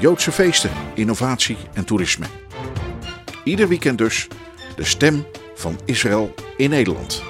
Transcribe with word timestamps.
Joodse 0.00 0.32
feesten, 0.32 0.70
innovatie 0.94 1.56
en 1.72 1.84
toerisme. 1.84 2.26
Ieder 3.44 3.68
weekend 3.68 3.98
dus 3.98 4.28
de 4.76 4.84
stem 4.84 5.26
van 5.54 5.80
Israël 5.84 6.34
in 6.56 6.70
Nederland. 6.70 7.22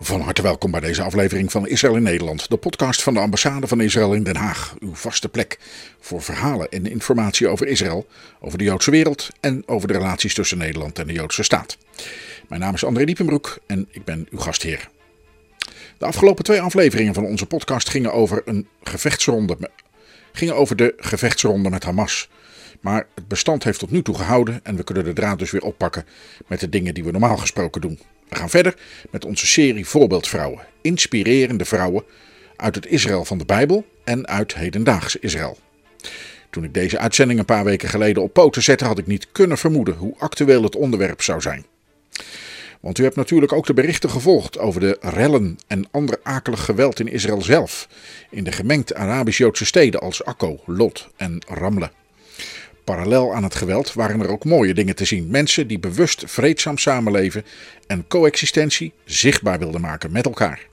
Van 0.00 0.20
harte 0.20 0.42
welkom 0.42 0.70
bij 0.70 0.80
deze 0.80 1.02
aflevering 1.02 1.50
van 1.50 1.68
Israël 1.68 1.96
in 1.96 2.02
Nederland, 2.02 2.50
de 2.50 2.56
podcast 2.56 3.02
van 3.02 3.14
de 3.14 3.20
ambassade 3.20 3.66
van 3.66 3.80
Israël 3.80 4.14
in 4.14 4.22
Den 4.22 4.36
Haag. 4.36 4.74
Uw 4.80 4.94
vaste 4.94 5.28
plek 5.28 5.58
voor 6.00 6.22
verhalen 6.22 6.70
en 6.70 6.86
informatie 6.86 7.48
over 7.48 7.66
Israël, 7.66 8.06
over 8.40 8.58
de 8.58 8.64
Joodse 8.64 8.90
wereld 8.90 9.28
en 9.40 9.62
over 9.66 9.88
de 9.88 9.94
relaties 9.94 10.34
tussen 10.34 10.58
Nederland 10.58 10.98
en 10.98 11.06
de 11.06 11.12
Joodse 11.12 11.42
staat. 11.42 11.78
Mijn 12.48 12.60
naam 12.60 12.74
is 12.74 12.84
André 12.84 13.04
Diepenbroek 13.04 13.58
en 13.66 13.88
ik 13.90 14.04
ben 14.04 14.26
uw 14.30 14.38
gastheer. 14.38 14.88
De 16.02 16.08
afgelopen 16.08 16.44
twee 16.44 16.60
afleveringen 16.60 17.14
van 17.14 17.24
onze 17.24 17.46
podcast 17.46 17.88
gingen 17.88 18.12
over 18.12 18.42
een 18.44 18.68
gevechtsronde, 18.82 19.56
gingen 20.32 20.54
over 20.54 20.76
de 20.76 20.94
gevechtsronde 20.96 21.70
met 21.70 21.84
Hamas. 21.84 22.28
Maar 22.80 23.06
het 23.14 23.28
bestand 23.28 23.64
heeft 23.64 23.78
tot 23.78 23.90
nu 23.90 24.02
toe 24.02 24.14
gehouden 24.14 24.60
en 24.62 24.76
we 24.76 24.84
kunnen 24.84 25.04
de 25.04 25.12
draad 25.12 25.38
dus 25.38 25.50
weer 25.50 25.62
oppakken 25.62 26.04
met 26.46 26.60
de 26.60 26.68
dingen 26.68 26.94
die 26.94 27.04
we 27.04 27.10
normaal 27.10 27.36
gesproken 27.36 27.80
doen. 27.80 27.98
We 28.28 28.36
gaan 28.36 28.50
verder 28.50 28.74
met 29.10 29.24
onze 29.24 29.46
serie 29.46 29.86
Voorbeeldvrouwen. 29.86 30.60
Inspirerende 30.80 31.64
vrouwen 31.64 32.04
uit 32.56 32.74
het 32.74 32.86
Israël 32.86 33.24
van 33.24 33.38
de 33.38 33.44
Bijbel 33.44 33.86
en 34.04 34.26
uit 34.28 34.54
hedendaags 34.54 35.16
Israël. 35.16 35.58
Toen 36.50 36.64
ik 36.64 36.74
deze 36.74 36.98
uitzending 36.98 37.38
een 37.38 37.44
paar 37.44 37.64
weken 37.64 37.88
geleden 37.88 38.22
op 38.22 38.32
poten 38.32 38.62
zette, 38.62 38.84
had 38.84 38.98
ik 38.98 39.06
niet 39.06 39.32
kunnen 39.32 39.58
vermoeden 39.58 39.94
hoe 39.94 40.14
actueel 40.18 40.62
het 40.62 40.76
onderwerp 40.76 41.22
zou 41.22 41.40
zijn. 41.40 41.66
Want 42.82 42.98
u 42.98 43.02
hebt 43.02 43.16
natuurlijk 43.16 43.52
ook 43.52 43.66
de 43.66 43.74
berichten 43.74 44.10
gevolgd 44.10 44.58
over 44.58 44.80
de 44.80 44.96
rellen 45.00 45.58
en 45.66 45.86
ander 45.90 46.20
akelig 46.22 46.64
geweld 46.64 47.00
in 47.00 47.08
Israël 47.08 47.42
zelf, 47.42 47.88
in 48.30 48.44
de 48.44 48.52
gemengde 48.52 48.94
Arabisch-Joodse 48.94 49.64
steden 49.64 50.00
als 50.00 50.24
Akko, 50.24 50.60
Lot 50.66 51.08
en 51.16 51.38
Ramle. 51.48 51.90
Parallel 52.84 53.34
aan 53.34 53.42
het 53.42 53.54
geweld 53.54 53.92
waren 53.92 54.20
er 54.20 54.30
ook 54.30 54.44
mooie 54.44 54.74
dingen 54.74 54.94
te 54.94 55.04
zien. 55.04 55.30
Mensen 55.30 55.66
die 55.66 55.78
bewust 55.78 56.22
vreedzaam 56.26 56.78
samenleven 56.78 57.44
en 57.86 58.04
coexistentie 58.08 58.92
zichtbaar 59.04 59.58
wilden 59.58 59.80
maken 59.80 60.12
met 60.12 60.24
elkaar. 60.24 60.66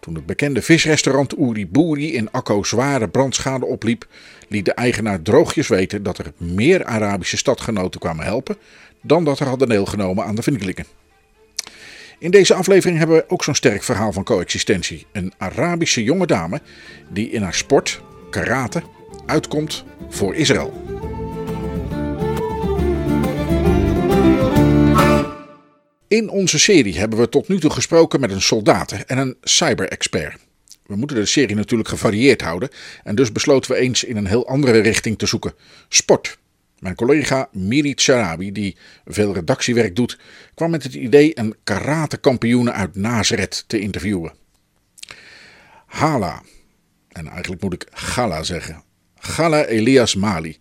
Toen 0.00 0.14
het 0.14 0.26
bekende 0.26 0.62
visrestaurant 0.62 1.38
Uri 1.38 1.66
Boeri 1.66 2.14
in 2.14 2.30
Akko 2.30 2.62
zware 2.62 3.08
brandschade 3.08 3.66
opliep, 3.66 4.06
liet 4.48 4.64
de 4.64 4.74
eigenaar 4.74 5.22
droogjes 5.22 5.68
weten 5.68 6.02
dat 6.02 6.18
er 6.18 6.32
meer 6.36 6.84
Arabische 6.84 7.36
stadgenoten 7.36 8.00
kwamen 8.00 8.24
helpen 8.24 8.56
dan 9.02 9.24
dat 9.24 9.40
er 9.40 9.48
hadden 9.48 9.68
deelgenomen 9.68 10.24
aan 10.24 10.34
de 10.34 10.42
vernielingen. 10.42 11.03
In 12.24 12.30
deze 12.30 12.54
aflevering 12.54 12.98
hebben 12.98 13.16
we 13.16 13.24
ook 13.28 13.44
zo'n 13.44 13.54
sterk 13.54 13.82
verhaal 13.82 14.12
van 14.12 14.24
coexistentie. 14.24 15.06
Een 15.12 15.32
Arabische 15.38 16.02
jonge 16.02 16.26
dame 16.26 16.60
die 17.10 17.30
in 17.30 17.42
haar 17.42 17.54
sport, 17.54 18.00
karate, 18.30 18.82
uitkomt 19.26 19.84
voor 20.08 20.34
Israël. 20.34 20.72
In 26.08 26.28
onze 26.28 26.58
serie 26.58 26.98
hebben 26.98 27.18
we 27.18 27.28
tot 27.28 27.48
nu 27.48 27.60
toe 27.60 27.70
gesproken 27.70 28.20
met 28.20 28.30
een 28.30 28.42
soldaat 28.42 28.92
en 28.92 29.18
een 29.18 29.36
cyber-expert. 29.42 30.36
We 30.86 30.96
moeten 30.96 31.16
de 31.16 31.26
serie 31.26 31.56
natuurlijk 31.56 31.88
gevarieerd 31.88 32.42
houden 32.42 32.68
en 33.02 33.14
dus 33.14 33.32
besloten 33.32 33.70
we 33.70 33.76
eens 33.76 34.04
in 34.04 34.16
een 34.16 34.26
heel 34.26 34.48
andere 34.48 34.78
richting 34.78 35.18
te 35.18 35.26
zoeken: 35.26 35.54
sport. 35.88 36.38
Mijn 36.84 36.96
collega 36.96 37.48
Miri 37.52 37.92
Charabi, 37.96 38.52
die 38.52 38.76
veel 39.04 39.34
redactiewerk 39.34 39.96
doet, 39.96 40.18
kwam 40.54 40.70
met 40.70 40.82
het 40.82 40.94
idee 40.94 41.38
een 41.38 41.54
karatekampioene 41.64 42.72
uit 42.72 42.94
Nazareth 42.94 43.64
te 43.66 43.78
interviewen. 43.78 44.32
Hala, 45.86 46.42
en 47.08 47.26
eigenlijk 47.28 47.62
moet 47.62 47.72
ik 47.72 47.86
Gala 47.90 48.42
zeggen. 48.42 48.82
Gala 49.14 49.64
Elias 49.64 50.14
Mali 50.14 50.58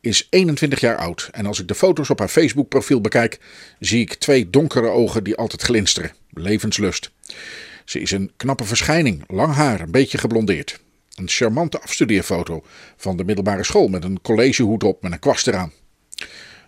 is 0.00 0.26
21 0.30 0.80
jaar 0.80 0.96
oud 0.96 1.28
en 1.32 1.46
als 1.46 1.60
ik 1.60 1.68
de 1.68 1.74
foto's 1.74 2.10
op 2.10 2.18
haar 2.18 2.28
Facebook-profiel 2.28 3.00
bekijk, 3.00 3.38
zie 3.78 4.00
ik 4.00 4.14
twee 4.14 4.50
donkere 4.50 4.88
ogen 4.88 5.24
die 5.24 5.36
altijd 5.36 5.62
glinsteren. 5.62 6.12
Levenslust. 6.30 7.10
Ze 7.84 8.00
is 8.00 8.10
een 8.10 8.32
knappe 8.36 8.64
verschijning, 8.64 9.24
lang 9.26 9.54
haar, 9.54 9.80
een 9.80 9.90
beetje 9.90 10.18
geblondeerd. 10.18 10.82
Een 11.14 11.28
charmante 11.28 11.80
afstudeerfoto 11.80 12.64
van 12.96 13.16
de 13.16 13.24
middelbare 13.24 13.64
school 13.64 13.88
met 13.88 14.04
een 14.04 14.20
collegehoed 14.20 14.84
op 14.84 15.02
met 15.02 15.12
een 15.12 15.18
kwast 15.18 15.46
eraan. 15.46 15.72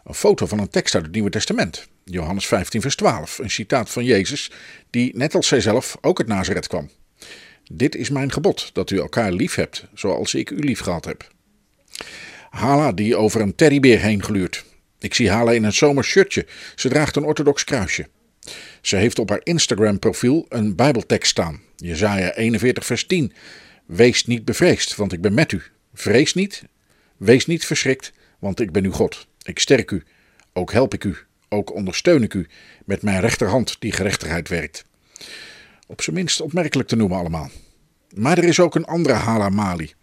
Een 0.04 0.14
foto 0.14 0.46
van 0.46 0.58
een 0.58 0.68
tekst 0.68 0.94
uit 0.94 1.04
het 1.04 1.12
Nieuwe 1.12 1.30
Testament, 1.30 1.88
Johannes 2.04 2.46
15, 2.46 2.80
vers 2.80 2.96
12, 2.96 3.38
een 3.38 3.50
citaat 3.50 3.90
van 3.90 4.04
Jezus, 4.04 4.50
die 4.90 5.16
net 5.16 5.34
als 5.34 5.48
zijzelf 5.48 5.96
ook 6.00 6.18
uit 6.18 6.28
Nazareth 6.28 6.66
kwam. 6.66 6.90
Dit 7.72 7.94
is 7.94 8.10
mijn 8.10 8.32
gebod, 8.32 8.70
dat 8.72 8.90
u 8.90 8.98
elkaar 8.98 9.32
lief 9.32 9.54
hebt, 9.54 9.86
zoals 9.94 10.34
ik 10.34 10.50
u 10.50 10.58
lief 10.58 10.80
gehad 10.80 11.04
heb. 11.04 11.28
Hala 12.50 12.92
die 12.92 13.16
over 13.16 13.40
een 13.40 13.54
teddybeer 13.54 14.00
heen 14.00 14.22
gluurt. 14.22 14.64
Ik 14.98 15.14
zie 15.14 15.30
Hala 15.30 15.52
in 15.52 15.64
een 15.64 15.72
zomers 15.72 16.08
shirtje. 16.08 16.46
Ze 16.74 16.88
draagt 16.88 17.16
een 17.16 17.24
orthodox 17.24 17.64
kruisje. 17.64 18.08
Ze 18.80 18.96
heeft 18.96 19.18
op 19.18 19.28
haar 19.28 19.40
Instagram 19.42 19.98
profiel 19.98 20.46
een 20.48 20.74
bijbeltekst 20.74 21.30
staan. 21.30 21.60
Jezaja 21.76 22.34
41 22.34 22.86
vers 22.86 23.06
10. 23.06 23.32
Wees 23.86 24.26
niet 24.26 24.44
bevreesd, 24.44 24.96
want 24.96 25.12
ik 25.12 25.20
ben 25.20 25.34
met 25.34 25.52
u. 25.52 25.62
Vrees 25.94 26.34
niet, 26.34 26.62
wees 27.16 27.46
niet 27.46 27.66
verschrikt, 27.66 28.12
want 28.38 28.60
ik 28.60 28.72
ben 28.72 28.84
uw 28.84 28.92
God. 28.92 29.26
Ik 29.42 29.58
sterk 29.58 29.90
u, 29.90 30.02
ook 30.52 30.72
help 30.72 30.94
ik 30.94 31.04
u, 31.04 31.16
ook 31.48 31.74
ondersteun 31.74 32.22
ik 32.22 32.34
u 32.34 32.46
met 32.84 33.02
mijn 33.02 33.20
rechterhand 33.20 33.76
die 33.78 33.92
gerechtigheid 33.92 34.48
werkt. 34.48 34.84
Op 35.86 36.02
zijn 36.02 36.16
minst 36.16 36.40
opmerkelijk 36.40 36.88
te 36.88 36.96
noemen 36.96 37.18
allemaal. 37.18 37.50
Maar 38.14 38.38
er 38.38 38.44
is 38.44 38.60
ook 38.60 38.74
een 38.74 38.84
andere 38.84 39.14
Hala 39.14 39.48
Mali. 39.48 39.94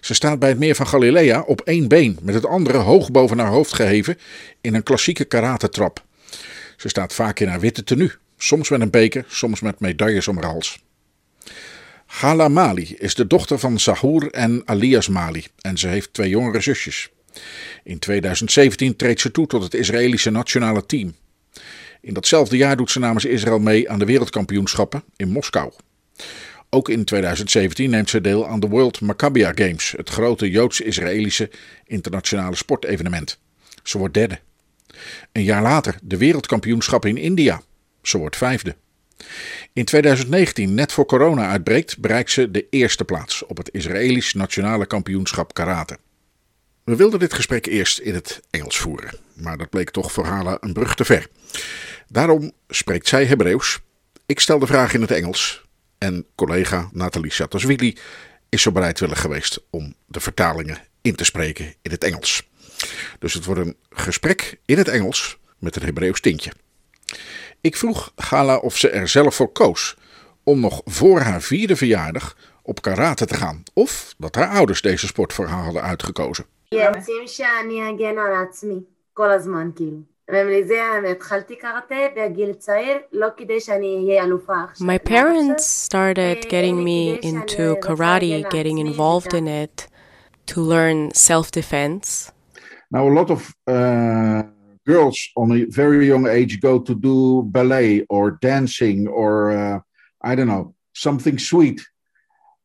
Ze 0.00 0.14
staat 0.14 0.38
bij 0.38 0.48
het 0.48 0.58
meer 0.58 0.74
van 0.74 0.86
Galilea 0.86 1.40
op 1.40 1.60
één 1.60 1.88
been, 1.88 2.18
met 2.22 2.34
het 2.34 2.46
andere 2.46 2.78
hoog 2.78 3.10
boven 3.10 3.38
haar 3.38 3.50
hoofd 3.50 3.72
geheven 3.72 4.18
in 4.60 4.74
een 4.74 4.82
klassieke 4.82 5.24
karatetrap. 5.24 6.04
Ze 6.76 6.88
staat 6.88 7.14
vaak 7.14 7.40
in 7.40 7.48
haar 7.48 7.60
witte 7.60 7.84
tenue, 7.84 8.12
soms 8.36 8.68
met 8.68 8.80
een 8.80 8.90
beker, 8.90 9.24
soms 9.28 9.60
met 9.60 9.80
medailles 9.80 10.28
om 10.28 10.36
haar 10.36 10.50
hals. 10.50 10.82
Hala 12.08 12.48
Mali 12.48 12.94
is 12.98 13.14
de 13.14 13.26
dochter 13.26 13.58
van 13.58 13.78
Sahur 13.78 14.30
en 14.30 14.62
Alias 14.64 15.08
Mali 15.08 15.44
en 15.60 15.78
ze 15.78 15.88
heeft 15.88 16.12
twee 16.12 16.28
jongere 16.28 16.60
zusjes. 16.60 17.10
In 17.84 17.98
2017 17.98 18.96
treedt 18.96 19.20
ze 19.20 19.30
toe 19.30 19.46
tot 19.46 19.62
het 19.62 19.74
Israëlische 19.74 20.30
nationale 20.30 20.86
team. 20.86 21.14
In 22.00 22.14
datzelfde 22.14 22.56
jaar 22.56 22.76
doet 22.76 22.90
ze 22.90 22.98
namens 22.98 23.24
Israël 23.24 23.58
mee 23.58 23.90
aan 23.90 23.98
de 23.98 24.04
wereldkampioenschappen 24.04 25.02
in 25.16 25.30
Moskou. 25.30 25.72
Ook 26.70 26.88
in 26.88 27.04
2017 27.04 27.90
neemt 27.90 28.10
ze 28.10 28.20
deel 28.20 28.46
aan 28.46 28.60
de 28.60 28.68
World 28.68 29.00
Maccabia 29.00 29.52
Games, 29.54 29.94
het 29.96 30.08
grote 30.08 30.50
Joods-Israëlische 30.50 31.50
internationale 31.86 32.56
sportevenement. 32.56 33.38
Ze 33.82 33.98
wordt 33.98 34.14
derde. 34.14 34.38
Een 35.32 35.44
jaar 35.44 35.62
later 35.62 35.98
de 36.02 36.16
wereldkampioenschappen 36.16 37.10
in 37.10 37.16
India. 37.16 37.62
Ze 38.02 38.18
wordt 38.18 38.36
vijfde. 38.36 38.76
In 39.72 39.84
2019, 39.84 40.74
net 40.74 40.92
voor 40.92 41.06
corona 41.06 41.48
uitbreekt, 41.48 41.98
bereikt 41.98 42.30
ze 42.30 42.50
de 42.50 42.66
eerste 42.70 43.04
plaats 43.04 43.46
op 43.46 43.56
het 43.56 43.70
Israëlisch 43.72 44.34
Nationale 44.34 44.86
Kampioenschap 44.86 45.54
Karate. 45.54 45.98
We 46.84 46.96
wilden 46.96 47.18
dit 47.18 47.34
gesprek 47.34 47.66
eerst 47.66 47.98
in 47.98 48.14
het 48.14 48.40
Engels 48.50 48.78
voeren, 48.78 49.18
maar 49.34 49.58
dat 49.58 49.70
bleek 49.70 49.90
toch 49.90 50.12
voor 50.12 50.24
Hala 50.26 50.56
een 50.60 50.72
brug 50.72 50.94
te 50.94 51.04
ver. 51.04 51.26
Daarom 52.08 52.52
spreekt 52.68 53.08
zij 53.08 53.24
Hebreeuws. 53.24 53.80
Ik 54.26 54.40
stel 54.40 54.58
de 54.58 54.66
vraag 54.66 54.94
in 54.94 55.00
het 55.00 55.10
Engels 55.10 55.66
en 55.98 56.26
collega 56.34 56.88
Nathalie 56.92 57.32
Sataswili 57.32 57.96
is 58.48 58.62
zo 58.62 58.72
bereidwillig 58.72 59.20
geweest 59.20 59.60
om 59.70 59.94
de 60.06 60.20
vertalingen 60.20 60.78
in 61.02 61.14
te 61.14 61.24
spreken 61.24 61.74
in 61.82 61.90
het 61.90 62.04
Engels. 62.04 62.48
Dus 63.18 63.34
het 63.34 63.44
wordt 63.44 63.60
een 63.60 63.76
gesprek 63.90 64.58
in 64.64 64.78
het 64.78 64.88
Engels 64.88 65.38
met 65.58 65.76
een 65.76 65.82
Hebreeuws 65.82 66.20
tintje. 66.20 66.52
Ik 67.60 67.76
vroeg 67.76 68.12
Gala 68.16 68.56
of 68.56 68.76
ze 68.76 68.90
er 68.90 69.08
zelf 69.08 69.34
voor 69.34 69.52
koos 69.52 69.96
om 70.42 70.60
nog 70.60 70.80
voor 70.84 71.20
haar 71.20 71.40
vierde 71.40 71.76
verjaardag 71.76 72.36
op 72.62 72.82
karate 72.82 73.26
te 73.26 73.34
gaan. 73.34 73.62
Of 73.74 74.14
dat 74.18 74.34
haar 74.34 74.48
ouders 74.48 74.82
deze 74.82 75.06
sport 75.06 75.32
voor 75.32 75.46
haar 75.46 75.62
hadden 75.62 75.82
uitgekozen. 75.82 76.44
My 84.78 84.98
parents 85.00 85.82
started 85.82 86.44
getting 86.48 86.82
me 86.82 87.18
into 87.20 87.76
karate, 87.76 88.44
getting 88.48 88.78
involved 88.78 89.32
in 89.32 89.46
it 89.46 89.88
to 90.44 90.62
learn 90.62 91.08
self-defense. 91.10 92.30
Now 92.88 93.06
a 93.06 93.12
lot 93.12 93.30
of 93.30 93.54
uh... 93.64 94.40
girls 94.92 95.18
on 95.36 95.48
a 95.52 95.64
very 95.82 96.06
young 96.12 96.26
age 96.26 96.60
go 96.60 96.74
to 96.88 96.94
do 96.94 97.42
ballet 97.56 98.06
or 98.08 98.24
dancing 98.50 98.98
or, 99.06 99.32
uh, 99.60 99.78
I 100.30 100.34
don't 100.34 100.52
know, 100.54 100.74
something 100.94 101.38
sweet. 101.38 101.80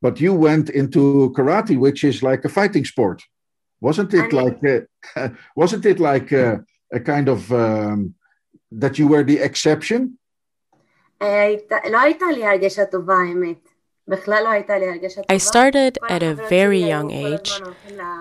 But 0.02 0.20
you 0.20 0.34
went 0.34 0.70
into 0.70 1.34
karate, 1.36 1.78
which 1.78 2.04
is 2.04 2.24
like 2.24 2.46
a 2.46 2.50
fighting 2.58 2.86
sport. 2.86 3.20
Wasn't 3.80 4.14
it 4.14 4.32
like, 4.42 4.60
uh, 5.16 5.30
wasn't 5.56 5.86
it 5.86 6.00
like 6.00 6.32
a 6.32 7.00
kind 7.12 7.28
of 7.28 7.52
um, 7.52 8.16
that 8.72 8.98
you 9.00 9.08
were 9.08 9.24
the 9.24 9.40
exception? 9.40 10.18
I 14.10 15.38
started 15.38 15.98
at 16.10 16.24
a 16.24 16.36
very 16.36 16.80
young 16.80 17.12
age, 17.12 17.62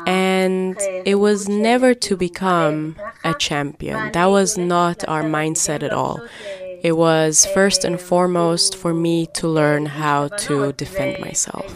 and 0.06 0.76
it 1.05 1.17
was 1.17 1.49
never 1.49 1.93
to 1.94 2.17
become 2.17 2.96
a 3.25 3.34
champion. 3.34 4.12
That 4.12 4.26
was 4.26 4.56
not 4.56 5.06
our 5.08 5.25
mindset 5.25 5.82
at 5.82 5.93
all. 5.93 6.23
It 6.82 6.96
was 6.96 7.46
first 7.46 7.84
and 7.84 8.00
foremost 8.00 8.76
for 8.76 8.94
me 8.94 9.26
to 9.34 9.49
learn 9.49 9.87
how 9.87 10.29
to 10.46 10.73
defend 10.73 11.19
myself. 11.19 11.67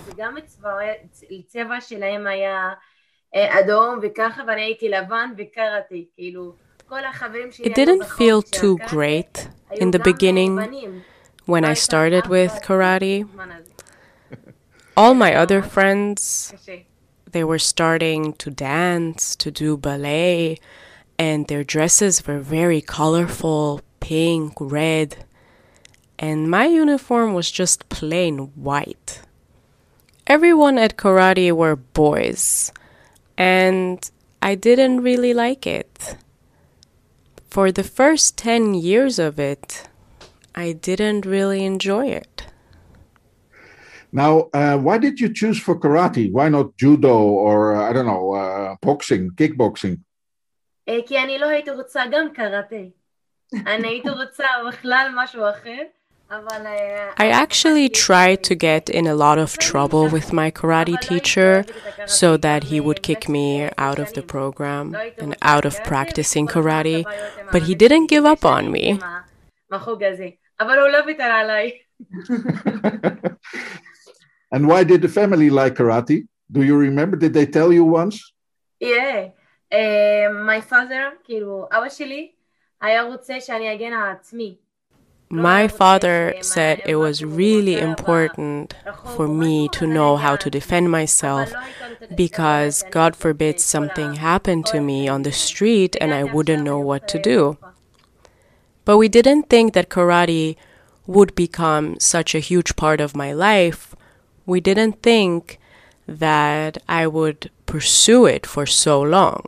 It 7.59 7.75
didn't 7.75 8.05
feel 8.07 8.43
too 8.43 8.79
great 8.87 9.49
in 9.73 9.91
the 9.91 9.99
beginning 9.99 11.03
when 11.45 11.65
I 11.65 11.75
started 11.75 12.29
with 12.29 12.53
karate. 12.63 13.27
All 14.97 15.13
my 15.13 15.35
other 15.35 15.61
friends, 15.61 16.55
they 17.31 17.45
were 17.45 17.59
starting 17.59 18.33
to 18.35 18.51
dance, 18.51 19.37
to 19.37 19.51
do 19.51 19.77
ballet, 19.77 20.59
and 21.19 21.47
their 21.49 21.65
dresses 21.65 22.27
were 22.27 22.39
very 22.39 22.81
colorful 22.81 23.83
pink, 24.01 24.55
red, 24.59 25.25
and 26.19 26.51
my 26.51 26.67
uniform 26.67 27.35
was 27.35 27.51
just 27.51 27.89
plain 27.91 28.39
white. 28.55 29.21
Everyone 30.27 30.79
at 30.79 30.97
karate 30.97 31.53
were 31.53 31.77
boys, 31.77 32.73
and 33.37 34.11
I 34.41 34.55
didn't 34.55 35.03
really 35.03 35.35
like 35.35 35.67
it. 35.67 36.17
For 37.51 37.71
the 37.71 37.85
first 37.85 38.39
10 38.39 38.75
years 38.75 39.19
of 39.19 39.39
it, 39.39 39.89
I 40.55 40.73
didn't 40.73 41.27
really 41.27 41.65
enjoy 41.65 42.07
it. 42.07 42.36
Now, 44.16 44.50
uh, 44.54 44.78
why 44.78 44.98
did 44.98 45.20
you 45.20 45.30
choose 45.34 45.60
for 45.60 45.80
karate? 45.80 46.32
Why 46.32 46.50
not 46.50 46.76
judo 46.78 47.18
or, 47.18 47.76
uh, 47.76 47.90
I 47.90 47.94
don't 47.94 48.06
know, 48.06 48.26
uh, 48.34 48.76
boxing, 48.82 49.32
kickboxing? 49.36 49.98
כי 51.06 51.20
אני 51.20 51.38
לא 51.40 51.46
הייתי 51.50 51.70
רוצה 51.70 52.04
גם 52.12 52.28
קראטה. 52.34 52.76
אני 53.54 53.88
הייתי 53.88 54.10
רוצה 54.10 54.46
בכלל 54.68 55.12
משהו 55.16 55.44
אחר. 55.50 55.82
I 57.18 57.28
actually 57.28 57.90
tried 57.90 58.42
to 58.44 58.56
get 58.56 58.90
in 58.90 59.06
a 59.06 59.14
lot 59.14 59.38
of 59.38 59.58
trouble 59.58 60.08
with 60.08 60.32
my 60.32 60.50
karate 60.50 60.98
teacher 61.02 61.66
so 62.06 62.38
that 62.38 62.64
he 62.64 62.80
would 62.80 63.02
kick 63.04 63.28
me 63.28 63.70
out 63.78 64.00
of 64.00 64.14
the 64.14 64.22
program 64.22 64.96
and 65.18 65.36
out 65.42 65.66
of 65.66 65.84
practicing 65.84 66.48
karate, 66.48 67.04
but 67.52 67.64
he 67.64 67.76
didn't 67.76 68.08
give 68.08 68.26
up 68.26 68.46
on 68.46 68.72
me. 68.72 68.98
and 74.56 74.68
why 74.68 74.84
did 74.84 75.02
the 75.02 75.08
family 75.08 75.50
like 75.50 75.76
karate? 75.76 76.28
Do 76.52 76.64
you 76.64 76.76
remember? 76.78 77.16
Did 77.18 77.34
they 77.34 77.46
tell 77.46 77.72
you 77.72 77.84
once? 77.86 78.34
Yeah. 78.80 79.30
Uh, 79.72 80.34
my 80.34 80.60
father, 80.62 81.14
כאילו, 81.24 81.68
אבא 81.72 81.90
שלי 81.90 82.32
היה 82.82 83.02
רוצה 83.04 83.42
שאני 83.42 83.74
אגן 83.74 83.94
על 83.94 84.10
עצמי. 84.12 84.56
My 85.32 85.70
father 85.70 86.34
said 86.42 86.82
it 86.86 86.98
was 86.98 87.24
really 87.24 87.80
important 87.80 88.76
for 89.16 89.30
me 89.30 89.70
to 89.70 89.88
know 89.88 90.18
how 90.18 90.36
to 90.36 90.50
defend 90.50 90.92
myself 90.92 91.54
because, 92.14 92.84
God 92.92 93.16
forbid, 93.16 93.62
something 93.62 94.16
happened 94.16 94.66
to 94.66 94.82
me 94.82 95.08
on 95.08 95.24
the 95.24 95.32
street 95.32 95.96
and 96.02 96.14
I 96.14 96.26
wouldn't 96.26 96.64
know 96.64 96.80
what 96.80 97.08
to 97.08 97.18
do. 97.18 97.58
But 98.84 98.98
we 98.98 99.08
didn't 99.08 99.44
think 99.50 99.74
that 99.74 99.88
karate 99.88 100.58
would 101.08 101.34
become 101.34 101.98
such 101.98 102.36
a 102.36 102.40
huge 102.40 102.76
part 102.76 103.00
of 103.00 103.16
my 103.16 103.32
life. 103.32 103.95
we 104.47 104.61
didn't 104.61 105.03
think 105.03 105.59
that 106.07 106.79
I 106.89 107.07
would 107.07 107.51
pursue 107.67 108.27
it 108.27 108.47
for 108.47 108.65
so 108.65 109.03
long. 109.03 109.47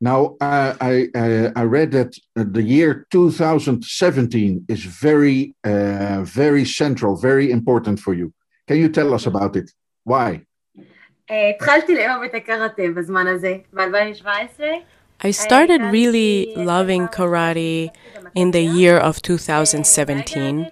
Now, 0.00 0.36
uh, 0.40 0.76
I, 0.80 1.08
uh, 1.14 1.50
I 1.56 1.62
read 1.64 1.90
that 1.90 2.16
uh, 2.36 2.44
the 2.46 2.62
year 2.62 3.06
2017 3.10 4.64
is 4.68 4.84
very, 4.84 5.56
uh, 5.64 6.22
very 6.22 6.64
central, 6.64 7.16
very 7.16 7.50
important 7.50 7.98
for 7.98 8.14
you. 8.14 8.32
Can 8.68 8.76
you 8.76 8.88
tell 8.88 9.12
us 9.12 9.26
about 9.26 9.56
it? 9.56 9.72
Why? 10.04 10.42
I 15.20 15.32
started 15.32 15.82
really 15.82 16.54
loving 16.54 17.08
karate 17.08 17.90
in 18.36 18.52
the 18.52 18.62
year 18.62 18.96
of 18.96 19.20
2017. 19.20 20.70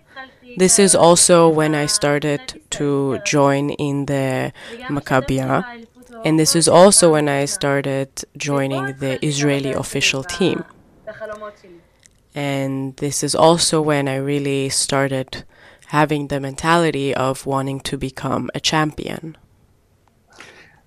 This 0.56 0.78
is 0.78 0.94
also 0.94 1.48
when 1.48 1.74
I 1.74 1.86
started 1.86 2.62
to 2.70 3.18
join 3.24 3.70
in 3.70 4.06
the 4.06 4.52
Maccabiah 4.88 5.86
and 6.24 6.38
this 6.38 6.56
is 6.56 6.66
also 6.66 7.12
when 7.12 7.28
I 7.28 7.44
started 7.44 8.08
joining 8.36 8.96
the 8.98 9.24
Israeli 9.24 9.72
official 9.72 10.24
team. 10.24 10.64
And 12.34 12.96
this 12.96 13.22
is 13.22 13.34
also 13.34 13.80
when 13.80 14.08
I 14.08 14.16
really 14.16 14.68
started 14.68 15.44
having 15.86 16.28
the 16.28 16.40
mentality 16.40 17.14
of 17.14 17.46
wanting 17.46 17.80
to 17.80 17.96
become 17.96 18.50
a 18.54 18.60
champion. 18.60 19.36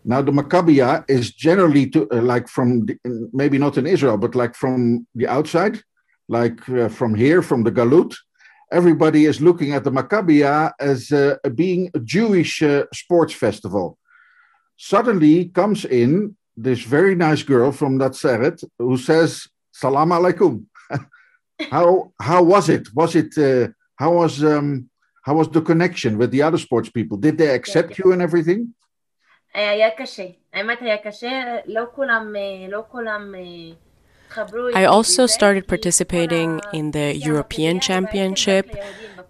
Now, 0.03 0.21
the 0.21 0.31
Maccabiah 0.31 1.05
is 1.07 1.31
generally 1.31 1.87
to, 1.91 2.09
uh, 2.11 2.21
like 2.21 2.47
from 2.47 2.85
the, 2.85 2.97
maybe 3.31 3.57
not 3.57 3.77
in 3.77 3.85
Israel, 3.85 4.17
but 4.17 4.35
like 4.35 4.55
from 4.55 5.05
the 5.15 5.27
outside, 5.27 5.81
like 6.27 6.67
uh, 6.69 6.89
from 6.89 7.15
here, 7.15 7.41
from 7.41 7.63
the 7.63 7.71
Galut. 7.71 8.15
Everybody 8.71 9.25
is 9.25 9.41
looking 9.41 9.73
at 9.73 9.83
the 9.83 9.91
Maccabiah 9.91 10.73
as 10.79 11.11
uh, 11.11 11.37
being 11.55 11.89
a 11.95 11.99
Jewish 11.99 12.61
uh, 12.61 12.85
sports 12.93 13.33
festival 13.33 13.97
suddenly 14.77 15.45
comes 15.45 15.85
in 15.85 16.35
this 16.55 16.81
very 16.81 17.15
nice 17.15 17.41
girl 17.41 17.71
from 17.71 17.97
Nazareth 17.97 18.63
who 18.77 18.97
says, 18.97 19.47
Salam 19.71 20.09
alaikum. 20.09 20.65
how, 21.71 22.13
how 22.21 22.43
was 22.43 22.69
it? 22.69 22.93
Was 22.93 23.15
it, 23.15 23.37
uh, 23.37 23.69
how 23.95 24.13
was, 24.13 24.43
um, 24.43 24.89
how 25.23 25.35
was 25.35 25.49
the 25.49 25.61
connection 25.61 26.17
with 26.17 26.31
the 26.31 26.43
other 26.43 26.57
sports 26.57 26.89
people? 26.89 27.17
Did 27.17 27.37
they 27.37 27.53
accept 27.55 27.97
you 27.97 28.11
and 28.11 28.21
everything? 28.21 28.75
I 34.75 34.85
also 34.85 35.25
started 35.25 35.67
participating 35.67 36.61
in 36.73 36.91
the 36.91 37.15
European 37.15 37.79
Championship, 37.79 38.75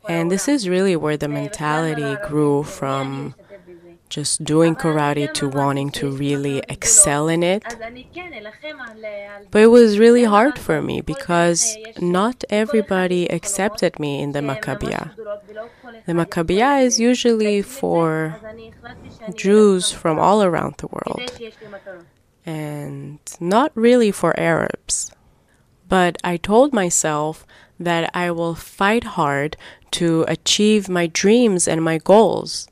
and 0.07 0.29
this 0.29 0.47
is 0.47 0.67
really 0.67 0.95
where 0.95 1.17
the 1.17 1.27
mentality 1.27 2.17
grew 2.27 2.63
from 2.63 3.35
just 4.09 4.43
doing 4.43 4.75
karate 4.75 5.31
to 5.35 5.47
wanting 5.47 5.91
to 5.91 6.09
really 6.09 6.63
excel 6.67 7.29
in 7.29 7.43
it. 7.43 7.63
But 9.51 9.61
it 9.61 9.67
was 9.67 9.99
really 9.99 10.23
hard 10.23 10.57
for 10.57 10.81
me 10.81 11.01
because 11.01 11.77
not 11.99 12.43
everybody 12.49 13.27
accepted 13.31 13.99
me 13.99 14.21
in 14.21 14.31
the 14.31 14.39
Maccabiah. 14.39 15.15
The 16.07 16.13
Maccabiah 16.13 16.83
is 16.83 16.99
usually 16.99 17.61
for 17.61 18.39
Jews 19.35 19.91
from 19.91 20.17
all 20.17 20.43
around 20.43 20.75
the 20.79 20.87
world 20.87 21.31
and 22.49 23.19
not 23.39 23.71
really 23.75 24.11
for 24.11 24.37
Arabs. 24.39 25.11
But 25.87 26.17
I 26.23 26.37
told 26.37 26.73
myself 26.73 27.45
that 27.79 28.09
I 28.13 28.31
will 28.31 28.55
fight 28.55 29.03
hard 29.19 29.55
to 29.91 30.25
achieve 30.27 30.89
my 30.89 31.05
dreams 31.05 31.67
and 31.67 31.83
my 31.83 31.99
goals 31.99 32.67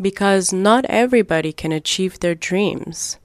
because 0.00 0.52
not 0.52 0.86
everybody 0.86 1.52
can 1.52 1.72
achieve 1.72 2.20
their 2.20 2.34
dreams. 2.34 3.18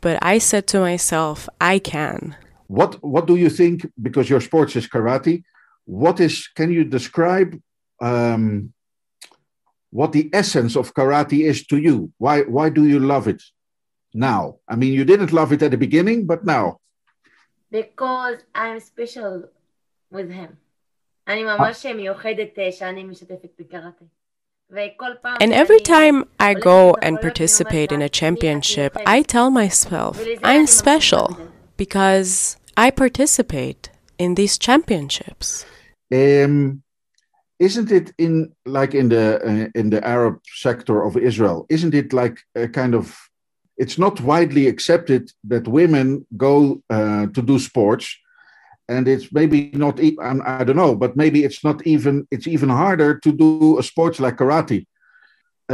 But 0.00 0.18
I 0.20 0.38
said 0.38 0.66
to 0.68 0.80
myself, 0.80 1.48
I 1.60 1.78
can. 1.78 2.36
What 2.66 2.92
What 3.02 3.26
do 3.26 3.36
you 3.36 3.50
think? 3.50 3.86
Because 4.02 4.28
your 4.28 4.40
sports 4.40 4.74
is 4.74 4.88
karate. 4.88 5.44
What 5.84 6.18
is? 6.18 6.48
Can 6.56 6.72
you 6.72 6.82
describe 6.84 7.50
um, 8.00 8.72
what 9.90 10.10
the 10.10 10.28
essence 10.32 10.74
of 10.76 10.94
karate 10.94 11.40
is 11.50 11.66
to 11.68 11.76
you? 11.76 12.10
Why 12.18 12.42
Why 12.42 12.68
do 12.70 12.82
you 12.92 12.98
love 12.98 13.28
it 13.28 13.42
now? 14.15 14.57
I 14.67 14.75
mean, 14.75 14.93
you 14.93 15.05
didn't 15.05 15.31
love 15.31 15.51
it 15.53 15.61
at 15.63 15.71
the 15.71 15.77
beginning, 15.77 16.25
but 16.25 16.45
now. 16.45 16.81
because 17.71 18.37
I'm 18.53 18.79
special 18.79 19.43
with 20.11 20.29
him. 20.29 20.57
אני 21.27 21.43
ממש 21.43 21.85
מיוחדת 21.85 22.57
שאני 22.71 23.03
משתפת 23.03 23.49
בקראטה. 23.59 24.05
And 25.41 25.51
every 25.51 25.81
time 25.81 26.23
I 26.39 26.53
go 26.53 26.95
and 27.01 27.19
participate 27.19 27.91
in 27.91 28.01
a 28.01 28.07
championship, 28.07 28.95
I 29.05 29.21
tell 29.21 29.49
myself 29.51 30.17
I'm 30.43 30.65
special 30.65 31.37
because 31.75 32.55
I 32.77 32.89
participate 32.89 33.89
in 34.17 34.35
these 34.35 34.57
championships. 34.57 35.65
Um, 36.13 36.83
isn't 37.59 37.91
it 37.91 38.13
in 38.17 38.53
like 38.65 38.93
in 38.95 39.09
the 39.09 39.25
uh, 39.49 39.79
in 39.79 39.89
the 39.89 40.01
Arab 40.07 40.39
sector 40.65 41.03
of 41.03 41.17
Israel? 41.17 41.65
Isn't 41.69 41.93
it 41.93 42.13
like 42.13 42.37
a 42.55 42.69
kind 42.69 42.95
of 42.95 43.05
it's 43.77 43.97
not 43.97 44.21
widely 44.21 44.67
accepted 44.67 45.31
that 45.51 45.67
women 45.67 46.25
go 46.37 46.81
uh, 46.89 47.25
to 47.35 47.41
do 47.41 47.57
sports 47.59 48.05
and 48.91 49.07
it's 49.07 49.27
maybe 49.31 49.59
not 49.73 49.95
I 49.99 50.63
don't 50.65 50.81
know, 50.83 50.95
but 51.03 51.15
maybe 51.15 51.39
it's 51.47 51.63
not 51.63 51.77
even 51.93 52.27
it's 52.35 52.47
even 52.55 52.69
harder 52.69 53.11
to 53.25 53.31
do 53.43 53.79
a 53.81 53.83
sport 53.83 54.19
like 54.19 54.37
karate. 54.37 54.85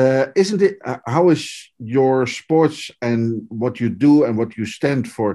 Uh, 0.01 0.25
isn't 0.35 0.61
it? 0.61 0.77
Uh, 0.85 0.99
how 1.15 1.29
is 1.35 1.41
your 1.97 2.27
sports 2.39 2.91
and 3.01 3.21
what 3.63 3.79
you 3.81 3.89
do 3.89 4.13
and 4.25 4.37
what 4.37 4.51
you 4.57 4.65
stand 4.77 5.03
for 5.15 5.29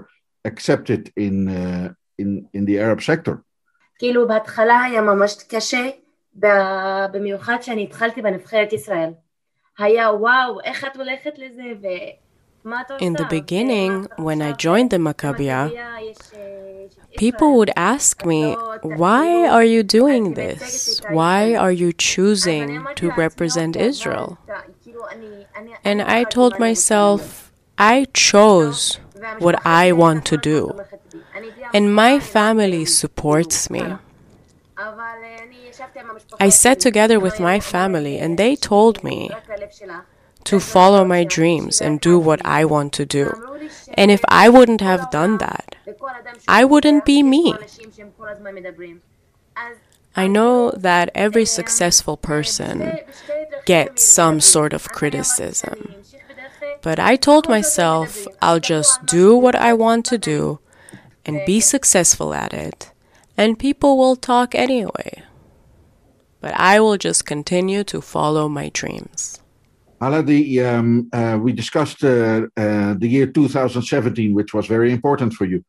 accepted 0.50 1.02
in 1.26 1.36
uh, 1.48 1.88
in 2.22 2.28
in 2.56 2.62
the 2.68 2.78
Arab 2.78 3.00
sector? 3.02 3.42
כאילו 3.98 4.28
בהתחלה 4.28 4.82
היה 4.82 5.00
ממש 5.00 5.36
קשה, 5.48 5.88
במיוחד 7.12 7.56
שאני 7.62 7.84
התחלתי 7.84 8.22
בנבחרת 8.22 8.72
ישראל. 8.72 9.10
היה 9.78 10.10
וואו, 10.12 10.60
איך 10.64 10.84
את 10.84 10.96
הולכת 10.96 11.38
לזה? 11.38 11.62
ו... 11.82 11.86
In 12.99 13.13
the 13.13 13.27
beginning, 13.29 14.07
when 14.17 14.41
I 14.41 14.51
joined 14.53 14.89
the 14.89 14.97
Maccabiah, 14.97 15.71
people 17.17 17.57
would 17.57 17.71
ask 17.75 18.25
me, 18.25 18.53
Why 18.81 19.47
are 19.47 19.63
you 19.63 19.83
doing 19.83 20.33
this? 20.33 21.01
Why 21.09 21.55
are 21.55 21.71
you 21.71 21.93
choosing 21.93 22.85
to 22.95 23.11
represent 23.11 23.75
Israel? 23.75 24.37
And 25.83 26.01
I 26.01 26.23
told 26.25 26.59
myself, 26.59 27.51
I 27.77 28.07
chose 28.13 28.99
what 29.39 29.65
I 29.65 29.91
want 29.91 30.25
to 30.25 30.37
do, 30.37 30.79
and 31.73 31.93
my 31.93 32.19
family 32.19 32.85
supports 32.85 33.69
me. 33.69 33.95
I 36.39 36.49
sat 36.49 36.79
together 36.79 37.19
with 37.19 37.39
my 37.39 37.59
family, 37.59 38.17
and 38.17 38.37
they 38.37 38.55
told 38.55 39.03
me 39.03 39.31
to 40.47 40.59
follow 40.61 41.03
my 41.03 41.23
dreams 41.23 41.81
and 41.81 41.99
do 41.99 42.17
what 42.17 42.41
I 42.45 42.63
want 42.63 42.93
to 42.93 43.05
do. 43.05 43.27
And 43.95 44.09
if 44.11 44.23
I 44.29 44.47
wouldn't 44.47 44.81
have 44.81 45.11
done 45.11 45.37
that, 45.39 45.75
I 46.47 46.63
wouldn't 46.63 47.03
be 47.03 47.21
me. 47.21 47.53
I 50.15 50.27
know 50.27 50.71
that 50.71 51.11
every 51.13 51.45
successful 51.45 52.15
person 52.15 52.99
gets 53.65 54.03
some 54.03 54.39
sort 54.39 54.71
of 54.71 54.89
criticism. 54.89 55.95
But 56.81 56.97
I 56.97 57.17
told 57.17 57.49
myself 57.49 58.25
I'll 58.41 58.61
just 58.61 59.05
do 59.05 59.35
what 59.35 59.55
I 59.55 59.73
want 59.73 60.05
to 60.05 60.17
do 60.17 60.59
and 61.25 61.41
be 61.45 61.59
successful 61.59 62.33
at 62.33 62.53
it, 62.53 62.91
and 63.35 63.59
people 63.59 63.97
will 63.97 64.15
talk 64.15 64.55
anyway. 64.55 65.23
But 66.39 66.53
I 66.53 66.79
will 66.79 66.97
just 66.97 67.25
continue 67.25 67.83
to 67.83 67.99
follow 67.99 68.47
my 68.47 68.69
dreams. 68.69 69.41
Ala, 70.02 70.22
the, 70.22 70.60
um, 70.62 71.08
uh, 71.12 71.38
we 71.40 71.52
discussed 71.52 72.02
uh, 72.02 72.46
uh, 72.56 72.94
the 72.94 73.06
year 73.06 73.26
2017, 73.26 74.34
which 74.34 74.52
was 74.52 74.66
very 74.66 74.90
important 74.90 75.32
for 75.32 75.44
you. 75.44 75.64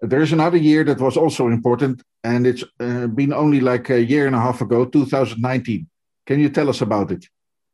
There 0.00 0.20
is 0.20 0.32
another 0.32 0.56
year 0.56 0.82
that 0.84 1.00
was 1.00 1.16
also 1.16 1.46
important, 1.48 2.02
and 2.24 2.46
it's 2.46 2.64
uh, 2.80 3.06
been 3.06 3.32
only 3.32 3.60
like 3.60 3.88
a 3.90 4.02
year 4.02 4.26
and 4.26 4.34
a 4.34 4.40
half 4.40 4.60
ago, 4.60 4.84
2019. 4.84 5.88
Can 6.26 6.40
you 6.40 6.48
tell 6.48 6.68
us 6.68 6.80
about 6.80 7.12
it? 7.12 7.28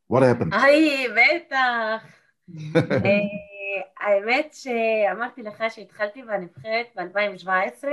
What 0.07 0.23
happened? 0.23 0.53
היי, 0.55 1.09
בטח. 1.09 2.05
האמת 4.01 4.55
שאמרתי 4.55 5.43
לך 5.43 5.65
שהתחלתי 5.75 6.23
בנבחרת 6.23 6.87
ב-2017. 6.97 7.85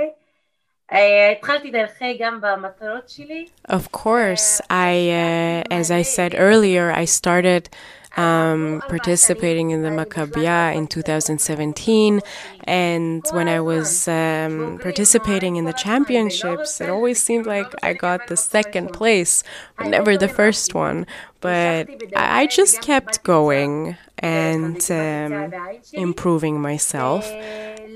Of 3.68 3.92
course, 3.92 4.60
I, 4.68 4.92
uh, 5.08 5.62
as 5.70 5.90
I 5.92 6.02
said 6.02 6.34
earlier, 6.36 6.90
I 6.90 7.04
started 7.04 7.68
um, 8.15 8.81
participating 8.87 9.71
in 9.71 9.81
the 9.81 9.89
Maccabiah 9.89 10.75
in 10.75 10.87
2017. 10.87 12.21
And 12.63 13.23
when 13.31 13.47
I 13.47 13.59
was 13.59 14.07
um, 14.07 14.79
participating 14.81 15.57
in 15.57 15.65
the 15.65 15.73
championships, 15.73 16.79
it 16.81 16.89
always 16.89 17.21
seemed 17.21 17.45
like 17.45 17.73
I 17.83 17.93
got 17.93 18.27
the 18.27 18.37
second 18.37 18.93
place, 18.93 19.43
never 19.79 20.17
the 20.17 20.29
first 20.29 20.73
one. 20.73 21.05
But 21.41 21.89
I 22.15 22.47
just 22.47 22.81
kept 22.81 23.23
going 23.23 23.97
and 24.19 24.79
um, 24.91 25.53
improving 25.93 26.61
myself. 26.61 27.29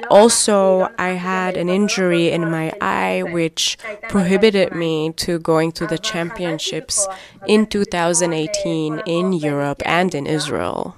Also, 0.10 0.90
I 0.98 1.10
had 1.10 1.58
an 1.58 1.70
injury 1.70 2.30
in 2.30 2.50
my 2.50 2.74
eye 2.82 3.24
which 3.24 3.78
prohibited 4.08 4.74
me 4.74 5.12
to 5.14 5.40
going 5.40 5.72
to 5.74 5.88
the 5.88 5.98
championships 5.98 7.08
in 7.48 7.68
2018 7.68 9.02
in 9.06 9.34
Europe 9.34 9.82
and 9.86 10.16
in 10.16 10.26
Israel. 10.26 10.96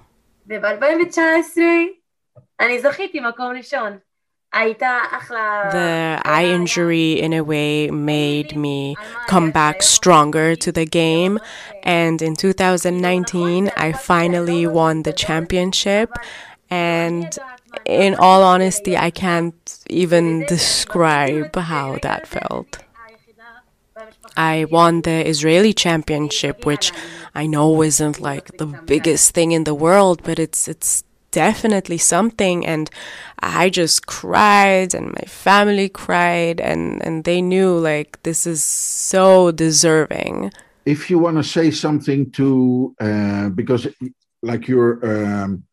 The 5.72 6.22
eye 6.26 6.46
injury, 6.46 7.20
in 7.20 7.32
a 7.32 7.42
way, 7.42 7.90
made 7.90 8.56
me 8.56 8.96
come 9.28 9.52
back 9.52 9.82
stronger 9.82 10.56
to 10.58 10.72
the 10.72 10.86
game. 10.86 11.40
And 11.84 12.22
in 12.22 12.36
2019, 12.36 13.72
I 13.78 13.94
finally 13.94 14.68
won 14.68 15.04
the 15.04 15.14
championship. 15.14 16.12
And 16.70 17.38
in 17.86 18.16
all 18.16 18.44
honesty, 18.44 18.98
I 18.98 19.10
can't 19.10 19.80
even 19.90 20.46
describe 20.48 21.56
how 21.56 21.98
that 22.02 22.28
felt. 22.28 22.80
I 24.36 24.66
won 24.70 25.02
the 25.02 25.28
Israeli 25.28 25.74
championship, 25.74 26.66
which 26.66 26.92
I 27.36 27.48
know 27.48 27.82
isn't 27.82 28.20
like 28.20 28.58
the 28.58 28.66
biggest 28.66 29.34
thing 29.34 29.52
in 29.52 29.64
the 29.64 29.76
world, 29.76 30.22
but 30.24 30.40
it's 30.40 30.68
it's 30.68 31.04
definitely 31.31 31.99
something 31.99 32.67
and 32.67 32.91
I 33.41 33.69
just 33.69 34.07
cried 34.07 34.95
and 34.95 35.07
my 35.09 35.27
family 35.27 35.89
cried 35.89 36.61
and 36.61 37.05
and 37.07 37.25
they 37.25 37.43
knew 37.43 37.79
like 37.79 38.23
this 38.23 38.47
is 38.47 38.63
so 38.63 39.51
deserving. 39.53 40.53
If 40.87 41.11
you 41.11 41.19
want 41.19 41.37
to 41.37 41.45
say 41.45 41.71
something 41.71 42.31
to 42.33 42.95
uh, 43.01 43.49
because 43.51 43.87
like 44.43 44.69
you're 44.69 44.95
um, 45.13 45.65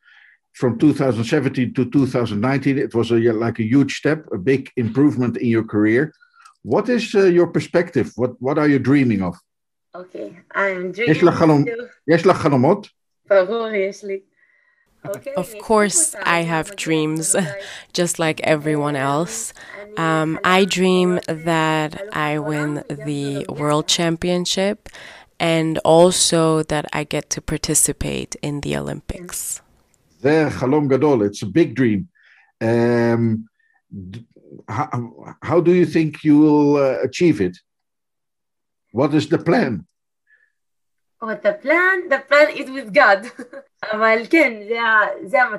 from 0.53 0.77
2017 0.77 1.73
to 1.73 1.89
2019 1.89 2.77
it 2.77 2.93
was 2.93 3.11
a 3.11 3.15
like 3.15 3.59
a 3.59 3.63
huge 3.63 3.97
step 3.97 4.25
a 4.31 4.37
big 4.37 4.69
improvement 4.75 5.37
in 5.37 5.47
your 5.47 5.63
career 5.63 6.13
what 6.61 6.89
is 6.89 7.15
uh, 7.15 7.23
your 7.23 7.47
perspective 7.47 8.11
what 8.15 8.31
what 8.39 8.57
are 8.59 8.67
you 8.67 8.79
dreaming 8.79 9.21
of 9.23 9.35
okay 9.95 10.29
i'm 10.53 10.91
dreaming 10.91 11.09
יש 12.07 12.25
לך 12.25 12.35
חלומות? 12.35 12.87
ברור, 13.29 13.67
יש 13.67 14.03
לי. 14.03 14.19
Of 15.36 15.56
course, 15.58 16.14
I 16.24 16.42
have 16.42 16.76
dreams, 16.76 17.34
just 17.92 18.18
like 18.18 18.40
everyone 18.42 18.96
else. 18.96 19.52
Um, 19.96 20.38
I 20.44 20.64
dream 20.64 21.20
that 21.26 22.00
I 22.12 22.38
win 22.38 22.84
the 22.88 23.46
world 23.48 23.88
championship 23.88 24.88
and 25.40 25.78
also 25.78 26.62
that 26.64 26.86
I 26.92 27.04
get 27.04 27.30
to 27.30 27.40
participate 27.40 28.36
in 28.42 28.60
the 28.60 28.76
Olympics. 28.76 29.60
It's 31.22 31.42
a 31.42 31.46
big 31.46 31.74
dream. 31.74 32.08
Um, 32.60 33.48
how, 34.68 35.36
how, 35.42 35.60
do 35.60 35.72
you 35.72 35.86
think 35.86 36.24
you 36.24 36.38
will 36.38 36.76
uh, 36.76 36.98
achieve 37.02 37.40
it? 37.40 37.56
What 38.92 39.14
is 39.14 39.28
the 39.28 39.38
plan? 39.38 39.86
Oh, 41.20 41.34
the 41.34 41.52
plan, 41.52 42.08
the 42.08 42.18
plan 42.18 42.50
is 42.50 42.70
with 42.70 42.92
God. 42.92 43.30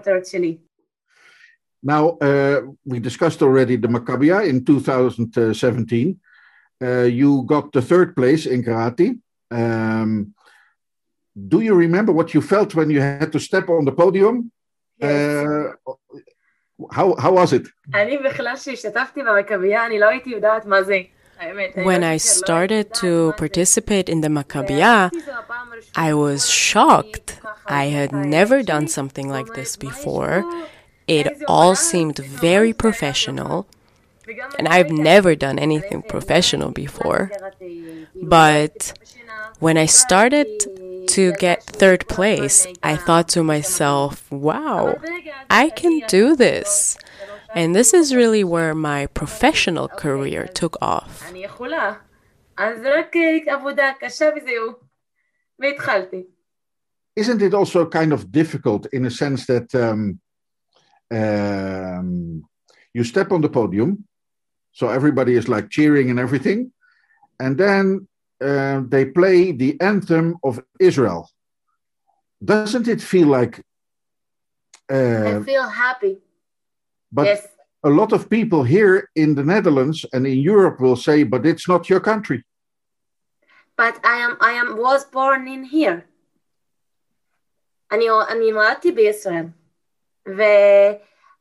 Actually. 0.07 0.59
Now, 1.81 2.17
uh, 2.17 2.61
we 2.85 2.99
discussed 2.99 3.41
already 3.41 3.77
the 3.77 3.87
Maccabiah 3.87 4.47
in 4.47 4.65
2017. 4.65 6.19
Uh, 6.81 7.03
you 7.03 7.43
got 7.43 7.71
the 7.71 7.81
third 7.81 8.15
place 8.15 8.45
in 8.45 8.63
karate. 8.63 9.19
Um, 9.51 10.33
do 11.47 11.61
you 11.61 11.73
remember 11.73 12.11
what 12.11 12.33
you 12.33 12.41
felt 12.41 12.75
when 12.75 12.89
you 12.89 12.99
had 13.01 13.31
to 13.31 13.39
step 13.39 13.69
on 13.69 13.85
the 13.85 13.91
podium? 13.91 14.51
Yes. 14.97 15.47
Uh, 15.47 15.93
how, 16.91 17.15
how 17.15 17.33
was 17.33 17.53
it? 17.53 17.67
When 21.75 22.03
I 22.03 22.17
started 22.17 22.93
to 22.95 23.33
participate 23.37 24.09
in 24.09 24.21
the 24.21 24.27
Maccabiah, 24.27 25.11
I 25.95 26.13
was 26.13 26.49
shocked 26.49 27.39
I 27.68 27.84
had 27.86 28.12
never 28.12 28.62
done 28.62 28.88
something 28.88 29.28
like 29.28 29.54
this 29.54 29.76
before. 29.76 30.44
It 31.06 31.26
all 31.46 31.74
seemed 31.74 32.18
very 32.18 32.72
professional. 32.72 33.66
And 34.58 34.66
I've 34.68 34.90
never 34.90 35.34
done 35.34 35.58
anything 35.58 36.02
professional 36.02 36.70
before. 36.70 37.30
But 38.14 38.94
when 39.58 39.76
I 39.76 39.86
started 39.86 40.48
to 41.08 41.32
get 41.32 41.62
third 41.62 42.08
place, 42.08 42.66
I 42.82 42.96
thought 42.96 43.28
to 43.30 43.42
myself, 43.42 44.30
wow, 44.32 44.98
I 45.50 45.70
can 45.70 46.00
do 46.08 46.34
this. 46.34 46.96
And 47.54 47.74
this 47.74 47.94
is 47.94 48.14
really 48.14 48.42
where 48.42 48.74
my 48.74 49.06
professional 49.06 49.88
career 49.88 50.46
took 50.46 50.76
off. 50.82 51.22
אני 51.28 51.44
יכולה. 51.44 51.92
אז 52.56 52.78
רק 52.84 53.16
עבודה 53.46 53.90
קשה 54.00 54.28
וזהו. 54.36 54.72
והתחלתי. 55.58 56.22
Isn't 57.21 57.41
it 57.47 57.53
also 57.59 57.79
kind 57.99 58.11
of 58.13 58.21
difficult 58.41 58.83
in 58.97 59.01
a 59.05 59.11
sense 59.21 59.41
that 59.53 59.67
um, 59.85 60.01
um, 61.19 62.43
you 62.95 63.03
step 63.03 63.31
on 63.35 63.41
the 63.41 63.49
podium, 63.59 63.89
so 64.79 64.83
everybody 64.99 65.33
is 65.39 65.47
like 65.53 65.65
cheering 65.69 66.07
and 66.11 66.19
everything, 66.25 66.59
and 67.43 67.53
then 67.63 67.85
uh, 68.49 68.77
they 68.93 69.05
play 69.19 69.37
the 69.63 69.71
anthem 69.91 70.27
of 70.43 70.53
Israel. 70.89 71.21
Doesn't 72.51 72.87
it 72.93 73.01
feel 73.13 73.27
like? 73.39 73.55
I 74.91 74.95
Uh, 74.99 75.43
feel 75.53 75.67
happy. 75.85 76.13
but 77.17 77.25
yes. 77.31 77.41
a 77.89 77.91
lot 77.99 78.11
of 78.17 78.21
people 78.37 78.61
here 78.75 78.95
in 79.23 79.29
the 79.37 79.43
Netherlands 79.53 79.99
and 80.13 80.23
in 80.33 80.39
Europe 80.53 80.77
will 80.85 80.99
say, 81.07 81.17
"But 81.33 81.41
it's 81.51 81.67
not 81.71 81.89
your 81.91 82.01
country." 82.11 82.39
But 83.81 83.93
I 84.13 84.15
am, 84.25 84.33
I 84.49 84.51
am, 84.61 84.67
was 84.87 85.01
born 85.17 85.41
in 85.55 85.63
here. 85.77 85.97
אני, 87.92 88.04
אני 88.28 88.52
נולדתי 88.52 88.92
בישראל. 88.92 89.44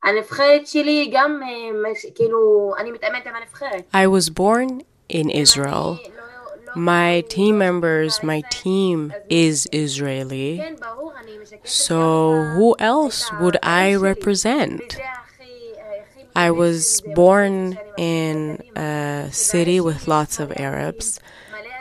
והנבחרת 0.06 0.68
שלי 0.68 1.10
גם, 1.14 1.40
אה, 1.44 1.48
מש- 1.92 2.06
כאילו, 2.16 2.72
אני 2.78 2.92
מתאמנת 2.92 3.28
עם 3.28 3.34
הנבחרת. 3.36 3.84
I 3.94 4.08
was 4.08 4.30
born 4.30 4.70
in 5.14 5.26
Israel. 5.30 5.60
אני 5.66 6.10
לא- 6.16 6.24
לא- 6.68 6.74
My 6.76 7.22
team 7.34 7.56
members, 7.60 8.20
my 8.24 8.42
team 8.56 9.12
is 9.30 9.68
Israeli. 9.72 10.58
כן, 10.58 10.74
ברור, 10.82 11.12
אני 11.24 11.32
משקפת 11.42 11.66
So 11.66 11.90
גם 11.92 12.58
who 12.58 12.76
את 12.76 12.82
else 12.82 13.30
would 13.32 13.56
I 13.56 13.68
העם 13.68 14.00
שלי. 14.00 14.12
represent? 14.12 14.84
וזה 14.94 15.04
הכי- 15.24 15.74
הכי 16.12 16.22
I 16.22 16.52
מקדם 16.52 16.58
was 16.58 16.64
שלי, 16.64 16.80
זה 16.80 17.14
born 17.14 17.74
שאני 17.74 17.76
ממשיכה 17.76 17.94
in 17.98 18.58
קדימה. 18.58 19.26
a 19.30 19.34
city 19.34 19.80
with 19.86 20.08
lots 20.08 20.36
of 20.40 20.58
Arabs, 20.60 21.20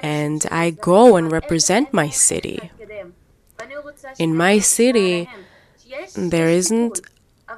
and 0.03 0.47
I 0.51 0.71
go 0.87 1.17
and 1.17 1.33
represent 1.33 1.87
my 1.95 2.11
city. 2.11 2.59
In 4.20 4.36
my 4.36 4.60
city, 4.60 5.30
there 6.16 6.50
isn't 6.50 7.02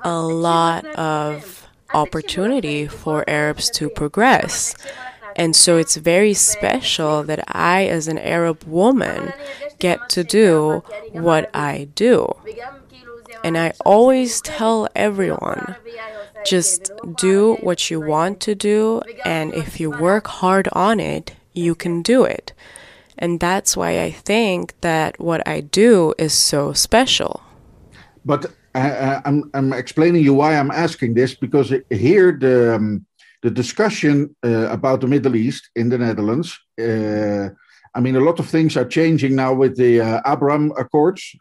a 0.04 0.22
lot 0.22 0.86
of 0.86 1.68
opportunity 1.94 2.88
for 2.88 3.28
Arabs 3.28 3.70
to 3.72 3.90
progress. 3.90 4.76
And 5.36 5.56
so 5.56 5.78
it's 5.78 5.96
very 5.96 6.34
special 6.34 7.24
that 7.24 7.44
I, 7.48 7.86
as 7.88 8.08
an 8.08 8.18
Arab 8.18 8.64
woman, 8.66 9.34
get 9.80 10.10
to 10.10 10.24
do 10.24 10.84
what 11.12 11.50
I 11.56 11.88
do. 11.96 12.36
And 13.44 13.58
I 13.58 13.74
always 13.86 14.42
tell 14.42 14.88
everyone 14.96 15.76
just 16.46 16.92
do 17.16 17.56
what 17.62 17.90
you 17.90 18.00
want 18.00 18.40
to 18.42 18.56
do, 18.56 19.02
and 19.26 19.54
if 19.54 19.80
you 19.80 19.90
work 19.90 20.28
hard 20.28 20.68
on 20.74 21.00
it, 21.00 21.34
you 21.54 21.76
can 21.76 22.02
do 22.02 22.24
it. 22.24 22.54
And 23.20 23.40
that's 23.40 23.76
why 23.76 24.02
I 24.02 24.12
think 24.12 24.74
that 24.82 25.20
what 25.20 25.48
I 25.48 25.62
do 25.62 26.14
is 26.18 26.34
so 26.34 26.74
special. 26.74 27.42
But 28.26 28.46
uh, 28.74 28.78
uh, 28.78 29.22
I'm 29.26 29.50
I'm 29.54 29.74
explaining 29.74 30.24
you 30.24 30.34
why 30.34 30.56
I'm 30.56 30.72
asking 30.72 31.16
this 31.16 31.36
because 31.36 31.74
here 31.90 32.32
the 32.32 32.76
um, 32.76 33.06
the 33.42 33.52
discussion 33.52 34.36
uh, 34.46 34.68
about 34.70 35.02
the 35.02 35.08
Middle 35.08 35.36
East 35.36 35.70
in 35.76 35.90
the 35.90 35.98
Netherlands. 35.98 36.58
Uh, 36.80 37.50
I 37.96 38.00
mean, 38.00 38.16
a 38.16 38.22
lot 38.22 38.40
of 38.40 38.48
things 38.48 38.78
are 38.78 38.86
changing 38.86 39.36
now 39.36 39.54
with 39.54 39.76
the 39.76 40.02
uh, 40.02 40.22
Abraham 40.26 40.72
Accords, 40.78 41.36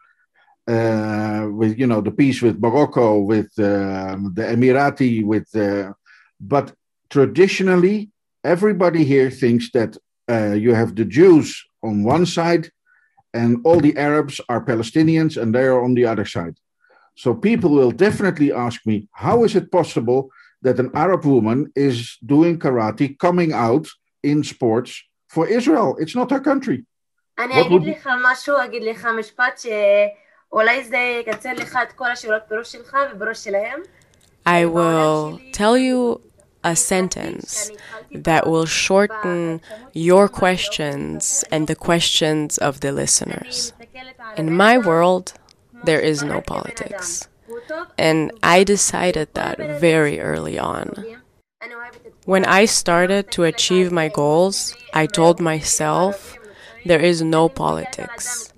uh, 0.67 1.47
with 1.51 1.77
you 1.79 1.87
know 1.87 2.01
the 2.01 2.11
peace 2.11 2.41
with 2.41 2.59
Morocco, 2.59 3.19
with 3.19 3.51
um, 3.59 4.33
the 4.35 4.43
Emirati, 4.43 5.23
with. 5.23 5.47
Uh, 5.55 5.93
but 6.41 6.73
traditionally, 7.09 8.09
everybody 8.43 9.03
here 9.03 9.29
thinks 9.29 9.71
that 9.71 9.97
uh, 10.29 10.53
you 10.53 10.73
have 10.73 10.95
the 10.95 11.05
Jews 11.05 11.68
on 11.88 11.94
one 12.16 12.24
side 12.38 12.64
and 13.40 13.50
all 13.66 13.80
the 13.86 13.94
Arabs 14.08 14.36
are 14.52 14.60
Palestinians 14.72 15.32
and 15.40 15.48
they 15.54 15.66
are 15.72 15.80
on 15.86 15.92
the 15.98 16.06
other 16.12 16.26
side. 16.36 16.56
So 17.22 17.28
people 17.48 17.70
will 17.78 17.94
definitely 18.06 18.50
ask 18.66 18.78
me, 18.90 18.96
how 19.24 19.36
is 19.46 19.52
it 19.60 19.66
possible 19.78 20.20
that 20.66 20.76
an 20.84 20.90
Arab 21.04 21.22
woman 21.34 21.58
is 21.88 21.96
doing 22.34 22.54
karate, 22.64 23.06
coming 23.26 23.50
out 23.66 23.86
in 24.30 24.38
sports 24.54 24.90
for 25.34 25.44
Israel? 25.58 25.90
It's 26.02 26.14
not 26.20 26.28
her 26.34 26.42
country. 26.50 26.78
אני 27.38 27.54
What 27.54 27.66
אגיד 27.66 27.72
would- 27.82 27.88
לך 27.96 28.08
משהו, 28.32 28.54
אגיד 28.64 28.82
לך 28.82 29.08
משפט 29.18 29.58
שאולי 29.62 30.84
זה 30.84 31.20
יקצר 31.20 31.52
לך 31.56 31.78
את 31.82 31.92
כל 31.92 32.10
השאלות 32.12 32.42
בראש 32.50 32.72
שלך 32.72 32.96
ובראש 33.14 33.44
שלהם. 33.44 33.80
I 34.46 34.64
will 34.76 35.38
tell 35.58 35.76
you 35.76 36.20
a 36.63 36.75
sentence 36.75 37.71
that 38.11 38.47
will 38.47 38.65
shorten 38.65 39.61
your 39.93 40.27
questions 40.27 41.43
and 41.51 41.67
the 41.67 41.75
questions 41.75 42.57
of 42.57 42.81
the 42.81 42.91
listeners. 42.91 43.73
In 44.37 44.55
my 44.55 44.77
world, 44.77 45.33
there 45.83 45.99
is 45.99 46.23
no 46.23 46.41
politics. 46.41 47.27
And 47.97 48.31
I 48.43 48.63
decided 48.63 49.33
that 49.33 49.57
very 49.79 50.19
early 50.19 50.59
on. 50.59 51.17
When 52.25 52.45
I 52.45 52.65
started 52.65 53.31
to 53.31 53.43
achieve 53.43 53.91
my 53.91 54.07
goals, 54.07 54.75
I 54.93 55.05
told 55.07 55.39
myself 55.39 56.37
there 56.85 56.99
is 56.99 57.21
no 57.21 57.49
politics. 57.49 58.53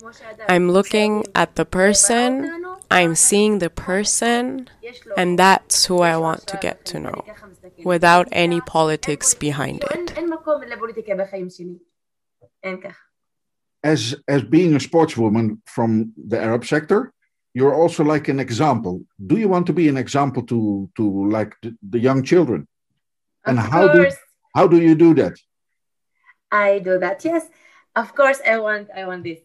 I'm 0.48 0.72
looking 0.72 1.26
at 1.34 1.56
the 1.56 1.66
person, 1.66 2.66
I'm 2.90 3.16
seeing 3.16 3.60
the 3.60 3.70
person, 3.70 4.70
and 5.18 5.40
that's 5.40 5.86
who 5.86 6.02
I 6.02 6.18
want 6.18 6.48
to 6.48 6.58
get 6.58 6.86
to 6.88 7.00
know, 7.00 7.24
without 7.84 8.28
any 8.32 8.62
politics 8.62 9.34
behind 9.34 9.84
it. 9.84 10.14
As, 13.84 14.16
as 14.28 14.44
being 14.44 14.76
a 14.76 14.78
sportswoman 14.78 15.58
from 15.66 16.14
the 16.16 16.40
Arab 16.40 16.66
sector, 16.66 17.12
you're 17.54 17.74
also 17.74 18.04
like 18.04 18.28
an 18.28 18.40
example. 18.40 19.02
Do 19.26 19.38
you 19.38 19.50
want 19.50 19.66
to 19.68 19.74
be 19.74 19.90
an 19.90 19.98
example 19.98 20.44
to, 20.44 20.90
to 20.96 21.30
like 21.30 21.56
the, 21.62 21.76
the 21.90 22.00
young 22.00 22.24
children? 22.24 22.68
And 23.46 23.58
of 23.58 23.66
how 23.66 23.92
course. 23.92 24.14
do, 24.14 24.20
how 24.56 24.68
do 24.68 24.80
you 24.80 24.96
do 24.96 25.14
that? 25.16 25.34
I 26.52 26.80
do 26.80 27.00
that, 27.00 27.24
yes. 27.26 27.48
Of 27.96 28.14
course, 28.16 28.40
I 28.48 28.60
want, 28.60 28.90
I 28.96 29.06
want 29.06 29.24
this. 29.24 29.40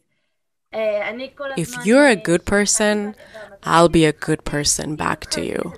If 0.72 1.86
you're 1.86 2.06
a 2.06 2.16
good 2.16 2.44
person, 2.44 3.14
I'll 3.62 3.88
be 3.88 4.04
a 4.04 4.12
good 4.12 4.44
person 4.44 4.96
back 4.96 5.30
to 5.30 5.44
you. 5.44 5.72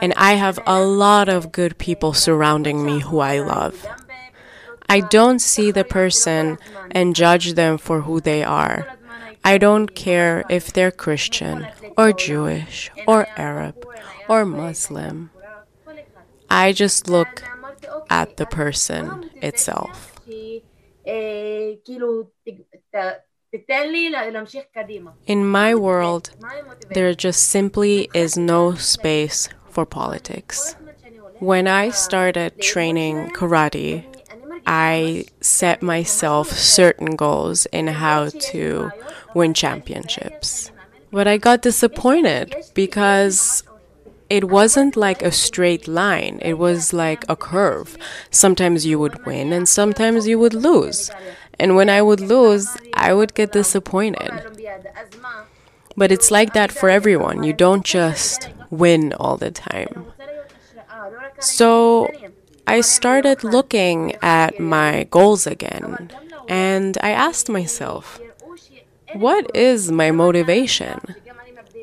And 0.00 0.12
I 0.16 0.34
have 0.34 0.58
a 0.66 0.82
lot 0.82 1.28
of 1.28 1.52
good 1.52 1.78
people 1.78 2.12
surrounding 2.12 2.84
me 2.84 3.00
who 3.00 3.18
I 3.18 3.40
love. 3.40 3.86
I 4.88 5.00
don't 5.00 5.40
see 5.40 5.70
the 5.70 5.84
person 5.84 6.58
and 6.90 7.16
judge 7.16 7.54
them 7.54 7.78
for 7.78 8.02
who 8.02 8.20
they 8.20 8.44
are. 8.44 8.86
I 9.44 9.58
don't 9.58 9.94
care 9.94 10.44
if 10.48 10.72
they're 10.72 10.90
Christian 10.90 11.66
or 11.96 12.12
Jewish 12.12 12.90
or 13.06 13.26
Arab 13.36 13.86
or 14.28 14.44
Muslim. 14.44 15.30
I 16.48 16.72
just 16.72 17.08
look 17.08 17.42
at 18.10 18.36
the 18.36 18.46
person 18.46 19.30
itself. 19.42 20.18
In 25.26 25.46
my 25.46 25.74
world, 25.74 26.30
there 26.90 27.14
just 27.14 27.48
simply 27.48 28.08
is 28.12 28.36
no 28.36 28.74
space 28.74 29.48
for 29.70 29.86
politics. 29.86 30.74
When 31.38 31.68
I 31.68 31.90
started 31.90 32.60
training 32.60 33.30
karate, 33.30 34.04
I 34.66 35.26
set 35.40 35.82
myself 35.82 36.50
certain 36.50 37.16
goals 37.16 37.66
in 37.66 37.86
how 37.86 38.30
to 38.50 38.90
win 39.34 39.54
championships. 39.54 40.72
But 41.12 41.28
I 41.28 41.36
got 41.36 41.62
disappointed 41.62 42.56
because 42.74 43.62
it 44.30 44.44
wasn't 44.44 44.96
like 44.96 45.22
a 45.22 45.30
straight 45.30 45.86
line, 45.86 46.38
it 46.42 46.54
was 46.54 46.92
like 46.92 47.24
a 47.28 47.36
curve. 47.36 47.96
Sometimes 48.30 48.86
you 48.86 48.98
would 48.98 49.24
win 49.26 49.52
and 49.52 49.68
sometimes 49.68 50.26
you 50.26 50.38
would 50.38 50.54
lose. 50.54 51.10
And 51.58 51.76
when 51.76 51.88
I 51.88 52.02
would 52.02 52.20
lose, 52.20 52.76
I 52.94 53.14
would 53.14 53.34
get 53.34 53.52
disappointed. 53.52 54.32
But 55.96 56.10
it's 56.10 56.30
like 56.30 56.52
that 56.54 56.72
for 56.72 56.90
everyone. 56.90 57.42
You 57.44 57.52
don't 57.52 57.84
just 57.84 58.48
win 58.70 59.12
all 59.14 59.36
the 59.36 59.50
time. 59.50 60.06
So 61.38 62.10
I 62.66 62.80
started 62.80 63.44
looking 63.44 64.14
at 64.22 64.58
my 64.58 65.04
goals 65.10 65.46
again 65.46 66.10
and 66.48 66.98
I 67.02 67.10
asked 67.10 67.48
myself, 67.48 68.20
what 69.12 69.50
is 69.54 69.92
my 69.92 70.10
motivation? 70.10 70.98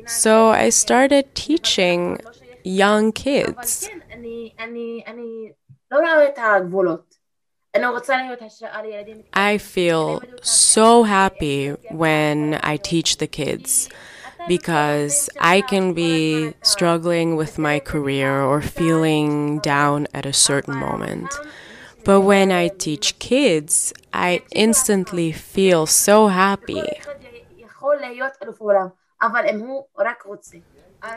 So 0.06 0.48
I 0.50 0.68
started 0.70 1.34
teaching 1.34 2.18
young 2.64 3.12
kids. 3.12 3.88
I 7.74 9.58
feel 9.58 10.22
so 10.42 11.04
happy 11.04 11.68
when 11.88 12.60
I 12.62 12.76
teach 12.76 13.16
the 13.16 13.26
kids 13.26 13.88
because 14.46 15.30
I 15.40 15.62
can 15.62 15.94
be 15.94 16.52
struggling 16.62 17.36
with 17.36 17.58
my 17.58 17.80
career 17.80 18.42
or 18.42 18.60
feeling 18.60 19.60
down 19.60 20.06
at 20.12 20.26
a 20.26 20.34
certain 20.34 20.76
moment. 20.76 21.32
But 22.04 22.20
when 22.22 22.52
I 22.52 22.68
teach 22.68 23.18
kids, 23.18 23.94
I 24.12 24.42
instantly 24.52 25.32
feel 25.32 25.86
so 25.86 26.28
happy. 26.28 26.84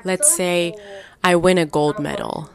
Let's 0.06 0.32
say 0.32 0.74
I 1.24 1.36
win 1.36 1.58
a 1.58 1.66
gold 1.66 2.00
medal. 2.00 2.50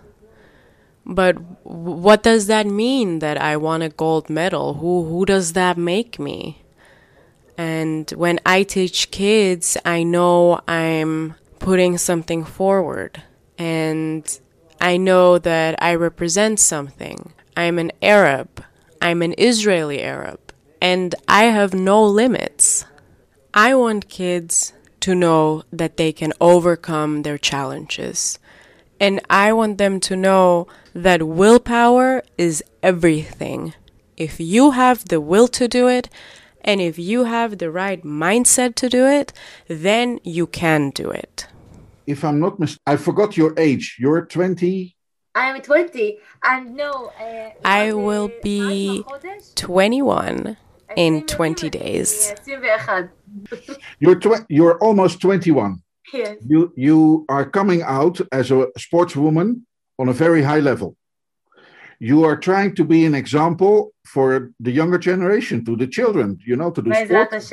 But 1.04 1.36
what 1.64 2.22
does 2.22 2.46
that 2.46 2.66
mean 2.66 3.20
that 3.20 3.40
I 3.40 3.56
won 3.56 3.82
a 3.82 3.88
gold 3.88 4.30
medal? 4.30 4.74
Who 4.74 5.04
who 5.04 5.24
does 5.24 5.54
that 5.54 5.76
make 5.76 6.18
me? 6.18 6.62
And 7.56 8.10
when 8.12 8.40
I 8.46 8.62
teach 8.62 9.10
kids, 9.10 9.76
I 9.84 10.02
know 10.02 10.60
I'm 10.66 11.34
putting 11.58 11.98
something 11.98 12.44
forward 12.44 13.22
and 13.58 14.40
I 14.80 14.96
know 14.96 15.38
that 15.38 15.74
I 15.82 15.94
represent 15.94 16.58
something. 16.58 17.32
I'm 17.56 17.78
an 17.78 17.92
Arab. 18.00 18.64
I'm 19.02 19.20
an 19.20 19.34
Israeli 19.36 20.00
Arab 20.00 20.40
and 20.80 21.14
I 21.28 21.44
have 21.44 21.74
no 21.74 22.04
limits. 22.04 22.86
I 23.52 23.74
want 23.74 24.08
kids 24.08 24.72
to 25.00 25.14
know 25.14 25.64
that 25.72 25.96
they 25.96 26.12
can 26.12 26.32
overcome 26.40 27.22
their 27.22 27.38
challenges. 27.38 28.38
And 29.00 29.20
I 29.30 29.52
want 29.54 29.78
them 29.78 29.98
to 30.00 30.14
know 30.14 30.68
that 30.94 31.22
willpower 31.22 32.22
is 32.36 32.62
everything. 32.82 33.72
If 34.18 34.38
you 34.38 34.72
have 34.72 35.08
the 35.08 35.20
will 35.20 35.48
to 35.48 35.66
do 35.66 35.88
it, 35.88 36.10
and 36.62 36.82
if 36.82 36.98
you 36.98 37.24
have 37.24 37.56
the 37.56 37.70
right 37.70 38.02
mindset 38.04 38.74
to 38.76 38.90
do 38.90 39.06
it, 39.06 39.32
then 39.68 40.20
you 40.22 40.46
can 40.46 40.90
do 40.90 41.10
it. 41.10 41.46
If 42.06 42.22
I'm 42.24 42.38
not 42.38 42.60
mistaken, 42.60 42.82
I 42.86 42.96
forgot 42.96 43.36
your 43.36 43.58
age. 43.58 43.96
You're 43.98 44.26
20. 44.26 44.94
I'm 45.34 45.62
20. 45.62 46.18
And 46.44 46.76
no, 46.76 47.12
uh, 47.18 47.50
I 47.64 47.92
will 47.92 48.30
be 48.42 49.04
21 49.54 50.56
in 50.96 51.26
20 51.26 51.70
days. 51.70 52.34
You're, 54.00 54.16
tw- 54.16 54.44
you're 54.48 54.76
almost 54.78 55.20
21. 55.20 55.80
Yes. 56.12 56.36
You, 56.46 56.72
you 56.76 57.24
are 57.28 57.48
coming 57.48 57.82
out 57.82 58.20
as 58.32 58.50
a 58.50 58.66
sportswoman 58.78 59.62
on 59.98 60.08
a 60.08 60.12
very 60.12 60.42
high 60.42 60.60
level. 60.60 60.96
You 61.98 62.24
are 62.24 62.36
trying 62.36 62.74
to 62.76 62.84
be 62.84 63.04
an 63.04 63.14
example 63.14 63.92
for 64.06 64.50
the 64.58 64.70
younger 64.70 64.98
generation, 64.98 65.64
to 65.66 65.76
the 65.76 65.86
children, 65.86 66.38
you 66.46 66.56
know, 66.56 66.70
to 66.70 66.80
do 66.82 66.90
sports. 67.04 67.46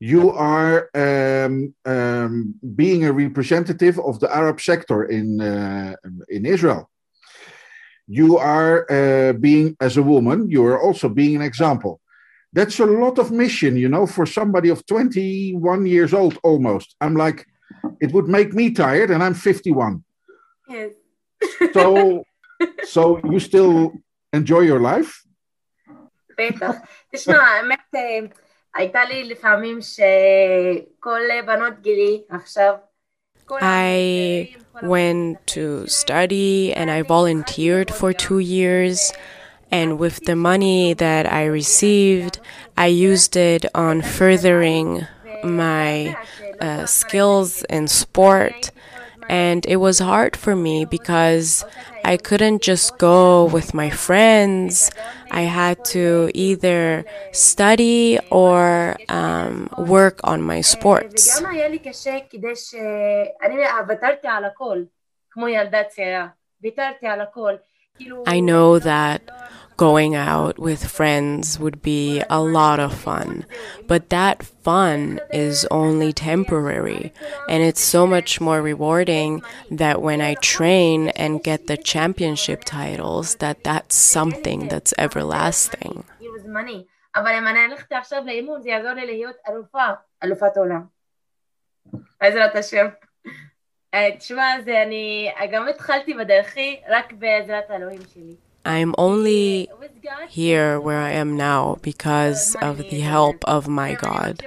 You 0.00 0.30
are 0.30 0.90
um, 0.94 1.74
um, 1.84 2.54
being 2.76 3.04
a 3.04 3.12
representative 3.12 3.98
of 3.98 4.20
the 4.20 4.32
Arab 4.34 4.60
sector 4.60 5.04
in, 5.04 5.40
uh, 5.40 5.96
in 6.28 6.46
Israel. 6.46 6.88
You 8.06 8.38
are 8.38 8.86
uh, 8.90 9.32
being, 9.32 9.76
as 9.80 9.96
a 9.96 10.02
woman, 10.02 10.50
you 10.50 10.64
are 10.66 10.80
also 10.80 11.08
being 11.08 11.36
an 11.36 11.42
example 11.42 12.00
That's 12.57 12.79
a 12.79 12.85
lot 12.85 13.17
of 13.17 13.31
mission, 13.31 13.75
you 13.75 13.89
know, 13.89 14.05
for 14.05 14.25
somebody 14.25 14.69
of 14.69 14.85
21 14.85 15.85
years 15.87 16.13
old 16.13 16.37
almost. 16.43 16.95
I'm 17.01 17.15
like, 17.15 17.47
it 17.99 18.11
would 18.13 18.27
make 18.27 18.53
me 18.53 18.71
tired, 18.71 19.09
and 19.09 19.23
I'm 19.23 19.33
51. 19.33 20.03
Yes. 20.69 20.91
So, 21.73 22.23
so 22.83 23.19
you 23.31 23.39
still 23.39 23.93
enjoy 24.31 24.61
your 24.61 24.79
life? 24.79 25.23
בטח. 26.37 26.75
תשמע, 27.15 27.37
האמת, 27.37 27.79
אה, 27.95 28.19
הייתה 28.75 29.05
לי 29.05 29.23
לפעמים 29.23 29.79
שכל 29.81 31.19
בנות 31.45 31.73
גילי 31.81 32.21
עכשיו, 32.29 32.73
כל 33.45 33.57
I 33.57 33.61
הצעירים, 33.61 34.63
כל 34.71 34.79
went 34.79 35.47
to 35.47 35.87
study 35.87 36.73
and 36.73 36.89
I 36.89 37.01
volunteered 37.01 37.91
for 37.91 38.13
two 38.13 38.39
years. 38.39 39.13
And 39.70 39.98
with 39.98 40.24
the 40.24 40.36
money 40.36 40.94
that 40.94 41.30
I 41.30 41.44
received, 41.46 42.40
I 42.76 42.86
used 42.86 43.36
it 43.36 43.66
on 43.74 44.02
furthering 44.02 45.06
my 45.44 46.16
uh, 46.60 46.86
skills 46.86 47.62
in 47.64 47.88
sport. 47.88 48.70
And 49.28 49.66
it 49.66 49.76
was 49.76 49.98
hard 49.98 50.36
for 50.36 50.56
me 50.56 50.86
because 50.86 51.64
I 52.02 52.16
couldn't 52.16 52.62
just 52.62 52.96
go 52.96 53.44
with 53.44 53.74
my 53.74 53.90
friends. 53.90 54.90
I 55.30 55.42
had 55.42 55.84
to 55.86 56.30
either 56.32 57.04
study 57.32 58.18
or 58.30 58.96
um, 59.10 59.68
work 59.76 60.20
on 60.24 60.40
my 60.40 60.62
sports. 60.62 61.42
וגם 67.97 68.11
היה 68.11 68.13
לי 68.13 68.13
קשה 68.13 68.13
כדי 68.13 68.13
ש... 68.13 68.13
אני 68.13 68.13
ויתרתי 68.13 68.13
על 68.13 68.13
הכל, 68.13 68.13
כמו 68.13 68.13
ילדה 68.13 68.13
צעירה. 68.13 68.13
ויתרתי 68.13 68.13
על 68.13 68.13
הכל. 68.13 68.13
כאילו... 68.13 68.23
I 68.25 68.39
know 68.39 68.79
that 68.79 69.21
going 69.77 70.15
out 70.15 70.59
with 70.59 70.85
friends 70.85 71.59
would 71.59 71.81
be 71.81 72.21
a 72.29 72.41
lot 72.41 72.79
of 72.79 72.93
fun, 72.93 73.45
but 73.87 74.09
that 74.09 74.43
fun 74.43 75.19
is 75.31 75.65
only 75.71 76.13
temporary, 76.13 77.11
and 77.49 77.63
it's 77.63 77.81
so 77.81 78.05
much 78.07 78.39
more 78.39 78.61
rewarding 78.61 79.41
that 79.71 80.01
when 80.01 80.21
I 80.21 80.35
train 80.35 81.09
and 81.09 81.43
get 81.43 81.67
the 81.67 81.77
championship 81.77 82.63
titles, 82.65 83.35
that 83.43 83.63
that's 83.63 83.95
something 83.95 84.67
that's 84.67 84.93
everlasting. 84.97 86.03
כאילו 86.19 86.39
זמני. 86.39 86.85
אבל 87.15 87.31
אם 87.37 87.47
אני 87.47 87.59
הלכתי 87.59 87.95
עכשיו 87.95 88.23
לאימון, 88.25 88.61
זה 88.61 88.69
יעזור 88.69 88.91
לי 88.91 89.05
להיות 89.05 89.35
אלופה, 89.49 89.85
אלופת 90.23 90.57
עולם. 90.57 90.85
בעזרת 92.21 92.55
השם. 92.55 92.87
אה, 93.93 94.09
תשמע, 94.17 94.61
זה 94.65 94.83
אני 94.83 95.29
גם 95.51 95.67
התחלתי 95.67 96.13
בדרכי 96.13 96.79
רק 96.89 97.13
בעזרת 97.13 97.63
האלוהים 97.69 98.01
שלי. 98.13 98.35
I'm 98.65 98.93
only 98.97 99.67
With 99.77 100.01
God, 100.01 100.29
here 100.29 100.79
where 100.79 100.99
I 100.99 101.11
am 101.11 101.35
now 101.35 101.77
because 101.81 102.55
of 102.61 102.77
the 102.77 103.01
help 103.01 103.43
of 103.43 103.67
my 103.67 103.93
God. 103.95 104.41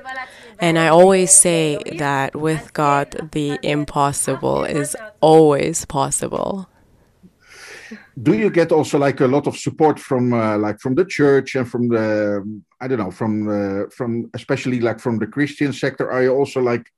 And 0.59 0.79
I 0.79 0.89
always 0.89 1.31
say 1.33 1.79
that 1.99 2.35
with 2.35 2.73
God, 2.73 3.09
the 3.33 3.59
impossible 3.63 4.65
is 4.65 4.97
always 5.21 5.85
possible. 5.85 6.67
do 8.23 8.33
you 8.33 8.51
get 8.51 8.73
also 8.73 8.99
like 8.99 9.21
a 9.21 9.27
lot 9.27 9.47
of 9.47 9.57
support 9.57 9.99
from 9.99 10.33
uh, 10.33 10.57
like 10.59 10.81
from 10.81 10.95
the 10.95 11.05
church 11.05 11.55
and 11.55 11.69
from 11.69 11.89
the 11.89 12.43
i 12.81 12.89
don't 12.89 12.99
know 12.99 13.11
from 13.11 13.45
the 13.45 13.89
from 13.97 14.31
especially 14.35 14.81
like 14.81 14.99
from 14.99 15.19
the 15.19 15.27
christian 15.27 15.73
sector 15.73 16.11
are 16.11 16.23
you 16.23 16.33
also 16.33 16.61
like 16.61 16.91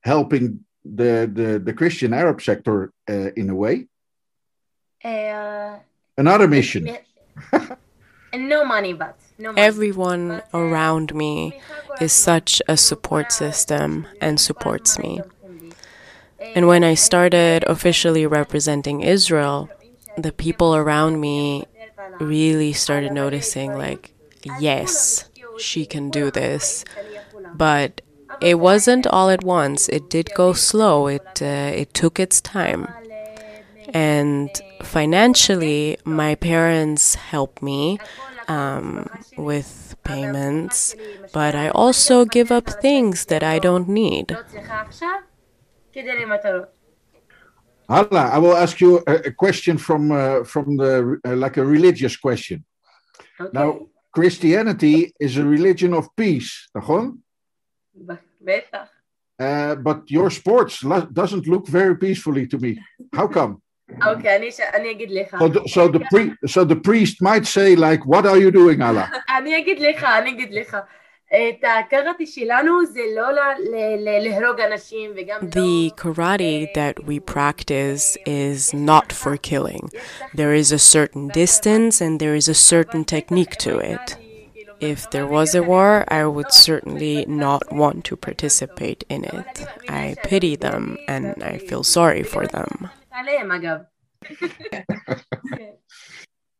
helping 0.00 0.58
the 0.95 1.29
the, 1.33 1.59
the 1.59 1.73
christian 1.73 2.13
arab 2.13 2.41
sector 2.41 2.91
uh, 3.09 3.31
in 3.35 3.49
a 3.49 3.55
way 3.55 3.87
אה, 5.03 5.79
another 6.17 6.47
mission 6.47 6.97
and 8.33 8.49
no 8.49 8.65
money, 8.65 8.93
but 8.93 9.15
no 9.37 9.51
money. 9.51 9.61
Everyone 9.61 10.41
around 10.53 11.13
me 11.13 11.59
is 12.01 12.13
such 12.13 12.61
a 12.67 12.77
support 12.77 13.31
system 13.31 14.07
and 14.21 14.39
supports 14.39 14.99
me. 14.99 15.21
And 16.55 16.67
when 16.67 16.83
I 16.83 16.93
started 16.93 17.63
officially 17.63 18.25
representing 18.25 19.01
Israel, 19.01 19.69
the 20.17 20.31
people 20.31 20.75
around 20.75 21.19
me 21.19 21.65
really 22.19 22.73
started 22.73 23.11
noticing, 23.11 23.77
like, 23.77 24.13
yes, 24.59 25.29
she 25.57 25.85
can 25.85 26.09
do 26.09 26.31
this. 26.31 26.85
But 27.53 28.01
it 28.40 28.58
wasn't 28.58 29.06
all 29.06 29.28
at 29.30 29.44
once. 29.44 29.88
It 29.88 30.08
did 30.08 30.30
go 30.34 30.52
slow. 30.52 31.06
It 31.06 31.42
uh, 31.42 31.70
it 31.82 31.94
took 31.94 32.18
its 32.18 32.40
time. 32.40 32.88
And 33.94 34.48
financially, 34.82 35.98
my 36.04 36.34
parents 36.34 37.14
helped 37.14 37.62
me 37.62 37.98
um, 38.48 39.08
with 39.36 39.96
payments, 40.04 40.94
but 41.32 41.54
I 41.54 41.68
also 41.68 42.24
give 42.24 42.50
up 42.50 42.68
things 42.80 43.26
that 43.26 43.42
I 43.42 43.58
don't 43.58 43.88
need. 43.88 44.30
לא 44.30 44.42
צריכה 44.46 44.80
עכשיו 44.80 45.18
כדי 45.92 46.24
למטרות. 46.24 46.64
Hala, 47.88 48.30
i 48.32 48.38
will 48.38 48.56
ask 48.56 48.80
you 48.80 49.02
a, 49.06 49.14
a 49.30 49.32
question 49.32 49.76
from 49.76 50.12
uh, 50.12 50.44
from 50.44 50.76
the 50.76 51.18
uh, 51.26 51.36
like 51.36 51.56
a 51.58 51.64
religious 51.64 52.16
question 52.16 52.62
אוקיי? 53.40 53.52
now 53.52 53.86
christianity 54.16 55.12
is 55.20 55.36
a 55.36 55.44
religion 55.44 55.92
of 55.92 56.04
peace 56.16 56.68
נכון? 56.74 57.18
ב- 58.46 58.50
בטח. 58.50 58.86
uh, 59.42 59.74
but 59.76 59.98
your 60.10 60.30
sports 60.30 60.84
lo- 60.84 61.08
doesn't 61.12 61.46
look 61.46 61.66
very 61.66 61.94
peacefully 62.04 62.46
to 62.46 62.58
me 62.58 62.76
how 63.16 63.26
come 63.26 63.52
אוקיי, 64.06 64.36
אני 64.36 64.50
ש- 64.52 64.60
אני 64.74 64.90
אגיד 64.90 65.10
לך. 65.10 65.34
So 65.34 65.48
the, 65.48 65.60
so 65.60 65.88
the 65.88 65.98
pri- 65.98 66.48
so 66.48 66.64
the 66.64 66.76
priest 66.88 67.16
might 67.22 67.46
say 67.46 67.76
like, 67.76 68.00
"What 68.06 68.24
are 68.24 68.38
you 68.38 68.50
doing, 68.50 68.80
Allah?" 68.82 69.08
אני 69.38 69.58
אגיד 69.58 69.78
לך, 69.80 70.04
אני 70.04 70.30
אגיד 70.30 70.52
לך. 70.52 70.76
את 71.32 71.64
הקראטי 71.80 72.26
שלנו 72.26 72.86
זה 72.86 73.00
לא 73.16 73.30
ל- 73.32 73.36
ל- 73.70 74.08
ל- 74.08 74.28
להרוג 74.28 74.60
אנשים 74.60 75.10
וגם 75.16 75.38
לא... 75.42 75.48
The 75.50 75.90
karate 76.02 76.68
that 76.74 77.04
we 77.06 77.18
practice 77.34 78.16
is 78.26 78.74
not 78.74 79.12
for 79.12 79.36
killing. 79.36 79.88
There 80.34 80.54
is 80.62 80.72
a 80.72 80.78
certain 80.78 81.28
distance 81.28 82.00
and 82.00 82.18
there 82.20 82.34
is 82.34 82.48
a 82.48 82.54
certain 82.54 83.04
technique 83.04 83.56
to 83.66 83.78
it. 83.78 84.16
if 84.79 85.09
there 85.11 85.27
was 85.27 85.55
a 85.55 85.63
war, 85.63 86.05
I 86.07 86.25
would 86.25 86.51
certainly 86.51 87.25
not 87.25 87.71
want 87.71 88.05
to 88.05 88.15
participate 88.15 89.03
in 89.09 89.23
it. 89.23 89.65
I 89.89 90.15
pity 90.23 90.55
them 90.55 90.97
and 91.07 91.43
I 91.43 91.57
feel 91.57 91.83
sorry 91.83 92.23
for 92.23 92.47
them. 92.47 92.89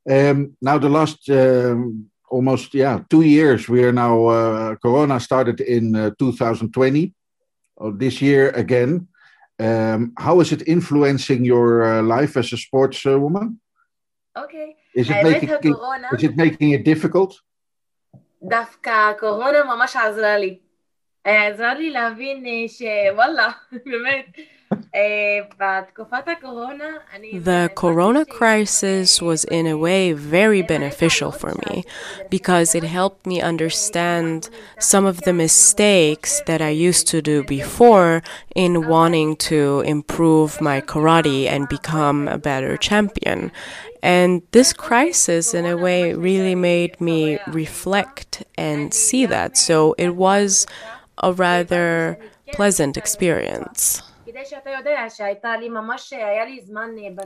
um, 0.09 0.57
now, 0.61 0.77
the 0.77 0.89
last 0.89 1.29
um, 1.29 2.09
almost, 2.29 2.73
yeah, 2.73 3.01
two 3.09 3.21
years, 3.21 3.69
we 3.69 3.83
are 3.83 3.91
now, 3.91 4.25
uh, 4.25 4.75
Corona 4.75 5.19
started 5.19 5.61
in 5.61 5.95
uh, 5.95 6.11
2020, 6.17 7.13
oh, 7.77 7.91
this 7.91 8.21
year 8.21 8.49
again. 8.51 9.07
Um, 9.59 10.13
how 10.17 10.39
is 10.39 10.51
it 10.51 10.67
influencing 10.67 11.43
your 11.43 11.83
uh, 11.83 12.01
life 12.03 12.37
as 12.37 12.53
a 12.53 12.57
sportswoman? 12.57 13.57
Uh, 14.35 14.43
okay. 14.43 14.75
Is 14.93 15.09
it, 15.09 15.23
making, 15.23 15.49
is 16.13 16.23
it 16.23 16.35
making 16.35 16.71
it 16.71 16.83
difficult? 16.83 17.39
דווקא 18.43 18.89
הקורונה 18.89 19.63
ממש 19.63 19.95
עזרה 19.95 20.37
לי. 20.37 20.57
אה, 21.25 21.47
עזרה 21.47 21.73
לי 21.73 21.89
להבין 21.89 22.45
אה, 22.45 22.67
שוואלה, 22.67 23.49
באמת, 23.85 24.25
The 27.33 27.71
corona 27.75 28.25
crisis 28.25 29.21
was, 29.21 29.43
in 29.43 29.67
a 29.67 29.77
way, 29.77 30.13
very 30.13 30.63
beneficial 30.63 31.31
for 31.31 31.53
me 31.67 31.83
because 32.31 32.73
it 32.73 32.83
helped 32.83 33.27
me 33.27 33.39
understand 33.39 34.49
some 34.79 35.05
of 35.05 35.21
the 35.21 35.33
mistakes 35.33 36.41
that 36.47 36.61
I 36.63 36.69
used 36.69 37.07
to 37.09 37.21
do 37.21 37.43
before 37.43 38.23
in 38.55 38.87
wanting 38.87 39.35
to 39.51 39.81
improve 39.81 40.59
my 40.61 40.81
karate 40.81 41.45
and 41.45 41.69
become 41.69 42.27
a 42.27 42.39
better 42.39 42.75
champion. 42.75 43.51
And 44.01 44.41
this 44.51 44.73
crisis, 44.73 45.53
in 45.53 45.65
a 45.67 45.77
way, 45.77 46.13
really 46.15 46.55
made 46.55 46.99
me 46.99 47.37
reflect 47.45 48.43
and 48.57 48.91
see 48.93 49.27
that. 49.27 49.57
So 49.57 49.93
it 49.99 50.15
was 50.15 50.65
a 51.21 51.33
rather 51.33 52.17
pleasant 52.53 52.97
experience. 52.97 54.01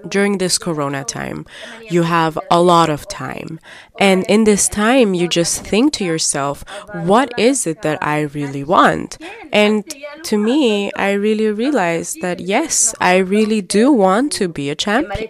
During 0.08 0.38
this 0.38 0.58
corona 0.58 1.04
time, 1.04 1.45
you 1.89 2.04
have 2.04 2.39
a 2.50 2.62
lot 2.62 2.89
of 2.89 3.08
time. 3.08 3.60
And 4.00 4.24
in 4.30 4.45
this 4.45 4.67
time, 4.69 5.13
you 5.13 5.28
just 5.28 5.65
think 5.65 5.93
to 5.93 6.06
yourself, 6.06 6.63
what 6.93 7.34
is 7.38 7.67
it 7.67 7.82
that 7.82 8.02
I 8.02 8.21
really 8.21 8.63
want? 8.63 9.17
And 9.52 9.84
to 10.24 10.38
me, 10.38 10.91
I 10.93 11.12
really 11.12 11.52
realized 11.52 12.21
that 12.21 12.39
yes, 12.39 12.95
I 13.02 13.17
really 13.17 13.62
do 13.62 13.91
want 13.91 14.32
to 14.34 14.47
be 14.47 14.69
a 14.69 14.76
champion. 14.76 15.30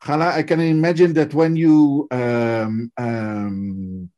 Hala, 0.00 0.28
I 0.32 0.42
can 0.42 0.60
imagine 0.60 1.14
that 1.14 1.32
when 1.32 1.56
you 1.56 2.06
um, 2.10 2.92
um, 2.98 4.10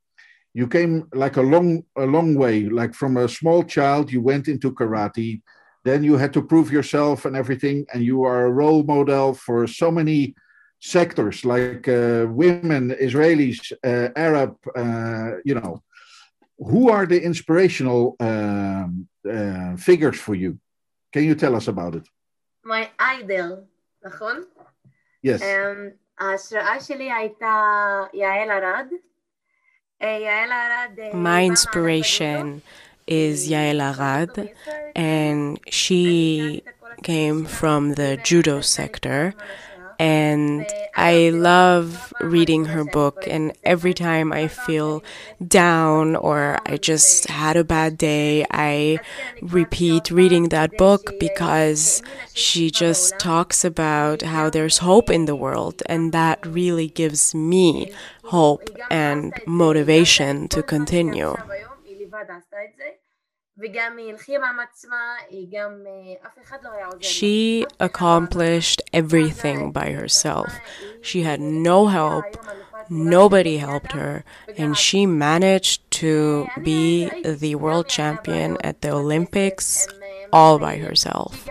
you 0.53 0.67
came 0.67 1.07
like 1.13 1.37
a 1.37 1.41
long 1.41 1.83
a 1.95 2.05
long 2.05 2.35
way, 2.35 2.65
like 2.79 2.93
from 2.93 3.17
a 3.17 3.27
small 3.27 3.63
child, 3.63 4.11
you 4.11 4.21
went 4.21 4.47
into 4.47 4.71
karate, 4.71 5.41
then 5.83 6.03
you 6.03 6.15
had 6.17 6.33
to 6.33 6.41
prove 6.41 6.71
yourself 6.71 7.25
and 7.25 7.35
everything, 7.35 7.85
and 7.93 8.03
you 8.03 8.23
are 8.23 8.45
a 8.45 8.51
role 8.51 8.83
model 8.83 9.33
for 9.33 9.67
so 9.67 9.89
many 9.91 10.35
sectors, 10.79 11.45
like 11.45 11.87
uh, 11.87 12.25
women, 12.29 12.91
Israelis, 12.91 13.71
uh, 13.83 14.09
Arab, 14.15 14.55
uh, 14.75 15.31
you 15.45 15.55
know. 15.55 15.81
Who 16.59 16.89
are 16.89 17.05
the 17.05 17.21
inspirational 17.21 18.15
um, 18.19 19.07
uh, 19.29 19.75
figures 19.75 20.19
for 20.19 20.35
you? 20.35 20.59
Can 21.11 21.23
you 21.23 21.35
tell 21.35 21.55
us 21.55 21.67
about 21.67 21.95
it? 21.95 22.07
my 22.63 22.85
idol, 22.99 23.67
נכון? 24.03 24.43
Yes. 25.25 25.41
אמ, 25.41 25.89
ההשראה 26.19 26.79
שלי 26.79 27.11
הייתה 27.11 27.55
יעל 28.13 28.51
ארד. 28.51 28.87
My 30.00 31.44
inspiration 31.44 32.62
is 33.06 33.48
Yael 33.50 33.80
Arad, 33.82 34.52
and 34.94 35.58
she 35.68 36.62
came 37.02 37.44
from 37.44 37.94
the 37.94 38.16
judo 38.22 38.60
sector. 38.60 39.34
And 39.98 40.64
I 40.94 41.30
love 41.30 42.12
reading 42.20 42.66
her 42.66 42.84
book, 42.84 43.24
and 43.26 43.52
every 43.64 43.94
time 43.94 44.32
I 44.32 44.46
feel 44.46 45.02
down 45.44 46.14
or 46.14 46.60
I 46.64 46.76
just 46.76 47.26
had 47.28 47.56
a 47.56 47.64
bad 47.64 47.98
day, 47.98 48.46
I 48.50 49.00
repeat 49.42 50.10
reading 50.12 50.50
that 50.50 50.76
book 50.76 51.18
because 51.18 52.00
she 52.32 52.70
just 52.70 53.18
talks 53.18 53.64
about 53.64 54.22
how 54.22 54.50
there's 54.50 54.78
hope 54.78 55.10
in 55.10 55.24
the 55.24 55.36
world, 55.36 55.82
and 55.86 56.12
that 56.12 56.46
really 56.46 56.88
gives 56.88 57.34
me 57.34 57.92
hope 58.24 58.70
and 58.90 59.32
motivation 59.46 60.46
to 60.48 60.62
continue. 60.62 61.34
She 67.00 67.66
accomplished 67.80 68.82
everything 68.92 69.72
by 69.72 69.90
herself. 69.90 70.52
She 71.02 71.22
had 71.22 71.40
no 71.40 71.88
help, 71.88 72.24
Nobody 72.90 73.58
helped 73.58 73.92
her, 73.92 74.24
and 74.56 74.76
she 74.76 75.06
managed 75.06 75.88
to 75.92 76.46
be 76.62 77.10
the 77.22 77.54
world 77.54 77.88
champion 77.88 78.56
at 78.62 78.82
the 78.82 78.92
Olympics 78.92 79.86
all 80.32 80.58
by 80.58 80.76
herself. 80.76 81.48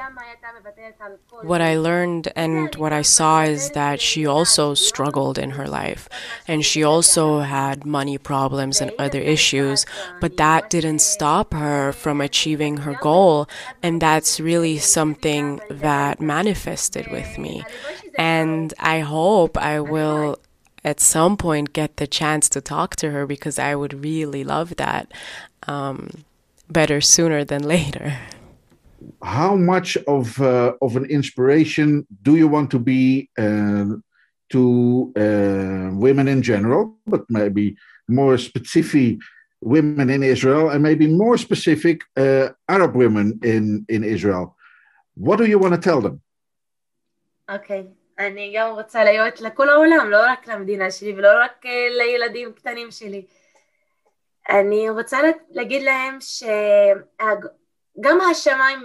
What 1.42 1.62
I 1.62 1.78
learned 1.78 2.32
and 2.36 2.74
what 2.76 2.94
I 2.94 3.02
saw 3.02 3.44
is 3.44 3.72
that 3.72 4.00
she 4.00 4.26
also 4.26 4.74
struggled 4.74 5.38
in 5.38 5.52
her 5.52 5.68
life 5.68 6.08
and 6.48 6.66
she 6.66 6.84
also 6.84 7.40
had 7.40 7.86
money 7.86 8.18
problems 8.18 8.82
and 8.82 8.92
other 8.98 9.20
issues, 9.20 9.86
but 10.22 10.38
that 10.38 10.70
didn't 10.70 11.00
stop 11.00 11.54
her 11.54 11.92
from 11.92 12.22
achieving 12.22 12.78
her 12.78 12.94
goal. 12.94 13.48
And 13.84 14.02
that's 14.02 14.40
really 14.40 14.78
something 14.78 15.60
that 15.70 16.22
manifested 16.22 17.08
with 17.12 17.38
me. 17.38 17.64
And 18.18 18.74
I 18.80 19.00
hope 19.00 19.58
I 19.58 19.80
will 19.80 20.40
at 20.88 21.02
some 21.02 21.36
point 21.36 21.74
get 21.74 21.98
the 21.98 22.08
chance 22.08 22.48
to 22.48 22.62
talk 22.62 22.96
to 22.96 23.12
her 23.12 23.28
because 23.28 23.60
I 23.60 23.76
would 23.76 23.94
really 24.10 24.44
love 24.56 24.70
that 24.78 25.12
um, 25.68 26.00
better 26.70 27.00
sooner 27.02 27.44
than 27.44 27.64
later. 27.76 28.08
How 29.22 29.56
much 29.56 29.90
of 30.18 30.42
uh, 30.42 30.74
of 30.86 30.92
an 31.00 31.06
inspiration 31.18 32.08
do 32.28 32.34
you 32.42 32.48
want 32.56 32.68
to 32.76 32.80
be 32.80 33.30
uh, 33.38 33.86
to 34.54 34.64
uh, 35.26 35.88
women 36.06 36.28
in 36.36 36.42
general, 36.52 36.82
but 37.14 37.24
maybe 37.30 37.66
more 38.08 38.38
specific 38.38 39.18
women 39.62 40.10
in 40.10 40.22
Israel, 40.24 40.70
and 40.72 40.82
maybe 40.90 41.06
more 41.24 41.38
specific 41.48 41.98
uh, 42.26 42.48
Arab 42.76 42.96
women 43.04 43.28
in 43.54 43.86
in 43.96 44.02
Israel? 44.16 44.46
What 45.26 45.38
do 45.42 45.46
you 45.52 45.60
want 45.64 45.74
to 45.76 45.82
tell 45.90 46.02
them? 46.06 46.16
Okay, 47.58 47.82
אני 48.19 48.53
גם 48.57 48.71
רוצה 48.75 49.05
להיות 49.05 49.41
לכל 49.41 49.69
העולם, 49.69 50.11
לא 50.11 50.19
רק 50.31 50.47
למדינה 50.49 50.91
שלי 50.91 51.13
ולא 51.17 51.29
רק 51.45 51.67
אה, 51.67 51.71
לילדים 51.99 52.53
קטנים 52.53 52.91
שלי. 52.91 53.23
אני 54.51 54.91
רוצה 54.91 55.23
לה- 55.23 55.29
להגיד 55.51 55.83
להם 55.83 56.19
שגם 56.21 58.21
השמיים, 58.31 58.79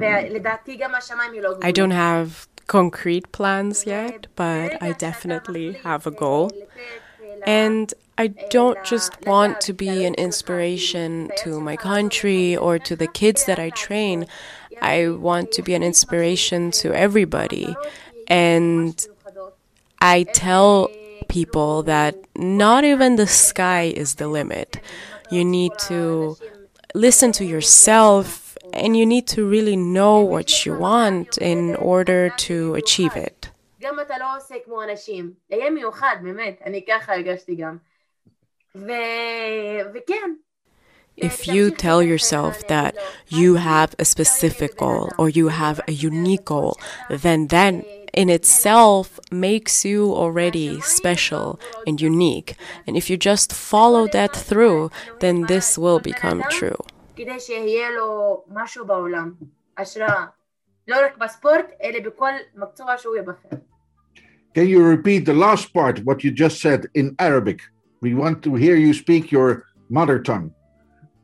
ולדעתי 0.00 0.76
גם 0.76 0.94
השמיים 0.94 1.32
היא 1.32 1.40
לא 1.42 1.50
I 1.60 1.72
don't 1.72 1.92
have 1.92 2.46
concrete 2.72 3.26
plans 3.38 3.84
yet, 3.86 4.26
but 4.36 4.82
I 4.82 4.92
definitely 4.92 5.72
have 5.84 6.06
a 6.06 6.10
goal. 6.10 6.50
And 7.46 7.92
I 8.16 8.26
don't 8.56 8.78
just 8.84 9.12
want 9.32 9.54
to 9.68 9.72
be 9.84 10.04
an 10.08 10.14
inspiration 10.14 11.10
to 11.42 11.50
my 11.68 11.76
country 11.76 12.56
or 12.56 12.78
to 12.88 12.94
the 13.02 13.08
kids 13.20 13.40
that 13.48 13.58
I 13.66 13.70
train. 13.86 14.18
I 14.80 14.96
want 15.28 15.46
to 15.56 15.60
be 15.68 15.74
an 15.74 15.82
inspiration 15.92 16.60
to 16.82 16.86
everybody. 17.06 17.66
And 18.28 19.06
I 20.00 20.24
tell 20.24 20.90
people 21.28 21.82
that 21.84 22.14
not 22.36 22.84
even 22.84 23.16
the 23.16 23.26
sky 23.26 23.92
is 23.96 24.16
the 24.16 24.28
limit. 24.28 24.80
You 25.30 25.44
need 25.44 25.72
to 25.88 26.36
listen 26.94 27.32
to 27.32 27.44
yourself 27.44 28.56
and 28.72 28.96
you 28.96 29.06
need 29.06 29.26
to 29.28 29.48
really 29.48 29.76
know 29.76 30.20
what 30.20 30.66
you 30.66 30.74
want 30.74 31.38
in 31.38 31.76
order 31.76 32.30
to 32.48 32.74
achieve 32.74 33.16
it. 33.16 33.48
גם 33.80 34.00
אתה 34.00 34.14
לא 34.20 34.36
עושה 34.36 34.54
כמו 34.64 34.82
אנשים. 34.82 35.32
יהיה 35.50 35.70
מיוחד, 35.70 36.16
באמת, 36.22 36.62
אני 36.66 36.84
ככה 36.88 37.14
הרגשתי 37.14 37.54
גם. 37.54 37.76
ו... 38.76 38.92
וכן. 39.94 40.34
If 41.16 41.46
you 41.46 41.70
tell 41.70 42.02
yourself 42.02 42.66
that 42.66 42.96
you 43.28 43.54
have 43.54 43.94
a 44.00 44.04
specific 44.04 44.76
goal 44.76 45.12
or 45.16 45.28
you 45.28 45.46
have 45.48 45.80
a 45.86 45.92
unique 45.92 46.44
goal, 46.44 46.76
then 47.08 47.46
then 47.46 47.84
in 48.12 48.28
itself 48.28 49.20
makes 49.30 49.84
you 49.84 50.12
already 50.12 50.80
special 50.80 51.58
and 51.86 52.00
unique. 52.00 52.56
And 52.86 52.96
if 52.96 53.10
you 53.10 53.16
just 53.16 53.52
follow 53.52 54.06
that 54.08 54.34
through, 54.34 54.90
then 55.20 55.42
this 55.42 55.78
will 55.78 56.00
become 56.00 56.42
true. 56.50 56.78
כדי 57.16 57.40
שיהיה 57.40 57.90
לו 57.90 58.42
משהו 58.48 58.86
בעולם, 58.86 59.32
השראה. 59.78 60.26
לא 60.88 60.96
רק 61.04 61.16
בספורט, 61.18 61.66
אלא 61.82 62.00
בכל 62.00 62.30
מקצוע 62.54 62.98
שהוא 62.98 63.16
יבחר. 63.16 63.48
Can 64.54 64.68
you 64.68 64.80
repeat 64.82 65.24
the 65.24 65.34
last 65.34 65.72
part, 65.72 65.98
what 66.04 66.22
you 66.22 66.30
just 66.30 66.60
said 66.60 66.86
in 66.94 67.16
Arabic? 67.18 67.60
We 68.00 68.14
want 68.14 68.42
to 68.44 68.54
hear 68.54 68.76
you 68.76 68.92
speak 68.94 69.32
your 69.32 69.64
mother 69.90 70.18
tongue. 70.18 70.50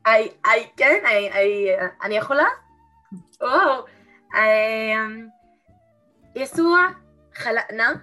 I, 0.07 0.31
I, 0.45 0.59
כן, 0.77 1.05
I, 1.05 1.35
I, 1.35 2.05
אני 2.05 2.17
יכולה? 2.17 2.47
וואו. 3.41 3.85
يسوع 6.36 6.96
خلقنا 7.36 8.02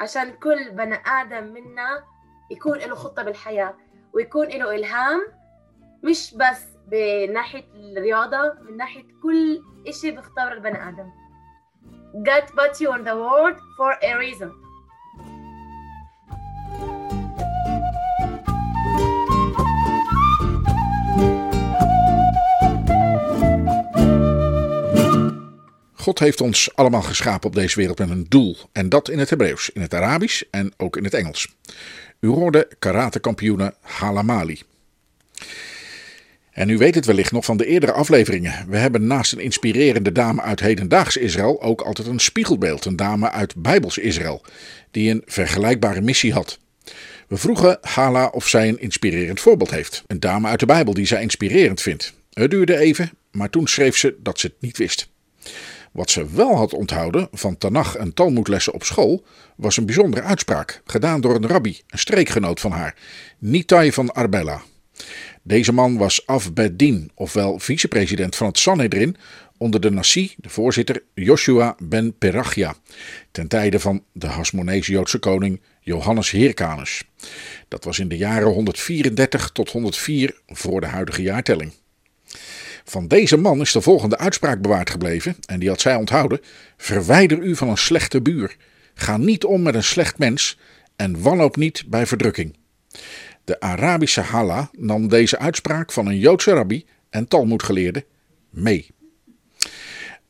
عشان 0.00 0.30
كل 0.32 0.70
بني 0.70 0.98
آدم 1.06 1.44
منا 1.44 2.04
يكون 2.50 2.78
له 2.78 2.94
خطة 2.94 3.22
بالحياة 3.22 3.74
ويكون 4.12 4.46
له 4.48 4.74
إلهام 4.74 5.20
مش 6.02 6.34
بس 6.34 6.66
بناحية 6.86 7.64
الرياضة 7.74 8.54
من 8.62 8.76
ناحية 8.76 9.04
كل 9.22 9.62
إشي 9.88 10.10
بيختار 10.10 10.52
البني 10.52 10.88
آدم. 10.88 11.10
God 12.14 12.46
put 12.50 12.80
you 12.80 12.90
on 12.90 13.04
the 13.04 13.14
world 13.14 13.56
for 13.76 13.92
a 14.02 14.18
reason. 14.18 14.50
God 26.00 26.18
heeft 26.18 26.40
ons 26.40 26.74
allemaal 26.74 27.02
geschapen 27.02 27.48
op 27.48 27.54
deze 27.54 27.76
wereld 27.76 27.98
met 27.98 28.10
een 28.10 28.26
doel. 28.28 28.56
En 28.72 28.88
dat 28.88 29.08
in 29.08 29.18
het 29.18 29.30
Hebreeuws, 29.30 29.70
in 29.70 29.80
het 29.80 29.94
Arabisch 29.94 30.42
en 30.50 30.72
ook 30.76 30.96
in 30.96 31.04
het 31.04 31.14
Engels. 31.14 31.48
U 32.20 32.28
hoorde 32.28 32.68
karatekampioene 32.78 33.74
Halamali. 33.80 34.62
En 36.50 36.68
u 36.68 36.76
weet 36.76 36.94
het 36.94 37.06
wellicht 37.06 37.32
nog 37.32 37.44
van 37.44 37.56
de 37.56 37.66
eerdere 37.66 37.92
afleveringen. 37.92 38.66
We 38.68 38.76
hebben 38.76 39.06
naast 39.06 39.32
een 39.32 39.40
inspirerende 39.40 40.12
dame 40.12 40.40
uit 40.40 40.60
hedendaags 40.60 41.16
Israël 41.16 41.62
ook 41.62 41.80
altijd 41.80 42.08
een 42.08 42.18
spiegelbeeld, 42.18 42.84
een 42.84 42.96
dame 42.96 43.30
uit 43.30 43.54
Bijbels 43.56 43.98
Israël, 43.98 44.44
die 44.90 45.10
een 45.10 45.22
vergelijkbare 45.26 46.00
missie 46.00 46.32
had. 46.32 46.58
We 47.28 47.36
vroegen 47.36 47.78
Hala 47.80 48.26
of 48.26 48.48
zij 48.48 48.68
een 48.68 48.80
inspirerend 48.80 49.40
voorbeeld 49.40 49.70
heeft. 49.70 50.02
Een 50.06 50.20
dame 50.20 50.48
uit 50.48 50.60
de 50.60 50.66
Bijbel 50.66 50.94
die 50.94 51.06
zij 51.06 51.22
inspirerend 51.22 51.82
vindt. 51.82 52.14
Het 52.32 52.50
duurde 52.50 52.78
even, 52.78 53.10
maar 53.30 53.50
toen 53.50 53.66
schreef 53.66 53.96
ze 53.96 54.16
dat 54.22 54.38
ze 54.38 54.46
het 54.46 54.56
niet 54.60 54.76
wist. 54.76 55.08
Wat 55.90 56.10
ze 56.10 56.30
wel 56.30 56.56
had 56.56 56.72
onthouden 56.72 57.28
van 57.32 57.58
Tanach 57.58 57.96
en 57.96 58.14
Talmoedlessen 58.14 58.74
op 58.74 58.84
school, 58.84 59.24
was 59.56 59.76
een 59.76 59.86
bijzondere 59.86 60.22
uitspraak, 60.22 60.82
gedaan 60.84 61.20
door 61.20 61.34
een 61.34 61.46
rabbi, 61.46 61.80
een 61.86 61.98
streekgenoot 61.98 62.60
van 62.60 62.70
haar, 62.70 62.94
Nitai 63.38 63.92
van 63.92 64.12
Arbella. 64.12 64.62
Deze 65.42 65.72
man 65.72 65.96
was 65.96 66.26
Af 66.26 66.52
Beddin, 66.52 67.10
ofwel 67.14 67.58
vicepresident 67.58 68.36
van 68.36 68.46
het 68.46 68.58
Sanhedrin, 68.58 69.16
onder 69.56 69.80
de 69.80 69.90
Nasi, 69.90 70.34
de 70.36 70.48
voorzitter 70.48 71.02
Joshua 71.14 71.76
ben 71.78 72.18
Perachia, 72.18 72.74
ten 73.30 73.48
tijde 73.48 73.80
van 73.80 74.04
de 74.12 74.26
Hasmonese-Joodse 74.26 75.18
koning 75.18 75.60
Johannes 75.80 76.30
Hyrcanus. 76.30 77.04
Dat 77.68 77.84
was 77.84 77.98
in 77.98 78.08
de 78.08 78.16
jaren 78.16 78.48
134 78.48 79.50
tot 79.50 79.70
104 79.70 80.40
voor 80.46 80.80
de 80.80 80.86
huidige 80.86 81.22
jaartelling. 81.22 81.72
Van 82.84 83.08
deze 83.08 83.36
man 83.36 83.60
is 83.60 83.72
de 83.72 83.80
volgende 83.80 84.18
uitspraak 84.18 84.60
bewaard 84.60 84.90
gebleven, 84.90 85.36
en 85.46 85.58
die 85.58 85.68
had 85.68 85.80
zij 85.80 85.94
onthouden: 85.94 86.40
Verwijder 86.76 87.38
u 87.38 87.56
van 87.56 87.68
een 87.68 87.78
slechte 87.78 88.22
buur. 88.22 88.56
Ga 88.94 89.16
niet 89.16 89.44
om 89.44 89.62
met 89.62 89.74
een 89.74 89.84
slecht 89.84 90.18
mens 90.18 90.58
en 90.96 91.22
wanhoop 91.22 91.56
niet 91.56 91.84
bij 91.86 92.06
verdrukking. 92.06 92.56
De 93.44 93.60
Arabische 93.60 94.20
Hala 94.20 94.70
nam 94.78 95.08
deze 95.08 95.38
uitspraak 95.38 95.92
van 95.92 96.06
een 96.06 96.18
Joodse 96.18 96.52
rabbi 96.52 96.86
en 97.10 97.28
Talmoedgeleerde 97.28 98.06
mee. 98.50 98.90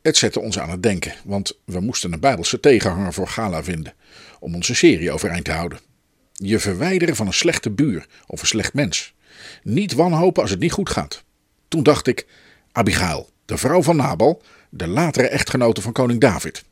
Het 0.01 0.17
zette 0.17 0.39
ons 0.39 0.59
aan 0.59 0.69
het 0.69 0.83
denken, 0.83 1.13
want 1.23 1.59
we 1.65 1.79
moesten 1.79 2.13
een 2.13 2.19
Bijbelse 2.19 2.59
tegenhanger 2.59 3.13
voor 3.13 3.27
Gala 3.27 3.63
vinden 3.63 3.93
om 4.39 4.55
onze 4.55 4.75
serie 4.75 5.11
overeind 5.11 5.45
te 5.45 5.51
houden. 5.51 5.79
Je 6.33 6.59
verwijderen 6.59 7.15
van 7.15 7.27
een 7.27 7.33
slechte 7.33 7.69
buur 7.69 8.05
of 8.27 8.41
een 8.41 8.47
slecht 8.47 8.73
mens. 8.73 9.13
Niet 9.63 9.93
wanhopen 9.93 10.41
als 10.41 10.51
het 10.51 10.59
niet 10.59 10.71
goed 10.71 10.89
gaat. 10.89 11.23
Toen 11.71 11.83
dacht 11.83 12.07
ik, 12.07 12.27
Abigail, 12.71 13.29
de 13.45 13.57
vrouw 13.57 13.83
van 13.83 13.95
Nabal, 13.95 14.41
de 14.69 14.87
latere 14.87 15.27
echtgenote 15.27 15.81
van 15.81 15.91
koning 15.91 16.19
David. 16.19 16.63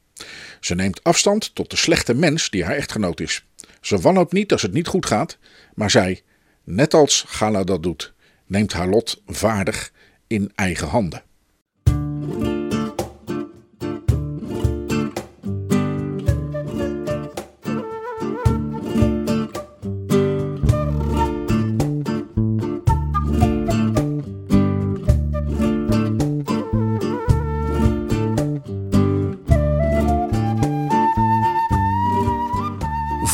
Ze 0.60 0.76
neemt 0.76 1.04
afstand 1.04 1.56
tot 1.56 1.70
de 1.70 1.76
slechte 1.76 2.14
mens 2.14 2.50
die 2.50 2.64
haar 2.64 2.76
echtgenoot 2.76 3.20
is. 3.20 3.46
Ze 3.82 4.00
wanhoopt 4.00 4.34
niet 4.34 4.52
als 4.52 4.62
het 4.62 4.74
niet 4.74 4.88
goed 4.88 5.06
gaat, 5.06 5.38
maar 5.74 5.92
zij, 5.92 6.22
net 6.64 6.94
als 6.94 7.24
Gala 7.28 7.64
dat 7.64 7.84
doet, 7.84 8.14
neemt 8.46 8.74
haar 8.74 8.88
lot 8.88 9.22
vaardig 9.28 9.92
in 10.28 10.52
eigen 10.56 10.88
handen. 10.88 11.24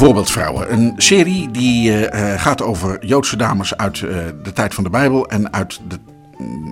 Voorbeeldvrouwen. 0.06 0.74
Een 0.74 0.94
serie 0.98 1.52
die 1.52 1.92
uh, 1.92 2.42
gaat 2.42 2.62
over 2.62 3.06
Joodse 3.06 3.38
dames 3.38 3.78
uit 3.78 4.00
uh, 4.00 4.18
de 4.44 4.54
tijd 4.54 4.74
van 4.74 4.84
de 4.84 4.90
Bijbel 4.90 5.28
en 5.28 5.54
uit 5.54 5.82
de 5.88 6.00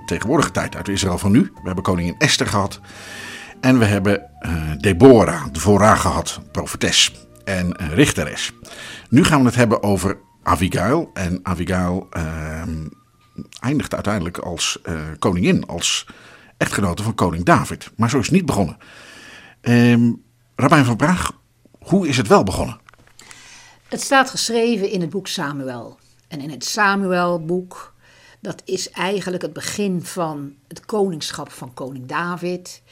tegenwoordige 0.06 0.50
tijd, 0.50 0.76
uit 0.76 0.88
Israël 0.88 1.18
van 1.18 1.32
nu. 1.32 1.40
We 1.40 1.60
hebben 1.64 1.84
koningin 1.84 2.14
Esther 2.18 2.46
gehad. 2.46 2.80
En 3.60 3.78
we 3.78 3.84
hebben 3.84 4.30
Deborah, 4.78 5.44
de 5.52 5.60
voorraad 5.60 5.98
gehad, 5.98 6.40
profetes 6.52 7.26
en 7.44 7.76
richteres. 7.76 8.52
Nu 9.08 9.24
gaan 9.24 9.40
we 9.40 9.46
het 9.46 9.54
hebben 9.54 9.82
over 9.82 10.18
Abigail. 10.42 11.10
En 11.14 11.40
Abigail 11.42 12.06
ehm, 12.10 12.88
eindigt 13.60 13.94
uiteindelijk 13.94 14.38
als 14.38 14.78
koningin, 15.18 15.66
als 15.66 16.06
echtgenote 16.56 17.02
van 17.02 17.14
koning 17.14 17.44
David. 17.44 17.90
Maar 17.96 18.10
zo 18.10 18.18
is 18.18 18.26
het 18.26 18.34
niet 18.34 18.46
begonnen. 18.46 18.76
Um, 19.60 20.22
Rabijn 20.56 20.84
van 20.84 20.96
Praag, 20.96 21.32
hoe 21.78 22.08
is 22.08 22.16
het 22.16 22.28
wel 22.28 22.42
begonnen? 22.42 22.82
Het 23.94 24.02
staat 24.02 24.30
geschreven 24.30 24.90
in 24.90 25.00
het 25.00 25.10
boek 25.10 25.26
Samuel. 25.26 25.98
En 26.28 26.40
in 26.40 26.50
het 26.50 26.64
Samuel-boek, 26.64 27.94
dat 28.40 28.62
is 28.64 28.90
eigenlijk 28.90 29.42
het 29.42 29.52
begin 29.52 30.02
van 30.02 30.54
het 30.68 30.84
koningschap 30.84 31.50
van 31.50 31.74
koning 31.74 32.06
David, 32.06 32.82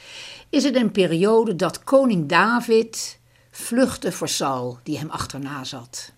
is 0.49 0.63
het 0.63 0.75
een 0.75 0.91
periode 0.91 1.55
dat 1.55 1.83
koning 1.83 2.29
David 2.29 3.19
vluchtte 3.51 4.11
voor 4.11 4.29
Saul, 4.29 4.79
die 4.83 4.97
hem 4.97 5.09
achterna 5.09 5.63
zat. 5.63 6.11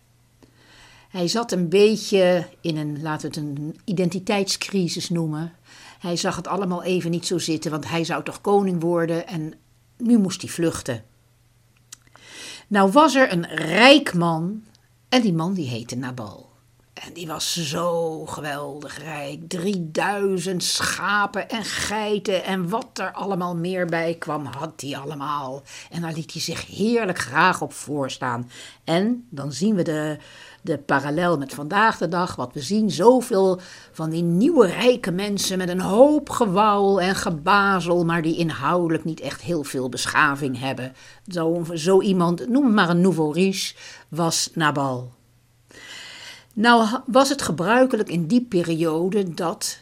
Hij 1.10 1.28
zat 1.28 1.52
een 1.52 1.70
beetje 1.70 2.48
in 2.62 2.78
een, 2.78 3.02
laten 3.02 3.30
we 3.30 3.40
het 3.40 3.48
een 3.48 3.80
identiteitscrisis 3.86 5.10
noemen. 5.10 5.54
Hij 6.00 6.16
zag 6.16 6.36
het 6.36 6.48
allemaal 6.48 6.84
even 6.84 7.12
niet 7.12 7.26
zo 7.26 7.38
zitten, 7.38 7.72
want 7.72 7.90
hij 7.90 8.04
zou 8.04 8.24
toch 8.24 8.42
koning 8.42 8.82
worden 8.82 9.28
en 9.28 9.54
nu 9.98 10.18
moest 10.18 10.42
hij 10.42 10.50
vluchten. 10.50 11.04
Nou 12.68 12.92
was 12.92 13.16
er 13.16 13.32
een 13.32 13.46
rijk 13.56 14.14
man 14.14 14.64
en 15.16 15.22
die 15.22 15.34
man 15.34 15.54
die 15.54 15.68
heette 15.68 15.96
Nabal. 15.96 16.50
En 16.94 17.14
die 17.14 17.28
was 17.28 17.54
zo 17.54 18.26
geweldig 18.26 18.98
rijk. 18.98 19.40
3000 19.48 20.64
schapen 20.64 21.50
en 21.50 21.64
geiten 21.64 22.44
en 22.44 22.70
wat 22.70 22.88
er 22.94 23.12
allemaal 23.12 23.56
meer 23.56 23.86
bij 23.86 24.16
kwam, 24.20 24.46
had 24.46 24.82
hij 24.82 24.98
allemaal. 24.98 25.62
En 25.90 26.02
daar 26.02 26.14
liet 26.14 26.32
hij 26.32 26.42
zich 26.42 26.68
heerlijk 26.68 27.18
graag 27.20 27.62
op 27.62 27.74
voorstaan. 27.74 28.50
En 28.84 29.28
dan 29.30 29.52
zien 29.52 29.76
we 29.76 29.84
de, 29.84 30.18
de 30.66 30.78
parallel 30.78 31.38
met 31.38 31.54
vandaag 31.54 31.98
de 31.98 32.08
dag. 32.08 32.36
Wat 32.36 32.54
we 32.54 32.62
zien, 32.62 32.92
zoveel 32.92 33.60
van 33.92 34.10
die 34.10 34.24
nieuwe 34.24 34.68
rijke 34.68 35.12
mensen 35.12 35.58
met 35.58 35.70
een 35.70 35.82
hoop 35.82 36.30
gewauwel 36.30 37.02
en 37.02 37.16
gebazel, 37.16 38.06
maar 38.06 38.22
die 38.22 38.38
inhoudelijk 38.38 39.04
niet 39.04 39.20
echt 39.20 39.42
heel 39.42 39.64
veel 39.64 39.90
beschaving 39.90 40.60
hebben. 40.60 40.94
Zo, 41.28 41.66
zo 41.74 42.02
iemand, 42.02 42.50
noem 42.50 42.74
maar 42.74 42.90
een 42.90 43.02
nouveau 43.02 43.34
riche, 43.34 43.76
was 44.10 44.50
Nabal. 44.54 45.12
Nou 46.54 46.88
was 47.06 47.30
het 47.30 47.42
gebruikelijk 47.42 48.10
in 48.10 48.28
die 48.28 48.42
periode 48.42 49.34
dat 49.34 49.80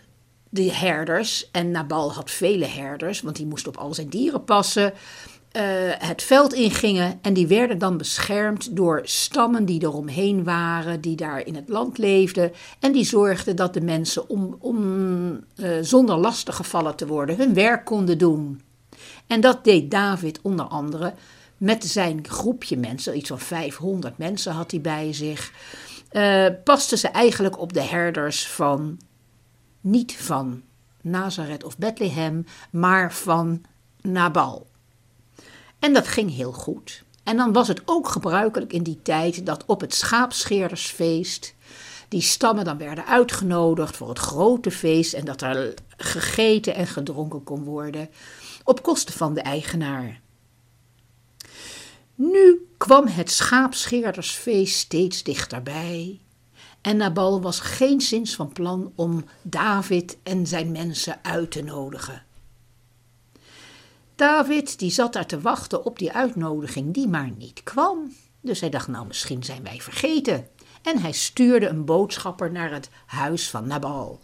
de 0.50 0.74
herders, 0.74 1.52
en 1.52 1.72
Nabal 1.72 2.14
had 2.14 2.32
vele 2.32 2.66
herders, 2.66 3.22
want 3.22 3.36
die 3.36 3.46
moest 3.46 3.68
op 3.68 3.78
al 3.78 3.94
zijn 3.94 4.10
dieren 4.10 4.44
passen, 4.44 4.94
uh, 5.54 5.62
het 5.98 6.24
veld 6.24 6.54
ingingen 6.54 7.20
en 7.22 7.34
die 7.34 7.48
werden 7.48 7.78
dan 7.78 7.98
beschermd 7.98 8.76
door 8.76 9.02
stammen 9.04 9.66
die 9.66 9.82
eromheen 9.82 10.44
waren, 10.44 11.02
die 11.02 11.16
daar 11.16 11.46
in 11.46 11.56
het 11.56 11.70
land 11.70 11.98
leefden 11.98 12.52
en 12.80 12.92
die 12.92 13.04
zorgden 13.04 13.56
dat 13.56 13.74
de 13.74 13.82
mensen 13.82 14.30
om, 14.30 14.56
om 14.60 14.78
uh, 15.56 15.78
zonder 15.82 16.18
lastig 16.18 16.56
gevallen 16.56 16.96
te 16.96 17.08
worden 17.08 17.38
hun 17.38 17.54
werk 17.54 17.86
konden 17.86 18.18
doen. 18.18 18.62
En 19.28 19.42
dat 19.42 19.64
deed 19.64 19.92
David 19.92 20.40
onder 20.42 20.66
andere 20.66 21.14
met 21.58 21.84
zijn 21.84 22.28
groepje 22.28 22.78
mensen, 22.78 23.18
iets 23.18 23.30
van 23.30 23.40
500 23.40 24.18
mensen 24.18 24.54
had 24.54 24.72
hij 24.72 24.82
bij 24.82 25.14
zich, 25.14 25.52
uh, 26.12 26.48
pasten 26.64 26.98
ze 26.98 27.08
eigenlijk 27.08 27.60
op 27.60 27.74
de 27.74 27.82
herders 27.82 28.48
van, 28.48 29.00
niet 29.82 30.16
van 30.16 30.62
Nazareth 31.02 31.64
of 31.64 31.78
Bethlehem, 31.78 32.46
maar 32.72 33.14
van 33.14 33.62
Nabal. 34.02 34.72
En 35.84 35.94
dat 35.94 36.08
ging 36.08 36.36
heel 36.36 36.52
goed. 36.52 37.04
En 37.24 37.38
dan 37.38 37.54
was 37.54 37.68
het 37.68 37.82
ook 37.86 38.08
gebruikelijk 38.08 38.74
in 38.74 38.84
die 38.84 39.00
tijd 39.02 39.46
dat 39.46 39.66
op 39.66 39.82
het 39.82 39.94
schaapscheerdersfeest 39.94 41.56
die 42.08 42.22
stammen 42.22 42.66
dan 42.66 42.78
werden 42.78 43.06
uitgenodigd 43.06 43.96
voor 43.96 44.10
het 44.10 44.20
grote 44.20 44.72
feest 44.72 45.14
en 45.14 45.26
dat 45.26 45.42
er 45.42 45.74
gegeten 45.98 46.76
en 46.76 46.88
gedronken 46.88 47.44
kon 47.44 47.64
worden 47.64 48.10
op 48.64 48.84
kosten 48.84 49.14
van 49.14 49.34
de 49.34 49.42
eigenaar. 49.42 50.22
Nu 52.16 52.68
kwam 52.78 53.08
het 53.08 53.32
schaapscheerdersfeest 53.32 54.78
steeds 54.78 55.24
dichterbij 55.24 56.20
en 56.82 56.98
Nabal 56.98 57.42
was 57.42 57.60
geen 57.60 58.02
zins 58.02 58.36
van 58.36 58.52
plan 58.52 58.92
om 58.96 59.26
David 59.42 60.18
en 60.24 60.48
zijn 60.48 60.72
mensen 60.72 61.20
uit 61.22 61.52
te 61.52 61.64
nodigen. 61.64 62.24
David 64.16 64.80
die 64.80 64.92
zat 64.92 65.14
daar 65.14 65.26
te 65.26 65.42
wachten 65.42 65.86
op 65.86 66.00
die 66.00 66.12
uitnodiging 66.12 66.94
die 66.94 67.08
maar 67.08 67.32
niet 67.38 67.64
kwam. 67.64 68.14
Dus 68.42 68.60
hij 68.60 68.70
dacht, 68.70 68.88
nou 68.88 69.08
misschien 69.08 69.44
zijn 69.44 69.64
wij 69.64 69.82
vergeten. 69.82 70.48
En 70.82 71.00
hij 71.00 71.12
stuurde 71.12 71.68
een 71.68 71.86
boodschapper 71.86 72.52
naar 72.52 72.72
het 72.72 72.90
huis 73.06 73.50
van 73.50 73.68
Nabal. 73.68 74.20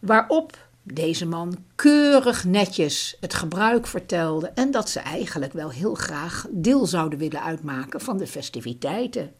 Waarop 0.00 0.58
deze 0.82 1.26
man 1.26 1.64
keurig 1.74 2.44
netjes 2.44 3.16
het 3.20 3.34
gebruik 3.34 3.86
vertelde 3.86 4.46
en 4.46 4.70
dat 4.70 4.88
ze 4.88 5.00
eigenlijk 5.00 5.52
wel 5.52 5.70
heel 5.70 5.94
graag 5.94 6.46
deel 6.50 6.86
zouden 6.86 7.18
willen 7.18 7.42
uitmaken 7.42 8.00
van 8.00 8.16
de 8.16 8.26
festiviteiten. 8.26 9.34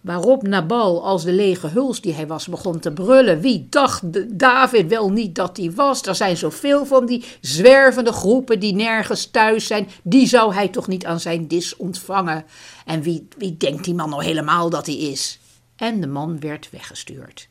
Waarop 0.00 0.42
Nabal, 0.42 1.04
als 1.04 1.24
de 1.24 1.32
lege 1.32 1.68
huls 1.68 2.00
die 2.00 2.12
hij 2.12 2.26
was, 2.26 2.46
begon 2.46 2.78
te 2.78 2.92
brullen. 2.92 3.40
Wie 3.40 3.66
dacht 3.70 4.02
David 4.38 4.88
wel 4.88 5.10
niet 5.10 5.34
dat 5.34 5.56
hij 5.56 5.72
was? 5.72 6.02
Er 6.02 6.14
zijn 6.14 6.36
zoveel 6.36 6.86
van 6.86 7.06
die 7.06 7.24
zwervende 7.40 8.12
groepen 8.12 8.60
die 8.60 8.74
nergens 8.74 9.26
thuis 9.26 9.66
zijn. 9.66 9.88
Die 10.02 10.26
zou 10.26 10.54
hij 10.54 10.68
toch 10.68 10.86
niet 10.86 11.06
aan 11.06 11.20
zijn 11.20 11.48
dis 11.48 11.76
ontvangen? 11.76 12.44
En 12.86 13.02
wie, 13.02 13.28
wie 13.38 13.56
denkt 13.56 13.84
die 13.84 13.94
man 13.94 14.10
nou 14.10 14.24
helemaal 14.24 14.70
dat 14.70 14.86
hij 14.86 14.96
is? 14.96 15.38
En 15.76 16.00
de 16.00 16.06
man 16.06 16.40
werd 16.40 16.70
weggestuurd. 16.70 17.48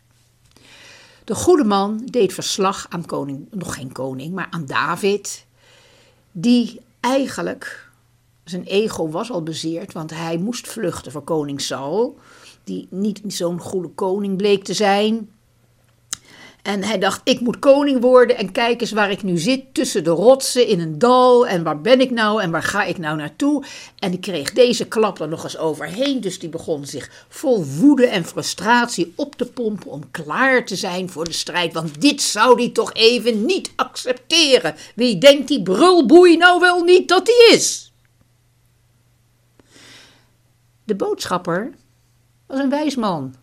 De 1.23 1.35
goede 1.35 1.63
man 1.63 2.01
deed 2.05 2.33
verslag 2.33 2.85
aan 2.89 3.05
koning, 3.05 3.47
nog 3.51 3.73
geen 3.73 3.91
koning, 3.91 4.33
maar 4.33 4.47
aan 4.49 4.65
David, 4.65 5.45
die 6.31 6.81
eigenlijk, 6.99 7.89
zijn 8.43 8.63
ego 8.63 9.09
was 9.09 9.31
al 9.31 9.43
bezeerd, 9.43 9.93
want 9.93 10.09
hij 10.09 10.37
moest 10.37 10.67
vluchten 10.67 11.11
voor 11.11 11.23
koning 11.23 11.61
Saul, 11.61 12.17
die 12.69 12.87
niet 12.89 13.21
zo'n 13.27 13.59
goede 13.59 13.87
koning 13.87 14.37
bleek 14.37 14.63
te 14.63 14.73
zijn. 14.73 15.29
En 16.61 16.83
hij 16.83 16.99
dacht, 16.99 17.21
ik 17.23 17.39
moet 17.39 17.59
koning 17.59 18.01
worden 18.01 18.37
en 18.37 18.51
kijk 18.51 18.81
eens 18.81 18.91
waar 18.91 19.11
ik 19.11 19.23
nu 19.23 19.37
zit, 19.37 19.73
tussen 19.73 20.03
de 20.03 20.09
rotsen 20.09 20.67
in 20.67 20.79
een 20.79 20.99
dal. 20.99 21.47
En 21.47 21.63
waar 21.63 21.81
ben 21.81 22.01
ik 22.01 22.11
nou 22.11 22.41
en 22.41 22.51
waar 22.51 22.63
ga 22.63 22.83
ik 22.83 22.97
nou 22.97 23.17
naartoe? 23.17 23.65
En 23.99 24.11
die 24.11 24.19
kreeg 24.19 24.53
deze 24.53 24.87
klap 24.87 25.19
er 25.19 25.27
nog 25.27 25.43
eens 25.43 25.57
overheen. 25.57 26.21
Dus 26.21 26.39
die 26.39 26.49
begon 26.49 26.85
zich 26.85 27.25
vol 27.29 27.65
woede 27.65 28.05
en 28.05 28.25
frustratie 28.25 29.13
op 29.15 29.35
te 29.35 29.45
pompen 29.45 29.91
om 29.91 30.11
klaar 30.11 30.65
te 30.65 30.75
zijn 30.75 31.09
voor 31.09 31.25
de 31.25 31.33
strijd. 31.33 31.73
Want 31.73 32.01
dit 32.01 32.21
zou 32.21 32.61
hij 32.61 32.69
toch 32.69 32.93
even 32.93 33.45
niet 33.45 33.71
accepteren. 33.75 34.75
Wie 34.95 35.17
denkt 35.17 35.47
die 35.47 35.63
brulboei 35.63 36.37
nou 36.37 36.59
wel 36.59 36.83
niet 36.83 37.07
dat 37.07 37.27
hij 37.27 37.55
is? 37.57 37.91
De 40.83 40.95
boodschapper 40.95 41.71
was 42.49 42.59
een 42.59 42.69
wijs 42.69 42.95
man. 42.95 43.35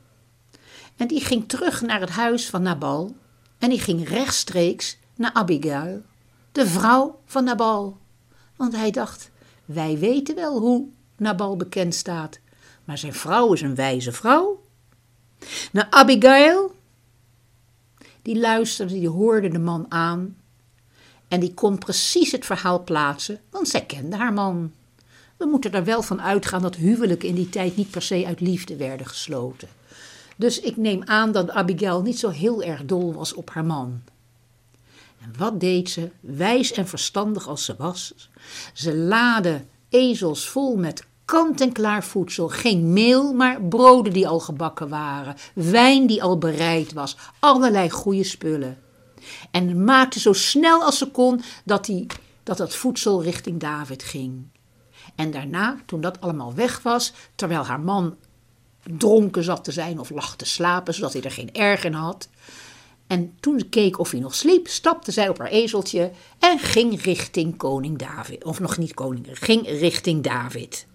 En 0.96 1.06
die 1.06 1.20
ging 1.20 1.48
terug 1.48 1.80
naar 1.80 2.00
het 2.00 2.10
huis 2.10 2.50
van 2.50 2.62
Nabal 2.62 3.16
en 3.58 3.68
die 3.68 3.80
ging 3.80 4.08
rechtstreeks 4.08 4.98
naar 5.14 5.32
Abigail, 5.32 6.02
de 6.52 6.66
vrouw 6.66 7.20
van 7.24 7.44
Nabal. 7.44 7.98
Want 8.56 8.76
hij 8.76 8.90
dacht, 8.90 9.30
wij 9.64 9.98
weten 9.98 10.34
wel 10.34 10.58
hoe 10.58 10.86
Nabal 11.16 11.56
bekend 11.56 11.94
staat, 11.94 12.38
maar 12.84 12.98
zijn 12.98 13.14
vrouw 13.14 13.52
is 13.52 13.60
een 13.60 13.74
wijze 13.74 14.12
vrouw. 14.12 14.62
Nou, 15.72 15.86
Abigail, 15.90 16.74
die 18.22 18.38
luisterde, 18.38 18.92
die 18.92 19.08
hoorde 19.08 19.48
de 19.48 19.58
man 19.58 19.86
aan 19.88 20.36
en 21.28 21.40
die 21.40 21.54
kon 21.54 21.78
precies 21.78 22.32
het 22.32 22.44
verhaal 22.44 22.82
plaatsen, 22.82 23.40
want 23.50 23.68
zij 23.68 23.84
kende 23.84 24.16
haar 24.16 24.32
man. 24.32 24.72
We 25.36 25.46
moeten 25.46 25.72
er 25.72 25.84
wel 25.84 26.02
van 26.02 26.22
uitgaan 26.22 26.62
dat 26.62 26.76
huwelijken 26.76 27.28
in 27.28 27.34
die 27.34 27.48
tijd 27.48 27.76
niet 27.76 27.90
per 27.90 28.02
se 28.02 28.26
uit 28.26 28.40
liefde 28.40 28.76
werden 28.76 29.06
gesloten. 29.06 29.68
Dus 30.36 30.60
ik 30.60 30.76
neem 30.76 31.02
aan 31.04 31.32
dat 31.32 31.50
Abigail 31.50 32.02
niet 32.02 32.18
zo 32.18 32.28
heel 32.28 32.62
erg 32.62 32.84
dol 32.84 33.14
was 33.14 33.34
op 33.34 33.50
haar 33.50 33.64
man. 33.64 34.00
En 35.20 35.34
wat 35.38 35.60
deed 35.60 35.90
ze, 35.90 36.10
wijs 36.20 36.72
en 36.72 36.88
verstandig 36.88 37.48
als 37.48 37.64
ze 37.64 37.74
was? 37.78 38.28
Ze 38.72 38.96
laadde 38.96 39.64
ezels 39.88 40.48
vol 40.48 40.76
met 40.76 41.06
kant-en-klaar 41.24 42.04
voedsel. 42.04 42.48
Geen 42.48 42.92
meel, 42.92 43.32
maar 43.32 43.62
broden 43.62 44.12
die 44.12 44.28
al 44.28 44.40
gebakken 44.40 44.88
waren, 44.88 45.36
wijn 45.54 46.06
die 46.06 46.22
al 46.22 46.38
bereid 46.38 46.92
was, 46.92 47.16
allerlei 47.38 47.90
goede 47.90 48.24
spullen. 48.24 48.78
En 49.50 49.84
maakte 49.84 50.20
zo 50.20 50.32
snel 50.32 50.82
als 50.82 50.98
ze 50.98 51.10
kon 51.10 51.40
dat, 51.64 51.84
die, 51.84 52.06
dat 52.42 52.56
dat 52.56 52.74
voedsel 52.74 53.22
richting 53.22 53.60
David 53.60 54.02
ging. 54.02 54.44
En 55.16 55.30
daarna, 55.30 55.76
toen 55.86 56.00
dat 56.00 56.20
allemaal 56.20 56.54
weg 56.54 56.82
was, 56.82 57.12
terwijl 57.34 57.64
haar 57.64 57.80
man 57.80 58.16
dronken 58.82 59.44
zat 59.44 59.64
te 59.64 59.72
zijn 59.72 59.98
of 59.98 60.10
lag 60.10 60.36
te 60.36 60.44
slapen, 60.44 60.94
zodat 60.94 61.12
hij 61.12 61.22
er 61.22 61.30
geen 61.30 61.54
erg 61.54 61.84
in 61.84 61.92
had. 61.92 62.28
En 63.06 63.36
toen 63.40 63.58
ze 63.58 63.68
keek 63.68 63.98
of 63.98 64.10
hij 64.10 64.20
nog 64.20 64.34
sliep, 64.34 64.68
stapte 64.68 65.12
zij 65.12 65.28
op 65.28 65.38
haar 65.38 65.48
ezeltje 65.48 66.10
en 66.38 66.58
ging 66.58 67.02
richting 67.02 67.56
koning 67.56 67.98
David. 67.98 68.44
Of 68.44 68.60
nog 68.60 68.78
niet 68.78 68.94
koning, 68.94 69.26
ging 69.32 69.66
richting 69.66 70.22
David. 70.22 70.86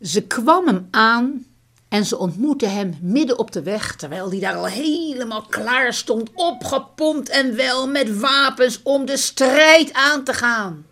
Ze 0.00 0.22
kwam 0.22 0.66
hem 0.66 0.88
aan 0.90 1.46
en 1.88 2.06
ze 2.06 2.18
ontmoette 2.18 2.66
hem 2.66 2.98
midden 3.00 3.38
op 3.38 3.52
de 3.52 3.62
weg, 3.62 3.96
terwijl 3.96 4.30
hij 4.30 4.40
daar 4.40 4.54
al 4.54 4.66
helemaal 4.66 5.42
klaar 5.42 5.94
stond, 5.94 6.30
opgepompt 6.34 7.28
en 7.28 7.56
wel 7.56 7.88
met 7.88 8.18
wapens 8.18 8.80
om 8.82 9.06
de 9.06 9.16
strijd 9.16 9.92
aan 9.92 10.24
te 10.24 10.32
gaan. 10.32 10.86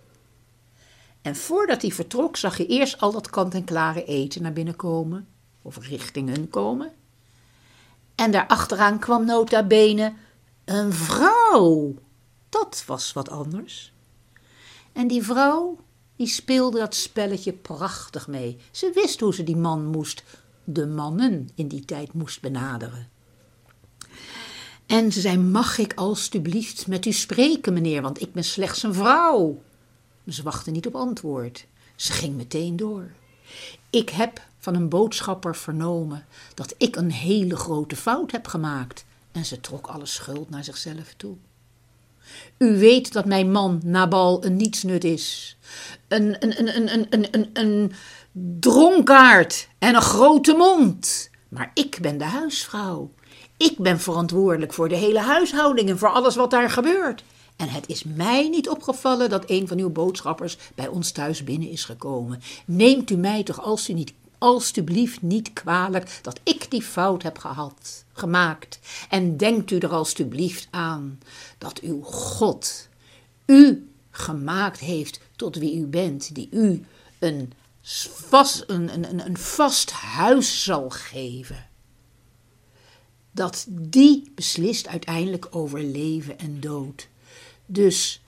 En 1.26 1.36
voordat 1.36 1.82
hij 1.82 1.90
vertrok, 1.90 2.36
zag 2.36 2.56
je 2.56 2.66
eerst 2.66 3.00
al 3.00 3.12
dat 3.12 3.30
kant-en-klare 3.30 4.04
eten 4.04 4.42
naar 4.42 4.52
binnen 4.52 4.76
komen, 4.76 5.28
of 5.62 5.88
richting 5.88 6.28
hun 6.28 6.48
komen. 6.48 6.92
En 8.14 8.30
daarachteraan 8.30 8.98
kwam 8.98 9.24
nota 9.24 9.62
bene 9.62 10.14
een 10.64 10.92
vrouw. 10.92 11.94
Dat 12.48 12.84
was 12.86 13.12
wat 13.12 13.30
anders. 13.30 13.92
En 14.92 15.06
die 15.06 15.22
vrouw, 15.22 15.78
die 16.16 16.26
speelde 16.26 16.78
dat 16.78 16.94
spelletje 16.94 17.52
prachtig 17.52 18.28
mee. 18.28 18.58
Ze 18.70 18.90
wist 18.94 19.20
hoe 19.20 19.34
ze 19.34 19.42
die 19.42 19.56
man 19.56 19.86
moest, 19.86 20.22
de 20.64 20.86
mannen 20.86 21.48
in 21.54 21.68
die 21.68 21.84
tijd 21.84 22.12
moest 22.12 22.40
benaderen. 22.40 23.08
En 24.86 25.12
ze 25.12 25.20
zei: 25.20 25.38
Mag 25.38 25.78
ik 25.78 25.94
alstublieft 25.94 26.86
met 26.86 27.06
u 27.06 27.12
spreken, 27.12 27.72
meneer, 27.72 28.02
want 28.02 28.20
ik 28.20 28.32
ben 28.32 28.44
slechts 28.44 28.82
een 28.82 28.94
vrouw. 28.94 29.62
Ze 30.28 30.42
wachtte 30.42 30.70
niet 30.70 30.86
op 30.86 30.94
antwoord. 30.94 31.66
Ze 31.96 32.12
ging 32.12 32.36
meteen 32.36 32.76
door. 32.76 33.10
Ik 33.90 34.10
heb 34.10 34.40
van 34.58 34.74
een 34.74 34.88
boodschapper 34.88 35.56
vernomen 35.56 36.26
dat 36.54 36.74
ik 36.78 36.96
een 36.96 37.10
hele 37.10 37.56
grote 37.56 37.96
fout 37.96 38.32
heb 38.32 38.46
gemaakt. 38.46 39.04
En 39.32 39.44
ze 39.44 39.60
trok 39.60 39.86
alle 39.86 40.06
schuld 40.06 40.50
naar 40.50 40.64
zichzelf 40.64 41.14
toe. 41.16 41.36
U 42.58 42.78
weet 42.78 43.12
dat 43.12 43.24
mijn 43.24 43.50
man 43.50 43.80
Nabal 43.84 44.44
een 44.44 44.56
nietsnut 44.56 45.04
is. 45.04 45.56
Een, 46.08 46.36
een, 46.44 46.58
een, 46.58 46.92
een, 46.92 47.06
een, 47.10 47.28
een, 47.30 47.50
een 47.52 47.92
dronkaard 48.60 49.68
en 49.78 49.94
een 49.94 50.02
grote 50.02 50.52
mond. 50.52 51.30
Maar 51.48 51.70
ik 51.74 51.98
ben 52.00 52.18
de 52.18 52.24
huisvrouw. 52.24 53.10
Ik 53.56 53.78
ben 53.78 54.00
verantwoordelijk 54.00 54.72
voor 54.72 54.88
de 54.88 54.96
hele 54.96 55.20
huishouding 55.20 55.88
en 55.88 55.98
voor 55.98 56.10
alles 56.10 56.36
wat 56.36 56.50
daar 56.50 56.70
gebeurt. 56.70 57.24
En 57.56 57.68
het 57.68 57.88
is 57.88 58.04
mij 58.04 58.48
niet 58.48 58.68
opgevallen 58.68 59.30
dat 59.30 59.50
een 59.50 59.68
van 59.68 59.78
uw 59.78 59.90
boodschappers 59.90 60.58
bij 60.74 60.88
ons 60.88 61.10
thuis 61.10 61.44
binnen 61.44 61.70
is 61.70 61.84
gekomen. 61.84 62.40
Neemt 62.64 63.10
u 63.10 63.16
mij 63.16 63.42
toch 63.42 63.62
als 63.62 63.88
u 63.88 63.92
niet, 63.92 64.12
alstublieft 64.38 65.22
niet 65.22 65.52
kwalijk 65.52 66.18
dat 66.22 66.40
ik 66.42 66.70
die 66.70 66.82
fout 66.82 67.22
heb 67.22 67.38
gehad, 67.38 68.04
gemaakt. 68.12 68.78
En 69.08 69.36
denkt 69.36 69.70
u 69.70 69.78
er 69.78 69.92
alstublieft 69.92 70.68
aan 70.70 71.18
dat 71.58 71.80
uw 71.80 72.02
God 72.02 72.88
u 73.46 73.90
gemaakt 74.10 74.78
heeft 74.78 75.20
tot 75.36 75.56
wie 75.56 75.76
u 75.76 75.86
bent, 75.86 76.34
die 76.34 76.48
u 76.50 76.84
een 77.18 77.52
vast, 78.28 78.64
een, 78.66 78.94
een, 78.94 79.26
een 79.26 79.38
vast 79.38 79.90
huis 79.90 80.64
zal 80.64 80.90
geven. 80.90 81.66
Dat 83.30 83.66
die 83.68 84.32
beslist 84.34 84.86
uiteindelijk 84.86 85.46
over 85.50 85.82
leven 85.82 86.38
en 86.38 86.60
dood. 86.60 87.08
Dus 87.66 88.22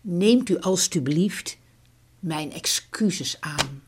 neemt 0.00 0.48
u 0.48 0.58
alstublieft 0.60 1.58
mijn 2.18 2.52
excuses 2.52 3.40
aan. 3.40 3.82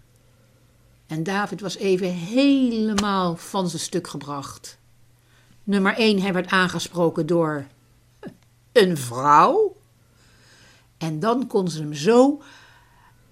En 1.07 1.23
David 1.23 1.61
was 1.61 1.77
even 1.77 2.13
helemaal 2.13 3.37
van 3.37 3.69
zijn 3.69 3.83
stuk 3.83 4.09
gebracht. 4.09 4.79
Nummer 5.65 5.95
1, 5.95 6.21
hij 6.21 6.33
werd 6.33 6.51
aangesproken 6.51 7.27
door 7.27 7.67
een 8.73 8.97
vrouw. 8.97 9.77
En 10.99 11.21
dan 11.21 11.47
kon 11.47 11.69
ze 11.69 11.81
hem 11.81 11.95
zo 11.95 12.43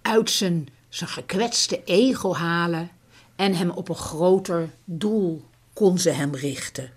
uit 0.03 0.31
zijn, 0.31 0.69
zijn 0.89 1.11
gekwetste 1.11 1.85
ego 1.85 2.35
halen 2.35 2.91
en 3.37 3.55
hem 3.55 3.71
op 3.71 3.89
een 3.89 3.95
groter 3.95 4.71
doel 4.85 5.45
kon 5.73 5.99
ze 5.99 6.11
hem 6.11 6.35
richten. 6.35 6.93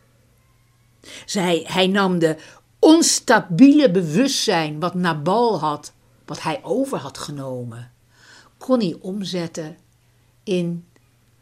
Zij, 1.26 1.64
hij 1.68 1.88
nam 1.88 2.20
de 2.20 2.38
onstabiele 2.82 3.92
bewustzijn 3.92 4.80
wat 4.80 4.94
Nabal 4.94 5.60
had, 5.60 5.94
wat 6.26 6.42
hij 6.42 6.64
over 6.64 6.98
had 6.98 7.18
genomen, 7.18 7.92
kon 8.58 8.80
hij 8.80 8.98
omzetten 9.00 9.78
in 10.44 10.86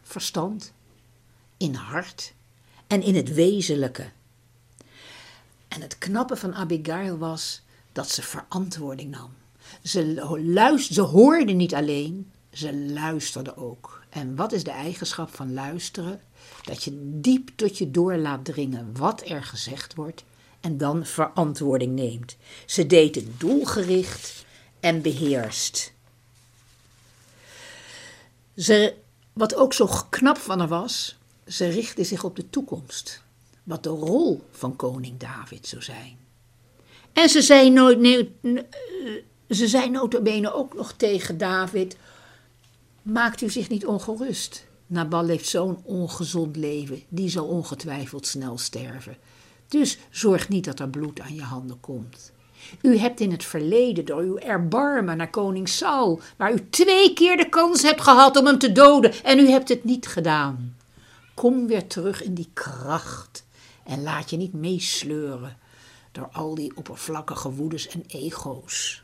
verstand, 0.01 0.73
in 1.57 1.73
hart 1.73 2.33
en 2.87 3.01
in 3.01 3.15
het 3.15 3.33
wezenlijke. 3.33 4.09
En 5.67 5.81
het 5.81 5.97
knappe 5.97 6.35
van 6.35 6.55
Abigail 6.55 7.17
was 7.17 7.61
dat 7.91 8.09
ze 8.09 8.21
verantwoording 8.21 9.11
nam. 9.11 9.33
Ze, 9.83 10.21
luister, 10.43 10.93
ze 10.93 11.01
hoorde 11.01 11.53
niet 11.53 11.75
alleen, 11.75 12.31
ze 12.53 12.75
luisterde 12.75 13.57
ook. 13.57 14.03
En 14.09 14.35
wat 14.35 14.51
is 14.51 14.63
de 14.63 14.71
eigenschap 14.71 15.35
van 15.35 15.53
luisteren? 15.53 16.21
Dat 16.63 16.83
je 16.83 17.19
diep 17.21 17.51
tot 17.55 17.77
je 17.77 17.91
door 17.91 18.15
laat 18.15 18.45
dringen 18.45 18.97
wat 18.97 19.29
er 19.29 19.43
gezegd 19.43 19.95
wordt 19.95 20.23
en 20.61 20.77
dan 20.77 21.05
verantwoording 21.05 21.95
neemt. 21.95 22.37
Ze 22.65 22.85
deed 22.85 23.15
het 23.15 23.39
doelgericht 23.39 24.45
en 24.79 25.01
beheerst. 25.01 25.93
Ze, 28.55 28.93
wat 29.33 29.55
ook 29.55 29.73
zo 29.73 29.89
knap 30.09 30.37
van 30.37 30.59
haar 30.59 30.67
was, 30.67 31.17
ze 31.47 31.67
richtte 31.67 32.03
zich 32.03 32.23
op 32.23 32.35
de 32.35 32.49
toekomst. 32.49 33.21
Wat 33.63 33.83
de 33.83 33.89
rol 33.89 34.43
van 34.51 34.75
koning 34.75 35.17
David 35.19 35.67
zou 35.67 35.81
zijn. 35.81 36.17
En 37.13 37.29
ze 37.29 37.41
zei, 37.41 37.69
nooit, 37.69 37.99
nee, 37.99 38.35
ze 39.49 39.67
zei 39.67 39.89
notabene 39.89 40.53
ook 40.53 40.73
nog 40.73 40.93
tegen 40.93 41.37
David: 41.37 41.97
Maakt 43.01 43.41
u 43.41 43.49
zich 43.49 43.69
niet 43.69 43.85
ongerust. 43.85 44.67
Nabal 44.87 45.27
heeft 45.27 45.47
zo'n 45.47 45.81
ongezond 45.83 46.55
leven, 46.55 47.03
die 47.09 47.29
zal 47.29 47.45
ongetwijfeld 47.45 48.27
snel 48.27 48.57
sterven. 48.57 49.17
Dus 49.69 49.97
zorg 50.09 50.49
niet 50.49 50.65
dat 50.65 50.79
er 50.79 50.89
bloed 50.89 51.19
aan 51.19 51.35
je 51.35 51.43
handen 51.43 51.79
komt. 51.79 52.31
U 52.81 52.97
hebt 52.97 53.19
in 53.19 53.31
het 53.31 53.43
verleden 53.43 54.05
door 54.05 54.21
uw 54.21 54.37
erbarmen 54.37 55.17
naar 55.17 55.29
koning 55.29 55.69
Saul, 55.69 56.21
waar 56.37 56.53
u 56.53 56.69
twee 56.69 57.13
keer 57.13 57.37
de 57.37 57.49
kans 57.49 57.81
hebt 57.81 58.01
gehad 58.01 58.37
om 58.37 58.45
hem 58.45 58.57
te 58.59 58.71
doden 58.71 59.23
en 59.23 59.39
u 59.39 59.49
hebt 59.49 59.69
het 59.69 59.83
niet 59.83 60.07
gedaan. 60.07 60.77
Kom 61.33 61.67
weer 61.67 61.87
terug 61.87 62.23
in 62.23 62.33
die 62.33 62.49
kracht 62.53 63.45
en 63.83 64.03
laat 64.03 64.29
je 64.29 64.37
niet 64.37 64.53
meesleuren 64.53 65.57
door 66.11 66.29
al 66.31 66.55
die 66.55 66.75
oppervlakkige 66.75 67.51
woedes 67.51 67.87
en 67.87 68.03
ego's. 68.07 69.03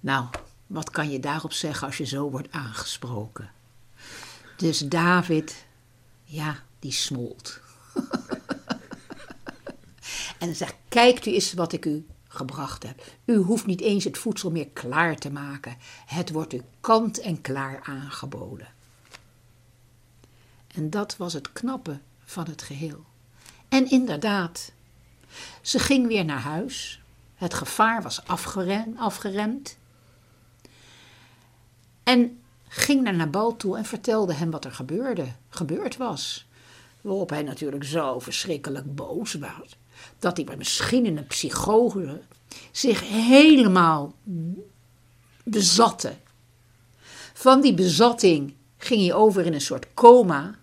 Nou, 0.00 0.26
wat 0.66 0.90
kan 0.90 1.10
je 1.10 1.20
daarop 1.20 1.52
zeggen 1.52 1.86
als 1.86 1.96
je 1.96 2.06
zo 2.06 2.30
wordt 2.30 2.52
aangesproken? 2.52 3.50
Dus 4.56 4.78
David, 4.78 5.64
ja, 6.24 6.62
die 6.78 6.92
smolt. 6.92 7.60
En 10.38 10.56
zegt: 10.56 10.74
Kijkt 10.88 11.26
u 11.26 11.32
eens 11.32 11.52
wat 11.52 11.72
ik 11.72 11.84
u 11.84 12.06
gebracht 12.28 12.82
heb. 12.82 13.04
U 13.24 13.36
hoeft 13.36 13.66
niet 13.66 13.80
eens 13.80 14.04
het 14.04 14.18
voedsel 14.18 14.50
meer 14.50 14.68
klaar 14.68 15.16
te 15.16 15.30
maken. 15.30 15.76
Het 16.06 16.30
wordt 16.30 16.52
u 16.52 16.62
kant 16.80 17.20
en 17.20 17.40
klaar 17.40 17.80
aangeboden. 17.82 18.68
En 20.74 20.90
dat 20.90 21.16
was 21.16 21.32
het 21.32 21.52
knappe 21.52 21.98
van 22.24 22.46
het 22.46 22.62
geheel. 22.62 23.04
En 23.68 23.90
inderdaad, 23.90 24.72
ze 25.62 25.78
ging 25.78 26.06
weer 26.06 26.24
naar 26.24 26.40
huis. 26.40 27.00
Het 27.34 27.54
gevaar 27.54 28.02
was 28.02 28.26
afgeremd. 28.96 29.76
En 32.02 32.40
ging 32.68 33.02
naar 33.02 33.14
Nabal 33.14 33.56
toe 33.56 33.76
en 33.76 33.84
vertelde 33.84 34.32
hem 34.32 34.50
wat 34.50 34.64
er 34.64 34.72
gebeurde, 34.72 35.26
gebeurd 35.48 35.96
was. 35.96 36.46
Waarop 37.00 37.30
hij 37.30 37.42
natuurlijk 37.42 37.84
zo 37.84 38.18
verschrikkelijk 38.18 38.94
boos 38.94 39.34
was, 39.34 39.76
dat 40.18 40.36
hij 40.36 40.56
misschien 40.56 41.06
een 41.06 41.26
psychose 41.26 42.20
zich 42.70 43.08
helemaal 43.08 44.14
bezatte. 45.44 46.12
Van 47.32 47.60
die 47.60 47.74
bezatting 47.74 48.54
ging 48.76 49.00
hij 49.00 49.14
over 49.14 49.46
in 49.46 49.54
een 49.54 49.60
soort 49.60 49.86
coma. 49.94 50.58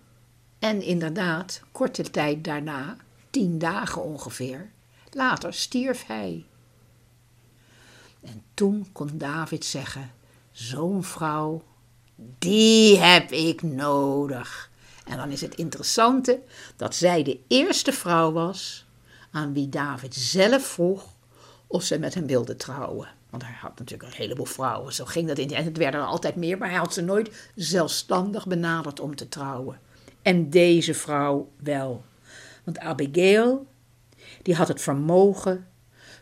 En 0.58 0.82
inderdaad, 0.82 1.60
korte 1.72 2.10
tijd 2.10 2.44
daarna, 2.44 2.96
tien 3.30 3.58
dagen 3.58 4.02
ongeveer, 4.02 4.70
later 5.10 5.54
stierf 5.54 6.06
hij. 6.06 6.44
En 8.20 8.42
toen 8.54 8.86
kon 8.92 9.10
David 9.12 9.64
zeggen: 9.64 10.10
Zo'n 10.52 11.04
vrouw, 11.04 11.62
die 12.38 12.98
heb 12.98 13.32
ik 13.32 13.62
nodig. 13.62 14.70
En 15.04 15.16
dan 15.16 15.30
is 15.30 15.40
het 15.40 15.54
interessante 15.54 16.40
dat 16.76 16.94
zij 16.94 17.22
de 17.22 17.40
eerste 17.48 17.92
vrouw 17.92 18.32
was 18.32 18.85
aan 19.36 19.52
wie 19.52 19.68
David 19.68 20.14
zelf 20.14 20.66
vroeg 20.66 21.04
of 21.66 21.82
ze 21.82 21.98
met 21.98 22.14
hem 22.14 22.26
wilde 22.26 22.56
trouwen. 22.56 23.08
Want 23.30 23.42
hij 23.42 23.54
had 23.60 23.78
natuurlijk 23.78 24.10
een 24.10 24.16
heleboel 24.16 24.46
vrouwen, 24.46 24.94
zo 24.94 25.04
ging 25.04 25.28
dat 25.28 25.38
in. 25.38 25.50
En 25.50 25.64
het 25.64 25.76
werden 25.76 26.00
er 26.00 26.06
altijd 26.06 26.36
meer, 26.36 26.58
maar 26.58 26.68
hij 26.68 26.78
had 26.78 26.92
ze 26.92 27.00
nooit 27.00 27.50
zelfstandig 27.54 28.46
benaderd 28.46 29.00
om 29.00 29.16
te 29.16 29.28
trouwen. 29.28 29.80
En 30.22 30.50
deze 30.50 30.94
vrouw 30.94 31.50
wel. 31.56 32.04
Want 32.64 32.78
Abigail, 32.78 33.66
die 34.42 34.54
had 34.54 34.68
het 34.68 34.80
vermogen 34.80 35.66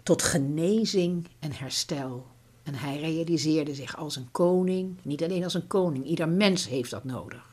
tot 0.02 0.22
genezing 0.22 1.28
en 1.38 1.52
herstel. 1.52 2.26
En 2.62 2.74
hij 2.74 3.00
realiseerde 3.00 3.74
zich 3.74 3.96
als 3.96 4.16
een 4.16 4.28
koning, 4.30 4.96
niet 5.02 5.22
alleen 5.22 5.44
als 5.44 5.54
een 5.54 5.66
koning, 5.66 6.04
ieder 6.04 6.28
mens 6.28 6.68
heeft 6.68 6.90
dat 6.90 7.04
nodig. 7.04 7.46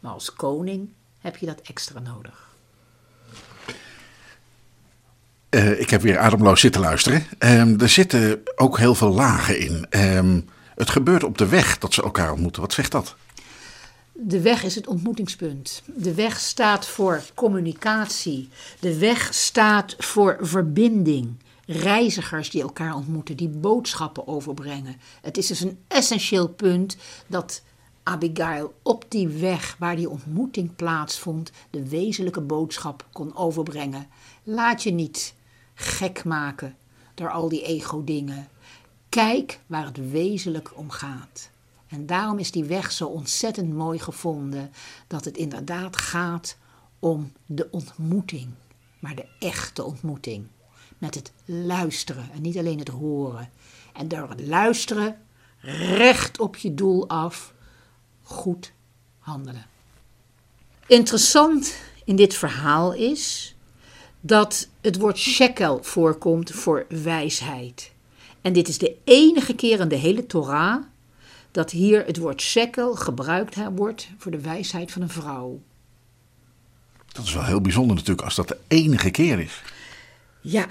Maar 0.00 0.12
als 0.12 0.32
koning 0.32 0.88
heb 1.18 1.36
je 1.36 1.46
dat 1.46 1.60
extra 1.60 2.00
nodig. 2.00 2.47
Uh, 5.50 5.80
ik 5.80 5.90
heb 5.90 6.02
weer 6.02 6.18
ademloos 6.18 6.60
zitten 6.60 6.80
luisteren. 6.80 7.26
Uh, 7.38 7.80
er 7.82 7.88
zitten 7.88 8.40
ook 8.56 8.78
heel 8.78 8.94
veel 8.94 9.12
lagen 9.12 9.60
in. 9.60 9.86
Uh, 9.90 10.42
het 10.74 10.90
gebeurt 10.90 11.24
op 11.24 11.38
de 11.38 11.46
weg 11.46 11.78
dat 11.78 11.94
ze 11.94 12.02
elkaar 12.02 12.32
ontmoeten. 12.32 12.62
Wat 12.62 12.72
zegt 12.72 12.92
dat? 12.92 13.16
De 14.12 14.40
weg 14.40 14.64
is 14.64 14.74
het 14.74 14.86
ontmoetingspunt. 14.86 15.82
De 15.84 16.14
weg 16.14 16.40
staat 16.40 16.86
voor 16.86 17.22
communicatie. 17.34 18.48
De 18.80 18.98
weg 18.98 19.34
staat 19.34 19.94
voor 19.98 20.36
verbinding 20.40 21.36
reizigers 21.66 22.50
die 22.50 22.62
elkaar 22.62 22.94
ontmoeten, 22.94 23.36
die 23.36 23.48
boodschappen 23.48 24.26
overbrengen. 24.26 24.96
Het 25.22 25.36
is 25.36 25.46
dus 25.46 25.60
een 25.60 25.78
essentieel 25.88 26.48
punt 26.48 26.96
dat 27.26 27.62
Abigail 28.02 28.74
op 28.82 29.04
die 29.08 29.28
weg 29.28 29.76
waar 29.78 29.96
die 29.96 30.10
ontmoeting 30.10 30.76
plaatsvond, 30.76 31.50
de 31.70 31.88
wezenlijke 31.88 32.40
boodschap 32.40 33.06
kon 33.12 33.36
overbrengen. 33.36 34.06
Laat 34.42 34.82
je 34.82 34.90
niet 34.90 35.34
gek 35.78 36.24
maken 36.24 36.76
door 37.14 37.30
al 37.30 37.48
die 37.48 37.62
ego-dingen. 37.62 38.48
Kijk 39.08 39.60
waar 39.66 39.84
het 39.84 40.10
wezenlijk 40.10 40.76
om 40.76 40.90
gaat. 40.90 41.50
En 41.88 42.06
daarom 42.06 42.38
is 42.38 42.50
die 42.50 42.64
weg 42.64 42.92
zo 42.92 43.06
ontzettend 43.06 43.72
mooi 43.72 43.98
gevonden 43.98 44.72
dat 45.06 45.24
het 45.24 45.36
inderdaad 45.36 45.96
gaat 45.96 46.56
om 46.98 47.32
de 47.46 47.68
ontmoeting, 47.70 48.48
maar 48.98 49.14
de 49.14 49.26
echte 49.38 49.84
ontmoeting 49.84 50.46
met 50.98 51.14
het 51.14 51.32
luisteren 51.44 52.30
en 52.32 52.42
niet 52.42 52.58
alleen 52.58 52.78
het 52.78 52.88
horen. 52.88 53.50
En 53.92 54.08
door 54.08 54.28
het 54.28 54.46
luisteren 54.46 55.20
recht 55.96 56.40
op 56.40 56.56
je 56.56 56.74
doel 56.74 57.08
af 57.08 57.54
goed 58.22 58.72
handelen. 59.18 59.66
Interessant 60.86 61.74
in 62.04 62.16
dit 62.16 62.34
verhaal 62.34 62.92
is 62.92 63.54
dat 64.20 64.68
het 64.80 64.98
woord 64.98 65.18
shekel 65.18 65.82
voorkomt 65.82 66.50
voor 66.50 66.86
wijsheid. 66.88 67.92
En 68.40 68.52
dit 68.52 68.68
is 68.68 68.78
de 68.78 68.96
enige 69.04 69.54
keer 69.54 69.80
in 69.80 69.88
de 69.88 69.96
hele 69.96 70.26
Torah 70.26 70.82
dat 71.50 71.70
hier 71.70 72.06
het 72.06 72.16
woord 72.16 72.40
shekel 72.40 72.94
gebruikt 72.94 73.56
wordt 73.74 74.08
voor 74.18 74.30
de 74.30 74.40
wijsheid 74.40 74.92
van 74.92 75.02
een 75.02 75.08
vrouw. 75.08 75.60
Dat 77.12 77.24
is 77.24 77.34
wel 77.34 77.44
heel 77.44 77.60
bijzonder 77.60 77.96
natuurlijk 77.96 78.24
als 78.24 78.34
dat 78.34 78.48
de 78.48 78.58
enige 78.68 79.10
keer 79.10 79.40
is. 79.40 79.62
Ja, 80.40 80.66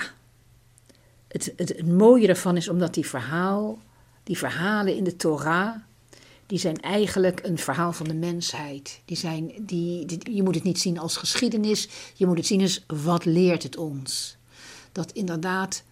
het, 1.28 1.54
het, 1.56 1.70
het 1.70 1.88
mooie 1.88 2.28
ervan 2.28 2.58
is 2.58 2.70
omdat 2.70 2.94
die, 2.94 3.06
verhaal, 3.06 3.80
die 4.24 4.38
verhalen 4.38 4.96
in 4.96 5.04
de 5.04 5.16
Torah, 5.16 5.76
die 6.48 6.60
zijn 6.60 6.82
eigenlijk 6.82 7.40
een 7.44 7.58
verhaal 7.58 7.94
van 7.94 8.08
de 8.08 8.14
mensheid. 8.14 9.02
Die 9.06 9.18
zijn, 9.18 9.52
die, 9.60 10.20
je 10.34 10.44
moet 10.44 10.56
het 10.56 10.64
niet 10.64 10.80
zien 10.80 11.00
als 11.00 11.18
geschiedenis, 11.18 11.90
je 12.14 12.26
moet 12.26 12.38
het 12.38 12.46
zien 12.46 12.62
als 12.62 12.84
wat 12.88 13.26
leert 13.26 13.64
het 13.64 13.78
ons. 13.78 14.38
Dat 14.92 15.12
inderdaad, 15.12 15.84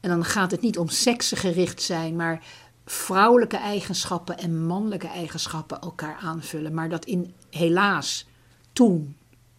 en 0.00 0.10
dan 0.10 0.24
gaat 0.24 0.50
het 0.50 0.60
niet 0.60 0.78
om 0.78 0.88
seksen 0.88 1.36
gericht 1.36 1.82
zijn, 1.82 2.16
maar 2.16 2.44
vrouwelijke 2.86 3.56
eigenschappen 3.56 4.38
en 4.38 4.66
mannelijke 4.66 5.08
eigenschappen 5.08 5.80
elkaar 5.80 6.16
aanvullen. 6.20 6.74
Maar 6.74 6.88
dat 6.88 7.04
in 7.04 7.34
helaas 7.50 8.26
toen 8.72 9.16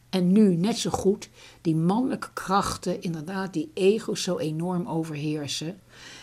en 0.09 0.31
nu 0.31 0.55
net 0.55 0.77
zo 0.77 0.89
goed 0.89 1.29
die 1.61 1.75
mannelijke 1.75 2.29
krachten 2.33 3.01
inderdaad 3.01 3.53
die 3.53 3.71
ego's 3.73 4.23
zo 4.23 4.37
enorm 4.37 4.87
overheersen. 4.87 5.79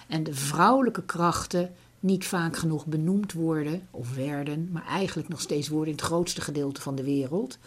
En 0.08 0.22
de 0.22 0.34
vrouwelijke 0.34 1.04
krachten 1.04 1.74
niet 2.02 2.26
vaak 2.26 2.56
genoeg 2.56 2.86
benoemd 2.86 3.32
worden 3.32 3.88
of 3.90 4.14
werden, 4.14 4.68
maar 4.72 4.86
eigenlijk 4.86 5.28
nog 5.28 5.40
steeds 5.40 5.68
worden 5.68 5.88
in 5.88 5.96
het 5.96 6.04
grootste 6.04 6.40
gedeelte 6.40 6.80
van 6.80 6.94
de 6.94 7.04
wereld. 7.04 7.58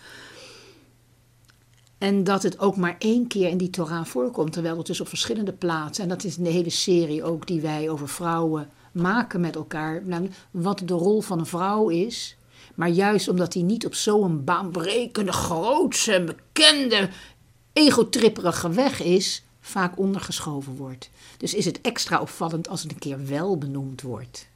En 1.98 2.24
dat 2.24 2.44
het 2.44 2.60
ook 2.60 2.76
maar 2.78 2.96
één 3.00 3.28
keer 3.28 3.50
in 3.50 3.58
die 3.58 3.70
Torah 3.70 4.06
voorkomt, 4.06 4.54
terwijl 4.54 4.78
het 4.78 4.86
dus 4.86 5.02
op 5.02 5.08
verschillende 5.08 5.54
plaatsen, 5.54 6.04
en 6.04 6.10
dat 6.10 6.24
is 6.24 6.36
de 6.36 6.50
hele 6.50 6.70
serie 6.70 7.24
ook 7.24 7.48
die 7.48 7.62
wij 7.62 7.90
over 7.90 8.10
vrouwen 8.10 8.70
maken 8.92 9.42
met 9.42 9.56
elkaar, 9.56 10.04
wat 10.52 10.82
de 10.86 10.94
rol 10.94 11.22
van 11.22 11.40
een 11.40 11.46
vrouw 11.46 11.90
is. 11.90 12.38
Maar 12.76 12.90
juist 12.90 13.28
omdat 13.28 13.52
die 13.52 13.64
niet 13.64 13.86
op 13.86 13.94
zo'n 13.94 14.44
baanbrekende, 14.44 15.32
grootse, 15.32 16.24
bekende, 16.24 17.10
egotripperige 17.74 18.70
weg 18.70 19.02
is, 19.02 19.45
vaak 19.66 19.98
ondergeschoven 19.98 20.76
wordt. 20.76 21.10
Dus 21.38 21.54
is 21.54 21.66
het 21.66 21.82
extra 21.82 22.20
opvallend 22.20 22.70
als 22.70 22.84
het 22.84 22.92
een 22.92 23.00
keer 23.00 23.28
wel 23.28 23.58
benoemd 23.58 24.02
wordt. 24.02 24.48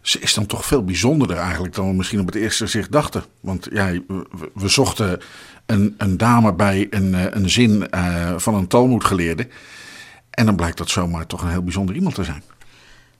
Ze 0.00 0.18
is 0.18 0.34
dan 0.34 0.46
toch 0.46 0.64
veel 0.64 0.84
bijzonderder 0.84 1.36
eigenlijk 1.36 1.74
dan 1.74 1.88
we 1.88 1.94
misschien 1.94 2.20
op 2.20 2.26
het 2.26 2.34
eerste 2.34 2.66
zicht 2.66 2.92
dachten. 2.92 3.24
Want 3.40 3.68
ja, 3.72 4.00
we, 4.54 4.68
zochten 4.68 5.20
een, 5.66 5.94
een, 5.98 6.16
dame 6.16 6.54
bij 6.54 6.86
een, 6.90 7.14
eh, 7.14 7.26
een 7.30 7.50
zin 7.50 7.86
uh, 7.94 8.38
van 8.38 8.54
een 8.54 8.66
Talmudgeleerde. 8.66 9.48
En 10.30 10.46
dan 10.46 10.56
blijkt 10.56 10.78
dat 10.78 10.90
zomaar 10.90 11.26
toch 11.26 11.42
een 11.42 11.50
heel 11.50 11.62
bijzonder 11.62 11.94
iemand 11.94 12.14
te 12.14 12.24
zijn. 12.24 12.42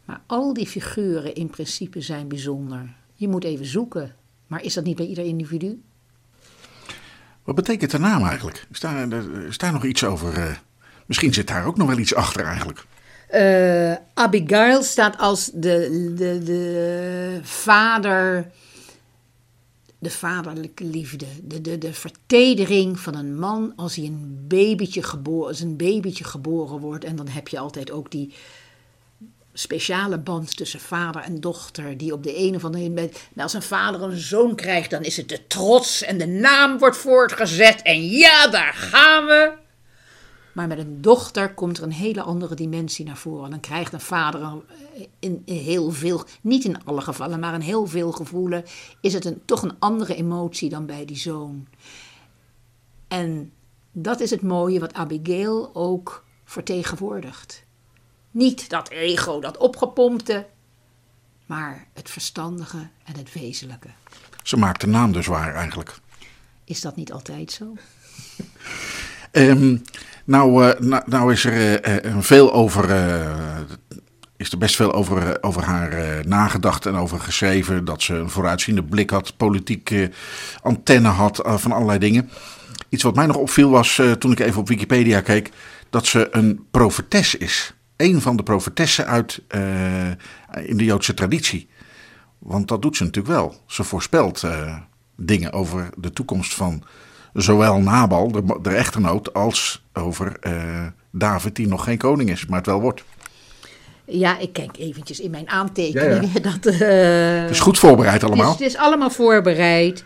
Maar 0.04 0.20
al 0.26 0.52
die 0.52 0.66
figuren 0.66 1.34
in 1.34 1.50
principe 1.50 2.00
zijn 2.00 2.28
bijzonder. 2.28 2.94
Je 3.14 3.28
moet 3.28 3.44
even 3.44 3.66
zoeken. 3.66 4.14
Maar 4.46 4.62
is 4.62 4.74
dat 4.74 4.84
niet 4.84 4.96
bij 4.96 5.06
ieder 5.06 5.24
individu? 5.24 5.82
Wat 7.44 7.54
betekent 7.54 7.90
de 7.90 7.98
naam 7.98 8.26
eigenlijk? 8.26 8.66
Is 9.48 9.58
daar, 9.58 9.72
nog 9.72 9.84
iets 9.84 10.04
over? 10.04 10.38
Uh, 10.38 10.44
misschien 11.06 11.34
zit 11.34 11.46
daar 11.46 11.66
ook 11.66 11.76
nog 11.76 11.88
wel 11.88 11.98
iets 11.98 12.14
achter 12.14 12.44
eigenlijk. 12.44 12.84
Uh, 13.34 13.94
Abigail 14.14 14.82
staat 14.82 15.18
als 15.18 15.50
de, 15.54 16.12
de, 16.16 16.42
de 16.44 17.40
vader, 17.42 18.50
de 19.98 20.10
vaderlijke 20.10 20.84
liefde, 20.84 21.26
de, 21.42 21.60
de, 21.60 21.78
de 21.78 21.92
vertedering 21.92 23.00
van 23.00 23.14
een 23.14 23.38
man 23.38 23.72
als 23.76 23.96
hij 23.96 24.04
een 24.04 24.44
babytje, 24.48 25.02
als 25.24 25.60
een 25.60 25.76
babytje 25.76 26.24
geboren 26.24 26.78
wordt. 26.78 27.04
En 27.04 27.16
dan 27.16 27.28
heb 27.28 27.48
je 27.48 27.58
altijd 27.58 27.90
ook 27.90 28.10
die 28.10 28.34
speciale 29.52 30.18
band 30.18 30.56
tussen 30.56 30.80
vader 30.80 31.22
en 31.22 31.40
dochter, 31.40 31.96
die 31.96 32.12
op 32.12 32.22
de 32.22 32.38
een 32.38 32.54
of 32.54 32.64
andere 32.64 32.90
manier. 32.90 33.10
Als 33.36 33.52
een 33.52 33.62
vader 33.62 34.02
een 34.02 34.16
zoon 34.16 34.54
krijgt, 34.54 34.90
dan 34.90 35.02
is 35.02 35.16
het 35.16 35.28
de 35.28 35.46
trots 35.46 36.02
en 36.02 36.18
de 36.18 36.26
naam 36.26 36.78
wordt 36.78 36.96
voortgezet. 36.96 37.82
En 37.82 38.08
ja, 38.08 38.48
daar 38.48 38.74
gaan 38.74 39.26
we. 39.26 39.52
Maar 40.52 40.66
met 40.66 40.78
een 40.78 41.02
dochter 41.02 41.54
komt 41.54 41.78
er 41.78 41.82
een 41.84 41.92
hele 41.92 42.22
andere 42.22 42.54
dimensie 42.54 43.04
naar 43.04 43.16
voren. 43.16 43.50
Dan 43.50 43.60
krijgt 43.60 43.92
een 43.92 44.00
vader 44.00 44.62
in 45.18 45.42
heel 45.44 45.90
veel, 45.90 46.24
niet 46.40 46.64
in 46.64 46.84
alle 46.84 47.00
gevallen, 47.00 47.40
maar 47.40 47.54
in 47.54 47.60
heel 47.60 47.86
veel 47.86 48.12
gevoelen, 48.12 48.64
is 49.00 49.12
het 49.12 49.24
een, 49.24 49.42
toch 49.44 49.62
een 49.62 49.76
andere 49.78 50.14
emotie 50.14 50.68
dan 50.68 50.86
bij 50.86 51.04
die 51.04 51.16
zoon. 51.16 51.66
En 53.08 53.52
dat 53.92 54.20
is 54.20 54.30
het 54.30 54.42
mooie 54.42 54.80
wat 54.80 54.94
Abigail 54.94 55.70
ook 55.74 56.24
vertegenwoordigt. 56.44 57.64
Niet 58.32 58.68
dat 58.68 58.88
ego, 58.88 59.40
dat 59.40 59.56
opgepompte, 59.56 60.46
maar 61.46 61.86
het 61.92 62.10
verstandige 62.10 62.88
en 63.04 63.16
het 63.16 63.32
wezenlijke. 63.32 63.88
Ze 64.42 64.56
maakt 64.56 64.80
de 64.80 64.86
naam 64.86 65.12
dus 65.12 65.26
waar 65.26 65.54
eigenlijk. 65.54 65.94
Is 66.64 66.80
dat 66.80 66.96
niet 66.96 67.12
altijd 67.12 67.52
zo? 67.52 67.76
um, 69.32 69.82
nou, 70.24 70.66
uh, 70.66 70.80
nou, 70.80 71.02
nou, 71.06 71.32
is 71.32 71.44
er 71.44 72.04
uh, 72.04 72.16
veel 72.20 72.52
over. 72.52 72.90
Uh, 72.90 73.60
is 74.36 74.52
er 74.52 74.58
best 74.58 74.76
veel 74.76 74.92
over, 74.92 75.42
over 75.42 75.62
haar 75.62 76.26
nagedacht 76.26 76.86
en 76.86 76.94
over 76.94 77.20
geschreven. 77.20 77.84
Dat 77.84 78.02
ze 78.02 78.14
een 78.14 78.30
vooruitziende 78.30 78.84
blik 78.84 79.10
had, 79.10 79.36
politieke 79.36 80.10
antenne 80.62 81.08
had 81.08 81.40
van 81.44 81.72
allerlei 81.72 81.98
dingen. 81.98 82.30
Iets 82.88 83.02
wat 83.02 83.14
mij 83.14 83.26
nog 83.26 83.36
opviel 83.36 83.70
was 83.70 84.00
toen 84.18 84.32
ik 84.32 84.40
even 84.40 84.60
op 84.60 84.68
Wikipedia 84.68 85.20
keek. 85.20 85.50
Dat 85.90 86.06
ze 86.06 86.28
een 86.30 86.66
profetes 86.70 87.34
is 87.34 87.74
een 88.02 88.20
van 88.20 88.36
de 88.36 88.42
profetessen 88.42 89.06
uit, 89.06 89.42
uh, 89.54 90.10
in 90.64 90.76
de 90.76 90.84
Joodse 90.84 91.14
traditie. 91.14 91.68
Want 92.38 92.68
dat 92.68 92.82
doet 92.82 92.96
ze 92.96 93.04
natuurlijk 93.04 93.34
wel. 93.34 93.60
Ze 93.66 93.84
voorspelt 93.84 94.42
uh, 94.42 94.76
dingen 95.16 95.52
over 95.52 95.90
de 95.96 96.10
toekomst 96.10 96.54
van 96.54 96.82
zowel 97.32 97.80
Nabal, 97.80 98.32
de, 98.32 98.58
de 98.62 99.30
als 99.32 99.84
over 99.92 100.36
uh, 100.40 100.86
David, 101.10 101.56
die 101.56 101.68
nog 101.68 101.84
geen 101.84 101.98
koning 101.98 102.30
is, 102.30 102.46
maar 102.46 102.58
het 102.58 102.66
wel 102.66 102.80
wordt. 102.80 103.04
Ja, 104.04 104.38
ik 104.38 104.52
kijk 104.52 104.76
eventjes 104.78 105.20
in 105.20 105.30
mijn 105.30 105.48
aantekeningen. 105.48 106.22
Ja, 106.22 106.28
ja. 106.32 106.40
Dat, 106.50 106.78
het 107.44 107.50
is 107.50 107.60
goed 107.60 107.78
voorbereid 107.78 108.24
allemaal. 108.24 108.50
Het 108.50 108.60
is, 108.60 108.66
het 108.66 108.74
is 108.74 108.80
allemaal 108.80 109.10
voorbereid. 109.10 110.04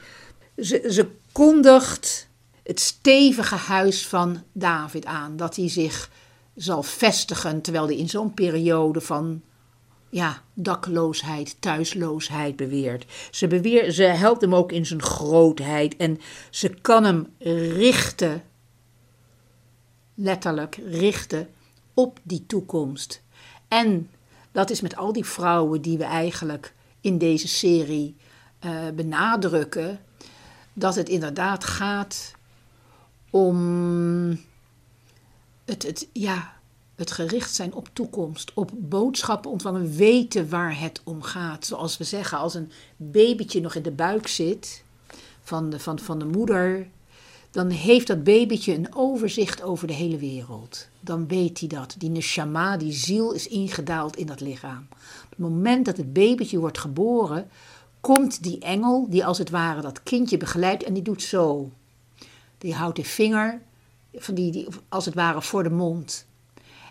Ze, 0.56 0.88
ze 0.90 1.06
kondigt 1.32 2.28
het 2.62 2.80
stevige 2.80 3.54
huis 3.54 4.06
van 4.06 4.42
David 4.52 5.04
aan. 5.04 5.36
Dat 5.36 5.56
hij 5.56 5.68
zich 5.68 6.10
zal 6.56 6.82
vestigen, 6.82 7.62
terwijl 7.62 7.86
hij 7.86 7.96
in 7.96 8.08
zo'n 8.08 8.34
periode 8.34 9.00
van 9.00 9.42
ja, 10.10 10.42
dakloosheid, 10.54 11.56
thuisloosheid 11.60 12.56
beweert. 12.56 13.06
Ze, 13.30 13.46
beweert. 13.46 13.94
ze 13.94 14.02
helpt 14.02 14.40
hem 14.40 14.54
ook 14.54 14.72
in 14.72 14.86
zijn 14.86 15.02
grootheid 15.02 15.96
en 15.96 16.20
ze 16.50 16.68
kan 16.68 17.04
hem 17.04 17.26
richten, 17.76 18.42
letterlijk 20.14 20.80
richten, 20.90 21.48
op 21.94 22.20
die 22.22 22.46
toekomst. 22.46 23.22
En 23.68 24.10
dat 24.52 24.70
is 24.70 24.80
met 24.80 24.96
al 24.96 25.12
die 25.12 25.24
vrouwen 25.24 25.82
die 25.82 25.98
we 25.98 26.04
eigenlijk 26.04 26.74
in 27.00 27.18
deze 27.18 27.48
serie 27.48 28.16
uh, 28.64 28.70
benadrukken, 28.94 30.00
dat 30.72 30.94
het 30.94 31.08
inderdaad 31.08 31.64
gaat 31.64 32.34
om 33.30 34.38
het, 35.66 35.82
het, 35.82 36.08
ja, 36.12 36.52
het 36.94 37.10
gericht 37.10 37.54
zijn 37.54 37.74
op 37.74 37.88
toekomst, 37.92 38.52
op 38.54 38.70
boodschappen 38.74 39.50
ontvangen, 39.50 39.96
weten 39.96 40.48
waar 40.48 40.80
het 40.80 41.00
om 41.04 41.22
gaat. 41.22 41.66
Zoals 41.66 41.96
we 41.96 42.04
zeggen, 42.04 42.38
als 42.38 42.54
een 42.54 42.70
babytje 42.96 43.60
nog 43.60 43.74
in 43.74 43.82
de 43.82 43.90
buik 43.90 44.28
zit 44.28 44.84
van 45.42 45.70
de, 45.70 45.78
van, 45.78 45.98
van 45.98 46.18
de 46.18 46.24
moeder, 46.24 46.88
dan 47.50 47.70
heeft 47.70 48.06
dat 48.06 48.24
babytje 48.24 48.74
een 48.74 48.94
overzicht 48.94 49.62
over 49.62 49.86
de 49.86 49.92
hele 49.92 50.16
wereld. 50.16 50.88
Dan 51.00 51.28
weet 51.28 51.58
hij 51.58 51.68
dat. 51.68 51.94
Die 51.98 52.10
neshama, 52.10 52.76
die 52.76 52.92
ziel, 52.92 53.32
is 53.32 53.48
ingedaald 53.48 54.16
in 54.16 54.26
dat 54.26 54.40
lichaam. 54.40 54.86
Op 55.24 55.30
het 55.30 55.38
moment 55.38 55.84
dat 55.84 55.96
het 55.96 56.12
babytje 56.12 56.58
wordt 56.58 56.78
geboren, 56.78 57.48
komt 58.00 58.42
die 58.42 58.58
engel, 58.58 59.06
die 59.10 59.24
als 59.24 59.38
het 59.38 59.50
ware 59.50 59.80
dat 59.80 60.02
kindje 60.02 60.36
begeleidt, 60.36 60.82
en 60.82 60.94
die 60.94 61.02
doet 61.02 61.22
zo. 61.22 61.70
Die 62.58 62.74
houdt 62.74 62.96
de 62.96 63.04
vinger 63.04 63.60
van 64.16 64.34
die, 64.34 64.52
die, 64.52 64.66
als 64.88 65.04
het 65.04 65.14
ware 65.14 65.42
voor 65.42 65.62
de 65.62 65.70
mond. 65.70 66.26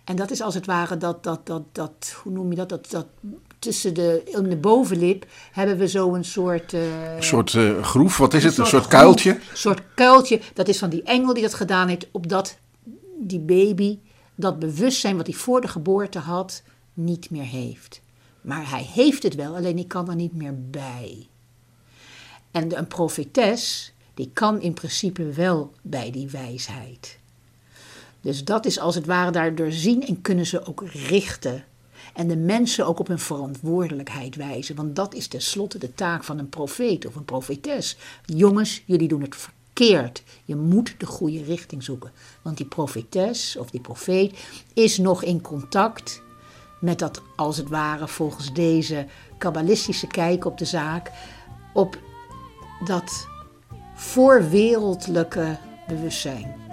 En 0.03 0.15
dat 0.15 0.32
is 0.32 0.41
als 0.41 0.53
het 0.53 0.65
ware 0.65 0.97
dat, 0.97 1.23
dat, 1.23 1.45
dat, 1.45 1.63
dat 1.71 2.15
hoe 2.23 2.32
noem 2.32 2.49
je 2.49 2.55
dat, 2.55 2.69
dat, 2.69 2.89
dat 2.89 3.05
tussen 3.59 3.93
de, 3.93 4.21
in 4.26 4.49
de 4.49 4.57
bovenlip 4.57 5.26
hebben 5.51 5.78
we 5.78 5.88
zo 5.88 6.13
een 6.13 6.26
soort... 6.26 6.73
Uh, 6.73 7.15
een 7.15 7.23
soort 7.23 7.53
uh, 7.53 7.84
groef, 7.84 8.17
wat 8.17 8.34
is 8.34 8.43
het? 8.43 8.57
Een 8.57 8.65
soort, 8.65 8.84
soort 8.84 8.88
kuiltje? 8.88 9.32
Een 9.32 9.41
soort 9.53 9.82
kuiltje, 9.95 10.41
dat 10.53 10.67
is 10.67 10.78
van 10.78 10.89
die 10.89 11.03
engel 11.03 11.34
die 11.34 11.43
dat 11.43 11.53
gedaan 11.53 11.88
heeft, 11.88 12.07
opdat 12.11 12.57
die 13.19 13.39
baby 13.39 13.99
dat 14.36 14.59
bewustzijn 14.59 15.17
wat 15.17 15.28
hij 15.28 15.36
voor 15.36 15.61
de 15.61 15.67
geboorte 15.67 16.19
had, 16.19 16.63
niet 16.93 17.30
meer 17.30 17.43
heeft. 17.43 18.01
Maar 18.41 18.69
hij 18.69 18.89
heeft 18.93 19.23
het 19.23 19.36
wel, 19.36 19.55
alleen 19.55 19.76
hij 19.76 19.86
kan 19.86 20.09
er 20.09 20.15
niet 20.15 20.36
meer 20.36 20.69
bij. 20.69 21.28
En 22.51 22.78
een 22.78 22.88
profetes, 22.88 23.93
die 24.16 24.30
kan 24.34 24.61
in 24.61 24.74
principe 24.74 25.24
wel 25.24 25.74
bij 25.82 26.11
die 26.11 26.30
wijsheid. 26.30 27.18
Dus 28.22 28.43
dat 28.43 28.66
is 28.66 28.80
als 28.80 28.95
het 28.95 29.05
ware 29.05 29.32
daardoor 29.32 29.72
zien 29.72 30.07
en 30.07 30.22
kunnen 30.22 30.45
ze 30.45 30.66
ook 30.66 30.84
richten. 30.88 31.63
En 32.13 32.28
de 32.28 32.38
mensen 32.38 32.88
ook 32.88 32.99
op 32.99 33.07
hun 33.07 33.20
verantwoordelijkheid 33.20 34.36
wijzen. 34.36 34.76
Want 34.76 34.95
dat 34.95 35.13
is 35.13 35.28
tenslotte 35.28 35.78
de 35.78 35.93
taak 35.93 36.24
van 36.24 36.39
een 36.39 36.49
profeet 36.49 37.05
of 37.05 37.16
een 37.16 37.26
profetes. 37.26 37.97
Jongens, 38.26 38.84
jullie 38.86 39.07
doen 39.07 39.22
het 39.22 39.36
verkeerd. 39.36 40.24
Je 40.45 40.55
moet 40.55 40.95
de 40.97 41.05
goede 41.05 41.43
richting 41.43 41.84
zoeken. 41.84 42.11
Want 42.41 42.57
die 42.57 42.66
profetes 42.66 43.57
of 43.57 43.70
die 43.70 43.82
profeet 43.82 44.38
is 44.74 44.97
nog 44.97 45.24
in 45.24 45.41
contact 45.41 46.22
met 46.80 46.99
dat, 46.99 47.22
als 47.36 47.57
het 47.57 47.70
ware, 47.70 48.07
volgens 48.07 48.53
deze 48.53 49.07
kabbalistische 49.38 50.07
kijk 50.07 50.45
op 50.45 50.57
de 50.57 50.66
zaak, 50.66 51.11
op 51.74 51.97
dat 52.86 53.28
voorwereldelijke 53.96 55.58
bewustzijn. 55.88 56.64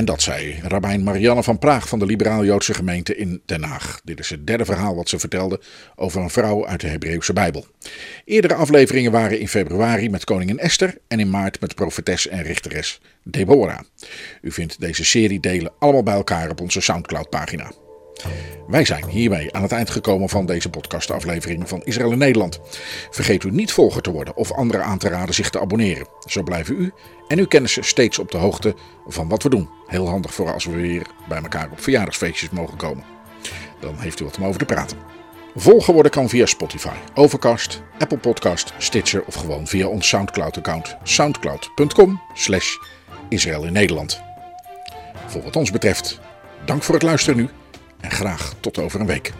En 0.00 0.06
dat 0.06 0.22
zei 0.22 0.60
rabbijn 0.62 1.02
Marianne 1.02 1.42
van 1.42 1.58
Praag 1.58 1.88
van 1.88 1.98
de 1.98 2.06
Liberaal-Joodse 2.06 2.74
gemeente 2.74 3.16
in 3.16 3.42
Den 3.46 3.62
Haag. 3.62 4.00
Dit 4.04 4.18
is 4.18 4.30
het 4.30 4.46
derde 4.46 4.64
verhaal 4.64 4.94
wat 4.94 5.08
ze 5.08 5.18
vertelde 5.18 5.60
over 5.96 6.20
een 6.20 6.30
vrouw 6.30 6.66
uit 6.66 6.80
de 6.80 6.86
Hebreeuwse 6.86 7.32
Bijbel. 7.32 7.66
Eerdere 8.24 8.54
afleveringen 8.54 9.12
waren 9.12 9.40
in 9.40 9.48
februari 9.48 10.10
met 10.10 10.24
koningin 10.24 10.58
Esther 10.58 10.98
en 11.08 11.20
in 11.20 11.30
maart 11.30 11.60
met 11.60 11.74
profetes 11.74 12.28
en 12.28 12.42
richteres 12.42 13.00
Deborah. 13.24 13.80
U 14.42 14.52
vindt 14.52 14.80
deze 14.80 15.04
serie 15.04 15.40
delen 15.40 15.72
allemaal 15.78 16.02
bij 16.02 16.14
elkaar 16.14 16.50
op 16.50 16.60
onze 16.60 16.80
Soundcloud-pagina. 16.80 17.72
Wij 18.66 18.84
zijn 18.84 19.08
hiermee 19.08 19.54
aan 19.54 19.62
het 19.62 19.72
eind 19.72 19.90
gekomen 19.90 20.28
van 20.28 20.46
deze 20.46 20.70
podcastaflevering 20.70 21.68
van 21.68 21.82
Israël 21.84 22.12
in 22.12 22.18
Nederland. 22.18 22.60
Vergeet 23.10 23.44
u 23.44 23.50
niet 23.50 23.72
volger 23.72 24.02
te 24.02 24.10
worden 24.10 24.36
of 24.36 24.52
anderen 24.52 24.84
aan 24.84 24.98
te 24.98 25.08
raden 25.08 25.34
zich 25.34 25.50
te 25.50 25.60
abonneren. 25.60 26.06
Zo 26.26 26.42
blijven 26.42 26.74
u 26.80 26.92
en 27.30 27.38
uw 27.38 27.46
kennissen 27.46 27.84
steeds 27.84 28.18
op 28.18 28.30
de 28.30 28.36
hoogte 28.36 28.74
van 29.06 29.28
wat 29.28 29.42
we 29.42 29.48
doen. 29.48 29.68
Heel 29.86 30.08
handig 30.08 30.34
voor 30.34 30.52
als 30.52 30.64
we 30.64 30.72
weer 30.72 31.06
bij 31.28 31.42
elkaar 31.42 31.70
op 31.70 31.80
verjaardagsfeestjes 31.80 32.50
mogen 32.50 32.76
komen. 32.76 33.04
Dan 33.80 33.98
heeft 33.98 34.20
u 34.20 34.24
wat 34.24 34.36
om 34.36 34.44
over 34.44 34.58
te 34.58 34.64
praten. 34.64 34.98
Volgen 35.54 35.92
worden 35.94 36.12
kan 36.12 36.28
via 36.28 36.46
Spotify, 36.46 36.94
Overcast, 37.14 37.82
Apple 37.98 38.18
Podcast, 38.18 38.72
Stitcher 38.78 39.24
of 39.24 39.34
gewoon 39.34 39.66
via 39.66 39.86
ons 39.86 40.08
Soundcloud-account 40.08 40.96
soundcloud.com 41.02 42.20
slash 42.34 42.76
Israël 43.28 43.64
in 43.64 43.72
Nederland. 43.72 44.20
Voor 45.26 45.42
wat 45.42 45.56
ons 45.56 45.70
betreft, 45.70 46.20
dank 46.64 46.82
voor 46.82 46.94
het 46.94 47.04
luisteren 47.04 47.36
nu 47.36 47.48
en 48.00 48.10
graag 48.10 48.54
tot 48.60 48.78
over 48.78 49.00
een 49.00 49.06
week. 49.06 49.32